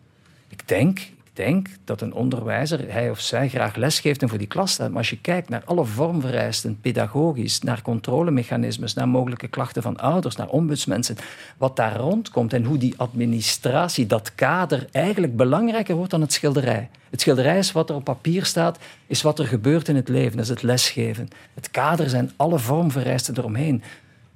Ik 0.49 0.67
denk, 0.67 0.99
denk 1.39 1.67
dat 1.83 2.01
een 2.01 2.13
onderwijzer, 2.13 2.91
hij 2.91 3.09
of 3.09 3.19
zij, 3.19 3.49
graag 3.49 3.75
les 3.75 3.99
geeft 3.99 4.21
en 4.21 4.29
voor 4.29 4.37
die 4.37 4.47
klas 4.47 4.71
staat. 4.71 4.89
Maar 4.89 4.97
als 4.97 5.09
je 5.09 5.21
kijkt 5.21 5.49
naar 5.49 5.61
alle 5.65 5.85
vormvereisten, 5.85 6.79
pedagogisch, 6.81 7.61
naar 7.61 7.81
controlemechanismes, 7.81 8.93
naar 8.93 9.07
mogelijke 9.07 9.47
klachten 9.47 9.81
van 9.81 9.97
ouders, 9.97 10.35
naar 10.35 10.47
ombudsmensen, 10.47 11.15
wat 11.57 11.75
daar 11.75 11.95
rondkomt 11.95 12.53
en 12.53 12.63
hoe 12.63 12.77
die 12.77 12.93
administratie, 12.97 14.05
dat 14.05 14.35
kader, 14.35 14.87
eigenlijk 14.91 15.35
belangrijker 15.35 15.95
wordt 15.95 16.11
dan 16.11 16.21
het 16.21 16.33
schilderij. 16.33 16.89
Het 17.09 17.21
schilderij 17.21 17.57
is 17.57 17.71
wat 17.71 17.89
er 17.89 17.95
op 17.95 18.03
papier 18.03 18.45
staat, 18.45 18.79
is 19.07 19.21
wat 19.21 19.39
er 19.39 19.47
gebeurt 19.47 19.87
in 19.87 19.95
het 19.95 20.09
leven, 20.09 20.37
dat 20.37 20.45
is 20.45 20.49
het 20.49 20.63
lesgeven. 20.63 21.27
Het 21.53 21.71
kader 21.71 22.09
zijn 22.09 22.31
alle 22.35 22.59
vormvereisten 22.59 23.37
eromheen. 23.37 23.83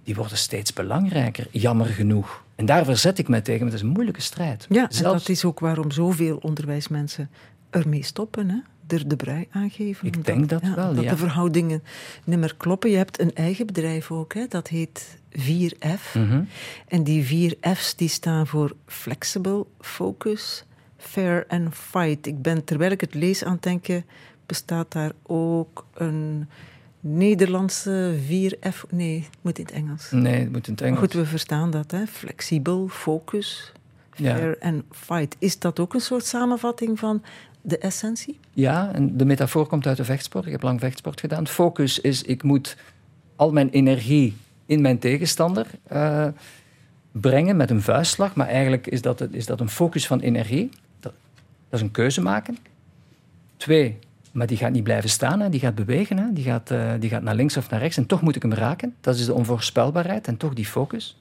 Die 0.03 0.15
worden 0.15 0.37
steeds 0.37 0.73
belangrijker, 0.73 1.47
jammer 1.51 1.85
genoeg. 1.85 2.42
En 2.55 2.65
daar 2.65 2.85
verzet 2.85 3.19
ik 3.19 3.27
mij 3.27 3.41
tegen, 3.41 3.59
want 3.59 3.71
het 3.71 3.81
is 3.81 3.87
een 3.87 3.93
moeilijke 3.93 4.21
strijd. 4.21 4.65
Ja, 4.69 4.89
en 4.89 5.03
dat 5.03 5.29
is 5.29 5.45
ook 5.45 5.59
waarom 5.59 5.91
zoveel 5.91 6.37
onderwijsmensen 6.37 7.29
ermee 7.69 8.03
stoppen. 8.03 8.49
Hè? 8.49 8.57
Er 8.87 9.07
de 9.07 9.15
brui 9.15 9.47
aangeven. 9.51 10.07
Ik 10.07 10.25
denk 10.25 10.49
dat 10.49 10.61
wel, 10.61 10.93
Dat 10.93 11.03
ja. 11.03 11.09
de 11.09 11.17
verhoudingen 11.17 11.83
niet 12.23 12.39
meer 12.39 12.55
kloppen. 12.57 12.89
Je 12.89 12.97
hebt 12.97 13.19
een 13.19 13.35
eigen 13.35 13.65
bedrijf 13.65 14.11
ook, 14.11 14.33
hè? 14.33 14.45
dat 14.47 14.67
heet 14.67 15.17
4F. 15.29 16.13
Mhm. 16.13 16.43
En 16.87 17.03
die 17.03 17.23
vier 17.23 17.57
F's 17.75 17.95
die 17.95 18.09
staan 18.09 18.47
voor 18.47 18.75
Flexible, 18.85 19.65
Focus, 19.79 20.65
Fair 20.97 21.45
en 21.47 21.71
Fight. 21.71 22.27
Ik 22.27 22.41
ben, 22.41 22.63
terwijl 22.63 22.91
ik 22.91 23.01
het 23.01 23.13
lees, 23.13 23.43
aan 23.43 23.53
het 23.53 23.63
denken, 23.63 24.05
bestaat 24.45 24.91
daar 24.91 25.11
ook 25.23 25.85
een 25.93 26.47
Nederlandse 27.05 28.15
4F... 28.27 28.89
Nee, 28.89 29.19
het 29.19 29.37
moet 29.41 29.57
in 29.57 29.65
het 29.65 29.73
Engels. 29.73 30.11
Nee, 30.11 30.39
het 30.39 30.51
moet 30.51 30.67
in 30.67 30.73
het 30.73 30.81
Engels. 30.81 30.99
goed, 30.99 31.13
we 31.13 31.25
verstaan 31.25 31.71
dat, 31.71 31.91
hè. 31.91 32.05
Flexibel, 32.07 32.87
focus, 32.87 33.71
fair 34.09 34.57
en 34.57 34.83
fight. 34.91 35.35
Is 35.39 35.59
dat 35.59 35.79
ook 35.79 35.93
een 35.93 35.99
soort 35.99 36.25
samenvatting 36.25 36.99
van 36.99 37.23
de 37.61 37.77
essentie? 37.77 38.39
Ja, 38.53 38.93
en 38.93 39.17
de 39.17 39.25
metafoor 39.25 39.67
komt 39.67 39.87
uit 39.87 39.97
de 39.97 40.05
vechtsport. 40.05 40.45
Ik 40.45 40.51
heb 40.51 40.61
lang 40.61 40.79
vechtsport 40.79 41.19
gedaan. 41.19 41.47
Focus 41.47 41.99
is, 41.99 42.21
ik 42.21 42.43
moet 42.43 42.77
al 43.35 43.51
mijn 43.51 43.69
energie 43.69 44.35
in 44.65 44.81
mijn 44.81 44.99
tegenstander 44.99 45.67
eh, 45.83 46.27
brengen 47.11 47.57
met 47.57 47.69
een 47.69 47.81
vuistslag. 47.81 48.35
Maar 48.35 48.47
eigenlijk 48.47 48.87
is 48.87 49.01
dat, 49.01 49.27
is 49.31 49.45
dat 49.45 49.59
een 49.59 49.69
focus 49.69 50.07
van 50.07 50.19
energie. 50.19 50.69
Dat, 50.99 51.13
dat 51.69 51.79
is 51.79 51.81
een 51.81 51.91
keuze 51.91 52.21
maken. 52.21 52.57
Twee, 53.57 53.99
maar 54.34 54.48
die 54.48 54.58
gaat 54.58 54.72
niet 54.72 54.84
blijven 54.84 55.10
staan. 55.10 55.39
Hè. 55.39 55.50
Die 55.50 55.60
gaat 55.60 55.76
bewegen. 55.76 56.17
Hè. 56.17 56.34
Die, 56.34 56.43
gaat, 56.43 56.72
eh, 56.72 56.91
die 57.00 57.10
gaat 57.10 57.22
naar 57.22 57.36
links 57.36 57.58
of 57.58 57.69
naar 57.69 57.80
rechts. 57.80 57.98
En 57.98 58.06
toch 58.06 58.22
moet 58.22 58.36
ik 58.36 58.41
hem 58.41 58.54
raken. 58.54 58.96
Dat 59.02 59.15
is 59.15 59.26
de 59.26 59.34
onvoorspelbaarheid 59.34 60.28
en 60.28 60.38
toch 60.38 60.54
die 60.54 60.65
focus. 60.65 61.17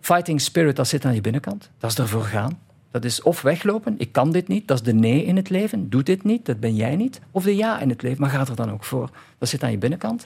Fighting 0.00 0.40
spirit, 0.40 0.76
dat 0.76 0.88
zit 0.88 1.04
aan 1.04 1.14
je 1.14 1.20
binnenkant. 1.20 1.70
Dat 1.78 1.90
is 1.90 1.98
ervoor 1.98 2.22
gaan. 2.22 2.58
Dat 2.90 3.04
is 3.04 3.22
of 3.22 3.42
weglopen, 3.42 3.94
ik 3.98 4.12
kan 4.12 4.32
dit 4.32 4.48
niet, 4.48 4.68
dat 4.68 4.78
is 4.78 4.84
de 4.84 4.94
nee 4.94 5.24
in 5.24 5.36
het 5.36 5.50
leven, 5.50 5.90
doe 5.90 6.02
dit 6.02 6.24
niet, 6.24 6.46
dat 6.46 6.60
ben 6.60 6.74
jij 6.74 6.96
niet. 6.96 7.20
Of 7.30 7.44
de 7.44 7.56
ja 7.56 7.80
in 7.80 7.88
het 7.88 8.02
leven, 8.02 8.20
maar 8.20 8.30
ga 8.30 8.40
er 8.40 8.56
dan 8.56 8.72
ook 8.72 8.84
voor. 8.84 9.10
Dat 9.38 9.48
zit 9.48 9.62
aan 9.62 9.70
je 9.70 9.78
binnenkant. 9.78 10.24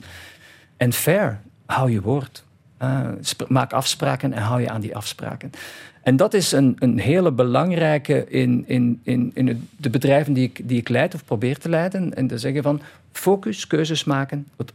En 0.77 0.93
fair, 0.93 1.41
hou 1.67 1.91
je 1.91 2.01
woord. 2.01 2.45
Uh, 2.85 3.49
maak 3.49 3.73
afspraken 3.73 4.33
en 4.33 4.43
hou 4.43 4.61
je 4.61 4.71
aan 4.71 4.81
die 4.81 4.97
afspraken. 4.97 5.51
En 6.03 6.17
dat 6.17 6.35
is 6.35 6.53
een, 6.53 6.77
een 6.79 6.99
hele 6.99 7.33
belangrijke 7.33 8.29
in, 8.29 8.65
in, 8.67 9.01
in, 9.03 9.31
in 9.35 9.69
de 9.77 9.91
bedrijven 9.91 10.33
die 10.33 10.45
ik, 10.45 10.69
die 10.69 10.79
ik 10.79 10.89
leid 10.89 11.15
of 11.15 11.25
probeer 11.25 11.59
te 11.59 11.69
leiden. 11.69 12.15
En 12.15 12.27
te 12.27 12.39
zeggen 12.39 12.63
van 12.63 12.81
focus, 13.13 13.67
keuzes 13.67 14.05
maken, 14.05 14.47
het 14.57 14.73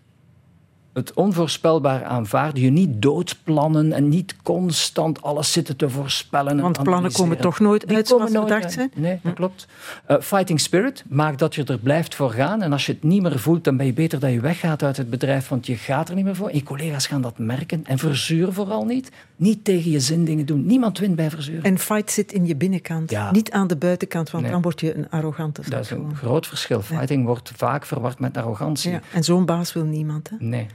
het 0.99 1.13
onvoorspelbaar 1.13 2.03
aanvaarden. 2.03 2.63
Je 2.63 2.69
niet 2.69 3.01
doodplannen 3.01 3.93
en 3.93 4.09
niet 4.09 4.35
constant 4.43 5.21
alles 5.21 5.51
zitten 5.51 5.75
te 5.75 5.89
voorspellen. 5.89 6.61
Want 6.61 6.83
plannen 6.83 7.11
komen 7.11 7.37
toch 7.37 7.59
nooit 7.59 7.87
uit 7.87 8.07
zoals 8.07 8.31
gedacht 8.31 8.71
zijn? 8.71 8.91
Nee, 8.95 9.19
dat 9.23 9.33
klopt. 9.33 9.67
Uh, 10.07 10.17
fighting 10.21 10.59
spirit 10.59 11.03
maakt 11.07 11.39
dat 11.39 11.55
je 11.55 11.63
er 11.63 11.77
blijft 11.77 12.15
voor 12.15 12.31
gaan. 12.31 12.61
En 12.61 12.71
als 12.71 12.85
je 12.85 12.91
het 12.91 13.03
niet 13.03 13.21
meer 13.21 13.39
voelt, 13.39 13.63
dan 13.63 13.77
ben 13.77 13.85
je 13.85 13.93
beter 13.93 14.19
dat 14.19 14.31
je 14.31 14.39
weggaat 14.39 14.83
uit 14.83 14.97
het 14.97 15.09
bedrijf, 15.09 15.47
want 15.47 15.65
je 15.65 15.75
gaat 15.75 16.09
er 16.09 16.15
niet 16.15 16.25
meer 16.25 16.35
voor. 16.35 16.49
En 16.49 16.55
je 16.55 16.63
collega's 16.63 17.07
gaan 17.07 17.21
dat 17.21 17.37
merken. 17.37 17.85
En 17.85 17.97
verzuur 17.97 18.53
vooral 18.53 18.85
niet. 18.85 19.11
Niet 19.35 19.63
tegen 19.63 19.91
je 19.91 19.99
zin 19.99 20.25
dingen 20.25 20.45
doen. 20.45 20.65
Niemand 20.65 20.99
wint 20.99 21.15
bij 21.15 21.29
verzuur. 21.29 21.63
En 21.63 21.79
fight 21.79 22.11
zit 22.11 22.31
in 22.31 22.45
je 22.45 22.55
binnenkant, 22.55 23.09
ja. 23.09 23.31
niet 23.31 23.51
aan 23.51 23.67
de 23.67 23.75
buitenkant, 23.75 24.31
want 24.31 24.49
dan 24.49 24.61
word 24.61 24.79
je 24.79 24.95
een 24.95 25.09
arrogante 25.09 25.61
Dat 25.69 25.79
is 25.79 25.89
een 25.89 26.15
groot 26.15 26.47
verschil. 26.47 26.81
Fighting 26.81 27.25
wordt 27.25 27.51
vaak 27.55 27.85
verward 27.85 28.19
met 28.19 28.37
arrogantie. 28.37 28.91
Ja. 28.91 29.01
En 29.13 29.23
zo'n 29.23 29.45
baas 29.45 29.73
wil 29.73 29.83
niemand. 29.83 30.29
Hè? 30.29 30.35
Nee. 30.39 30.67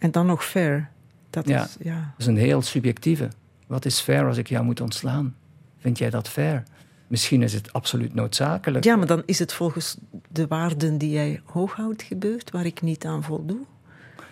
En 0.00 0.10
dan 0.10 0.26
nog 0.26 0.44
fair. 0.44 0.90
Dat, 1.30 1.48
ja, 1.48 1.64
is, 1.64 1.76
ja. 1.80 1.94
dat 1.94 2.18
is 2.18 2.26
een 2.26 2.36
heel 2.36 2.62
subjectieve. 2.62 3.28
Wat 3.66 3.84
is 3.84 4.00
fair 4.00 4.26
als 4.26 4.36
ik 4.36 4.48
jou 4.48 4.64
moet 4.64 4.80
ontslaan? 4.80 5.36
Vind 5.78 5.98
jij 5.98 6.10
dat 6.10 6.28
fair? 6.28 6.62
Misschien 7.06 7.42
is 7.42 7.52
het 7.52 7.72
absoluut 7.72 8.14
noodzakelijk. 8.14 8.84
Ja, 8.84 8.96
maar 8.96 9.06
dan 9.06 9.22
is 9.26 9.38
het 9.38 9.52
volgens 9.52 9.96
de 10.28 10.46
waarden 10.46 10.98
die 10.98 11.10
jij 11.10 11.40
hooghoudt 11.44 12.02
gebeurd, 12.02 12.50
waar 12.50 12.66
ik 12.66 12.82
niet 12.82 13.04
aan 13.04 13.22
voldoe 13.22 13.66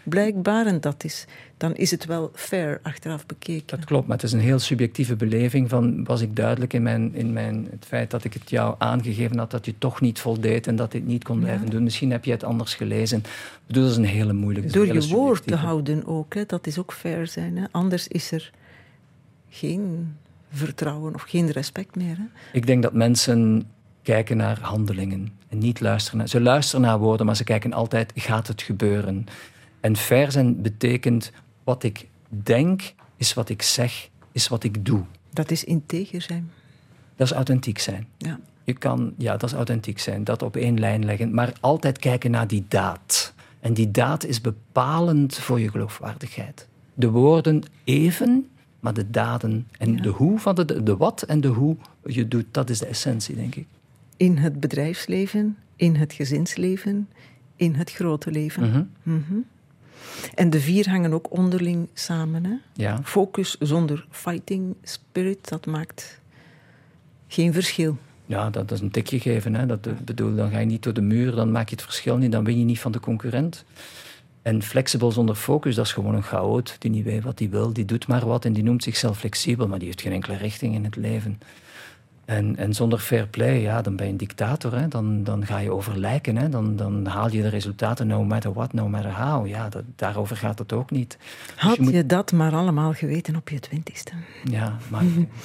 blijkbaar, 0.09 0.67
en 0.67 0.81
dat 0.81 1.05
is, 1.05 1.25
dan 1.57 1.75
is 1.75 1.91
het 1.91 2.05
wel 2.05 2.31
fair 2.35 2.81
achteraf 2.83 3.27
bekeken. 3.27 3.67
Dat 3.67 3.85
klopt, 3.85 4.07
maar 4.07 4.17
het 4.17 4.27
is 4.27 4.33
een 4.33 4.41
heel 4.41 4.59
subjectieve 4.59 5.17
beleving 5.17 5.69
van 5.69 6.05
was 6.05 6.21
ik 6.21 6.37
duidelijk 6.37 6.73
in, 6.73 6.83
mijn, 6.83 7.15
in 7.15 7.33
mijn, 7.33 7.67
het 7.71 7.85
feit 7.85 8.11
dat 8.11 8.25
ik 8.25 8.33
het 8.33 8.51
jou 8.51 8.75
aangegeven 8.79 9.39
had 9.39 9.51
dat 9.51 9.67
je 9.67 9.75
toch 9.79 10.01
niet 10.01 10.19
voldeed 10.19 10.67
en 10.67 10.77
dat 10.77 10.93
dit 10.93 11.07
niet 11.07 11.25
kon 11.25 11.39
blijven 11.39 11.71
doen. 11.71 11.83
Misschien 11.83 12.11
heb 12.11 12.25
je 12.25 12.31
het 12.31 12.45
anders 12.45 12.75
gelezen. 12.75 13.19
Ik 13.19 13.25
bedoel, 13.67 13.83
dat 13.83 13.93
is 13.93 13.99
een 13.99 14.05
hele 14.05 14.33
moeilijke 14.33 14.73
Door 14.73 14.87
je 14.87 15.09
woord 15.09 15.47
te 15.47 15.57
houden 15.57 16.07
ook, 16.07 16.35
hè, 16.35 16.45
dat 16.47 16.67
is 16.67 16.79
ook 16.79 16.93
fair 16.93 17.27
zijn. 17.27 17.57
Hè. 17.57 17.65
Anders 17.71 18.09
is 18.09 18.33
er 18.33 18.51
geen 19.49 20.15
vertrouwen 20.53 21.15
of 21.15 21.23
geen 21.23 21.51
respect 21.51 21.97
meer. 21.97 22.17
Hè. 22.17 22.25
Ik 22.53 22.67
denk 22.67 22.83
dat 22.83 22.93
mensen 22.93 23.67
kijken 24.03 24.37
naar 24.37 24.59
handelingen 24.61 25.33
en 25.49 25.59
niet 25.59 25.81
luisteren. 25.81 26.19
Naar, 26.19 26.29
ze 26.29 26.41
luisteren 26.41 26.81
naar 26.81 26.99
woorden, 26.99 27.27
maar 27.27 27.37
ze 27.37 27.45
kijken 27.45 27.73
altijd, 27.73 28.13
gaat 28.15 28.47
het 28.47 28.63
gebeuren? 28.63 29.27
En 29.81 29.97
fair 29.97 30.33
zijn 30.33 30.63
betekent 30.63 31.33
wat 31.65 31.83
ik 31.83 32.07
denk, 32.29 32.95
is 33.17 33.35
wat 33.35 33.49
ik 33.49 33.63
zeg, 33.63 34.09
is 34.33 34.49
wat 34.49 34.65
ik 34.65 34.85
doe. 34.85 35.03
Dat 35.31 35.51
is 35.51 35.65
integer 35.65 36.23
zijn. 36.23 36.51
Dat 37.17 37.27
is 37.27 37.33
authentiek 37.33 37.79
zijn. 37.79 38.07
Ja. 38.19 38.41
Je 38.65 38.73
kan, 38.73 39.15
ja, 39.19 39.37
dat 39.37 39.51
is 39.51 39.57
authentiek 39.57 39.99
zijn, 39.99 40.25
dat 40.25 40.43
op 40.43 40.57
één 40.57 40.79
lijn 40.79 41.05
leggen, 41.05 41.35
maar 41.35 41.53
altijd 41.61 41.99
kijken 41.99 42.31
naar 42.31 42.47
die 42.47 42.65
daad. 42.69 43.35
En 43.61 43.75
die 43.75 43.91
daad 43.91 44.25
is 44.25 44.41
bepalend 44.41 45.35
voor 45.35 45.61
je 45.61 45.71
geloofwaardigheid. 45.71 46.69
De 46.95 47.11
woorden 47.11 47.63
even, 47.85 48.49
maar 48.81 48.95
de 48.95 49.11
daden 49.11 49.69
en 49.79 49.97
de 49.97 50.09
hoe 50.09 50.39
van 50.39 50.55
de, 50.55 50.83
de 50.83 50.97
wat 50.97 51.23
en 51.23 51.41
de 51.41 51.49
hoe 51.49 51.77
je 52.05 52.29
doet, 52.29 52.47
dat 52.51 52.71
is 52.71 52.79
de 52.79 52.87
essentie, 52.87 53.35
denk 53.35 53.55
ik. 53.55 53.67
In 54.17 54.37
het 54.37 54.61
bedrijfsleven, 54.61 55.57
in 55.77 55.97
het 55.97 56.13
gezinsleven, 56.13 57.09
in 57.57 57.75
het 57.75 57.93
grote 57.93 58.31
leven. 58.31 58.93
Mm 59.03 59.45
en 60.35 60.51
de 60.51 60.61
vier 60.61 60.89
hangen 60.89 61.13
ook 61.13 61.37
onderling 61.37 61.89
samen. 61.95 62.45
Hè? 62.45 62.55
Ja. 62.73 63.01
Focus 63.05 63.57
zonder 63.59 64.07
fighting 64.11 64.75
spirit, 64.83 65.49
dat 65.49 65.67
maakt 65.67 66.21
geen 67.29 67.53
verschil. 67.53 67.97
Ja, 68.27 68.51
dat, 68.51 68.71
is 68.71 68.81
een 68.81 68.91
tikje 68.91 69.21
geven. 69.21 69.55
Hè. 69.55 69.67
Dat, 69.67 70.05
bedoel, 70.05 70.35
dan 70.35 70.51
ga 70.51 70.59
je 70.59 70.67
niet 70.67 70.83
door 70.83 70.93
de 70.93 71.01
muur, 71.01 71.35
dan 71.35 71.51
maak 71.51 71.69
je 71.69 71.75
het 71.75 71.85
verschil 71.85 72.17
niet, 72.17 72.33
dan 72.33 72.45
win 72.45 72.59
je 72.59 72.65
niet 72.65 72.81
van 72.81 72.93
de 72.93 73.01
concurrent. 73.01 73.65
En 74.43 74.63
flexibel 74.63 75.13
zonder 75.13 75.35
focus, 75.35 75.75
dat 75.75 75.85
is 75.85 75.93
gewoon 75.93 76.15
een 76.15 76.23
chaot 76.23 76.77
die 76.79 76.91
niet 76.91 77.05
weet 77.05 77.23
wat 77.23 77.39
hij 77.39 77.51
wil. 77.51 77.73
Die 77.73 77.85
doet 77.85 78.07
maar 78.07 78.27
wat 78.27 78.45
en 78.45 78.53
die 78.53 78.63
noemt 78.63 78.83
zichzelf 78.83 79.19
flexibel, 79.19 79.69
maar 79.69 79.79
die 79.79 79.87
heeft 79.87 80.01
geen 80.01 80.13
enkele 80.13 80.37
richting 80.37 80.75
in 80.75 80.85
het 80.85 80.97
leven. 80.97 81.41
En, 82.29 82.57
en 82.57 82.75
zonder 82.75 82.99
fair 82.99 83.27
play, 83.27 83.61
ja, 83.61 83.83
dan 83.83 83.97
ben 83.97 84.07
je 84.07 84.13
een 84.13 84.19
dictator. 84.19 84.79
Hè? 84.79 84.89
Dan, 84.89 85.25
dan 85.25 85.47
ga 85.47 85.59
je 85.59 85.73
over 85.73 85.99
lijken. 85.99 86.37
Hè? 86.37 86.49
Dan, 86.49 86.77
dan 86.77 87.07
haal 87.07 87.31
je 87.31 87.43
de 87.43 87.49
resultaten 87.49 88.07
no 88.07 88.25
matter 88.25 88.53
what, 88.53 88.73
no 88.73 88.89
matter 88.89 89.13
how. 89.13 89.47
Ja, 89.47 89.69
dat, 89.69 89.83
daarover 89.97 90.37
gaat 90.37 90.59
het 90.59 90.73
ook 90.73 90.91
niet. 90.91 91.19
Dus 91.19 91.63
Had 91.63 91.77
je, 91.77 92.07
dat 92.07 92.33
maar 92.33 92.53
allemaal 92.53 92.93
geweten 92.93 93.37
op 93.37 93.49
je 93.49 93.61
twintigste? 93.61 94.13
Ja, 94.51 94.77
maar 94.89 95.03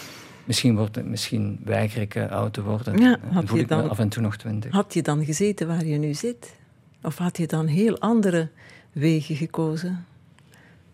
misschien, 0.46 0.76
wordt 0.76 1.06
misschien 1.06 1.60
weiger 1.64 2.02
ik 2.02 2.16
uh, 2.16 2.32
oud 2.32 2.54
te 2.54 2.64
worden. 2.64 2.98
Ja, 2.98 3.18
had 3.32 3.46
voel 3.46 3.58
je 3.58 3.64
ik 3.64 3.70
dan, 3.70 3.90
af 3.90 4.00
en 4.00 4.10
toe 4.10 4.22
nog 4.22 4.38
twintig. 4.38 4.72
Had 4.72 4.94
je 4.94 5.02
dan 5.02 5.26
gezeten 5.26 5.68
waar 5.68 5.86
je 5.86 5.98
nu 5.98 6.14
zit? 6.14 6.56
Of 7.02 7.18
had 7.18 7.38
je 7.38 7.48
dan 7.48 7.68
heel 7.68 8.00
andere 8.00 8.50
wegen 8.92 9.36
gekozen? 9.36 10.06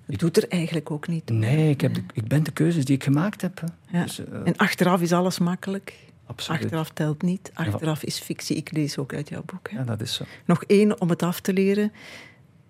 Het 0.10 0.20
doet 0.20 0.38
er 0.38 0.48
eigenlijk 0.50 0.92
ook 0.92 1.08
niet. 1.08 1.30
Nee, 1.30 1.70
ik, 1.70 1.82
heb 1.82 1.98
ik 2.14 2.28
ben 2.28 2.44
de 2.44 2.52
keuzes 2.52 2.86
die 2.86 2.96
ik 2.96 3.04
gemaakt 3.04 3.42
heb. 3.42 3.64
Ja. 3.92 4.04
Dus, 4.04 4.20
uh, 4.20 4.26
en 4.44 4.58
achteraf 4.58 5.02
is 5.02 5.14
alles 5.14 5.40
makkelijk. 5.40 5.96
Absoluut. 6.26 6.62
Achteraf 6.62 6.90
telt 6.90 7.22
niet. 7.22 7.52
Achteraf 7.54 8.04
is 8.04 8.20
fictie. 8.20 8.56
Ik 8.56 8.72
lees 8.72 8.98
ook 8.98 9.14
uit 9.14 9.30
jouw 9.30 9.44
boek. 9.46 9.70
Hè. 9.70 9.78
Ja, 9.78 9.84
dat 9.84 10.02
is 10.02 10.14
zo. 10.14 10.24
Nog 10.46 10.64
één 10.64 11.02
om 11.02 11.10
het 11.10 11.24
af 11.24 11.40
te 11.40 11.54
leren. 11.54 11.92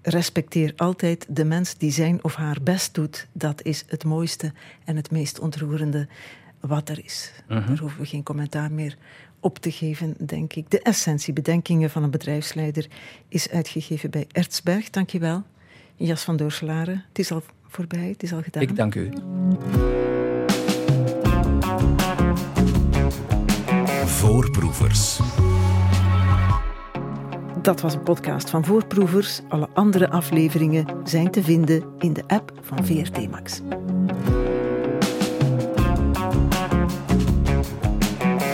Respecteer 0.01 0.73
altijd 0.75 1.25
de 1.29 1.45
mens 1.45 1.77
die 1.77 1.91
zijn 1.91 2.23
of 2.23 2.35
haar 2.35 2.57
best 2.63 2.93
doet. 2.93 3.27
Dat 3.31 3.63
is 3.63 3.83
het 3.87 4.03
mooiste 4.03 4.53
en 4.85 4.95
het 4.95 5.11
meest 5.11 5.39
ontroerende 5.39 6.07
wat 6.59 6.89
er 6.89 7.03
is. 7.03 7.31
Mhm. 7.47 7.67
Daar 7.67 7.77
hoeven 7.77 7.99
we 7.99 8.05
geen 8.05 8.23
commentaar 8.23 8.71
meer 8.71 8.97
op 9.39 9.59
te 9.59 9.71
geven, 9.71 10.15
denk 10.19 10.53
ik. 10.53 10.69
De 10.69 10.81
essentie, 10.81 11.33
bedenkingen 11.33 11.89
van 11.89 12.03
een 12.03 12.11
bedrijfsleider, 12.11 12.87
is 13.27 13.49
uitgegeven 13.49 14.09
bij 14.09 14.27
Ertsberg. 14.31 14.89
Dank 14.89 15.09
je 15.09 15.19
wel. 15.19 15.43
Jas 15.99 16.23
van 16.23 16.37
Doorselaren. 16.37 17.05
Het 17.07 17.19
is 17.19 17.31
al 17.31 17.43
voorbij, 17.67 18.07
het 18.07 18.23
is 18.23 18.33
al 18.33 18.41
gedaan. 18.41 18.63
Ik 18.63 18.75
dank 18.75 18.95
u. 18.95 19.09
Voorproevers. 24.05 25.19
Dat 27.61 27.81
was 27.81 27.93
een 27.93 28.03
podcast 28.03 28.49
van 28.49 28.65
Voorproevers. 28.65 29.41
Alle 29.49 29.69
andere 29.73 30.09
afleveringen 30.09 30.85
zijn 31.03 31.31
te 31.31 31.43
vinden 31.43 31.83
in 31.97 32.13
de 32.13 32.23
app 32.27 32.51
van 32.61 32.85
VRT 32.85 33.29
Max. 33.29 33.61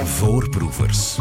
Voorproevers. 0.04 1.18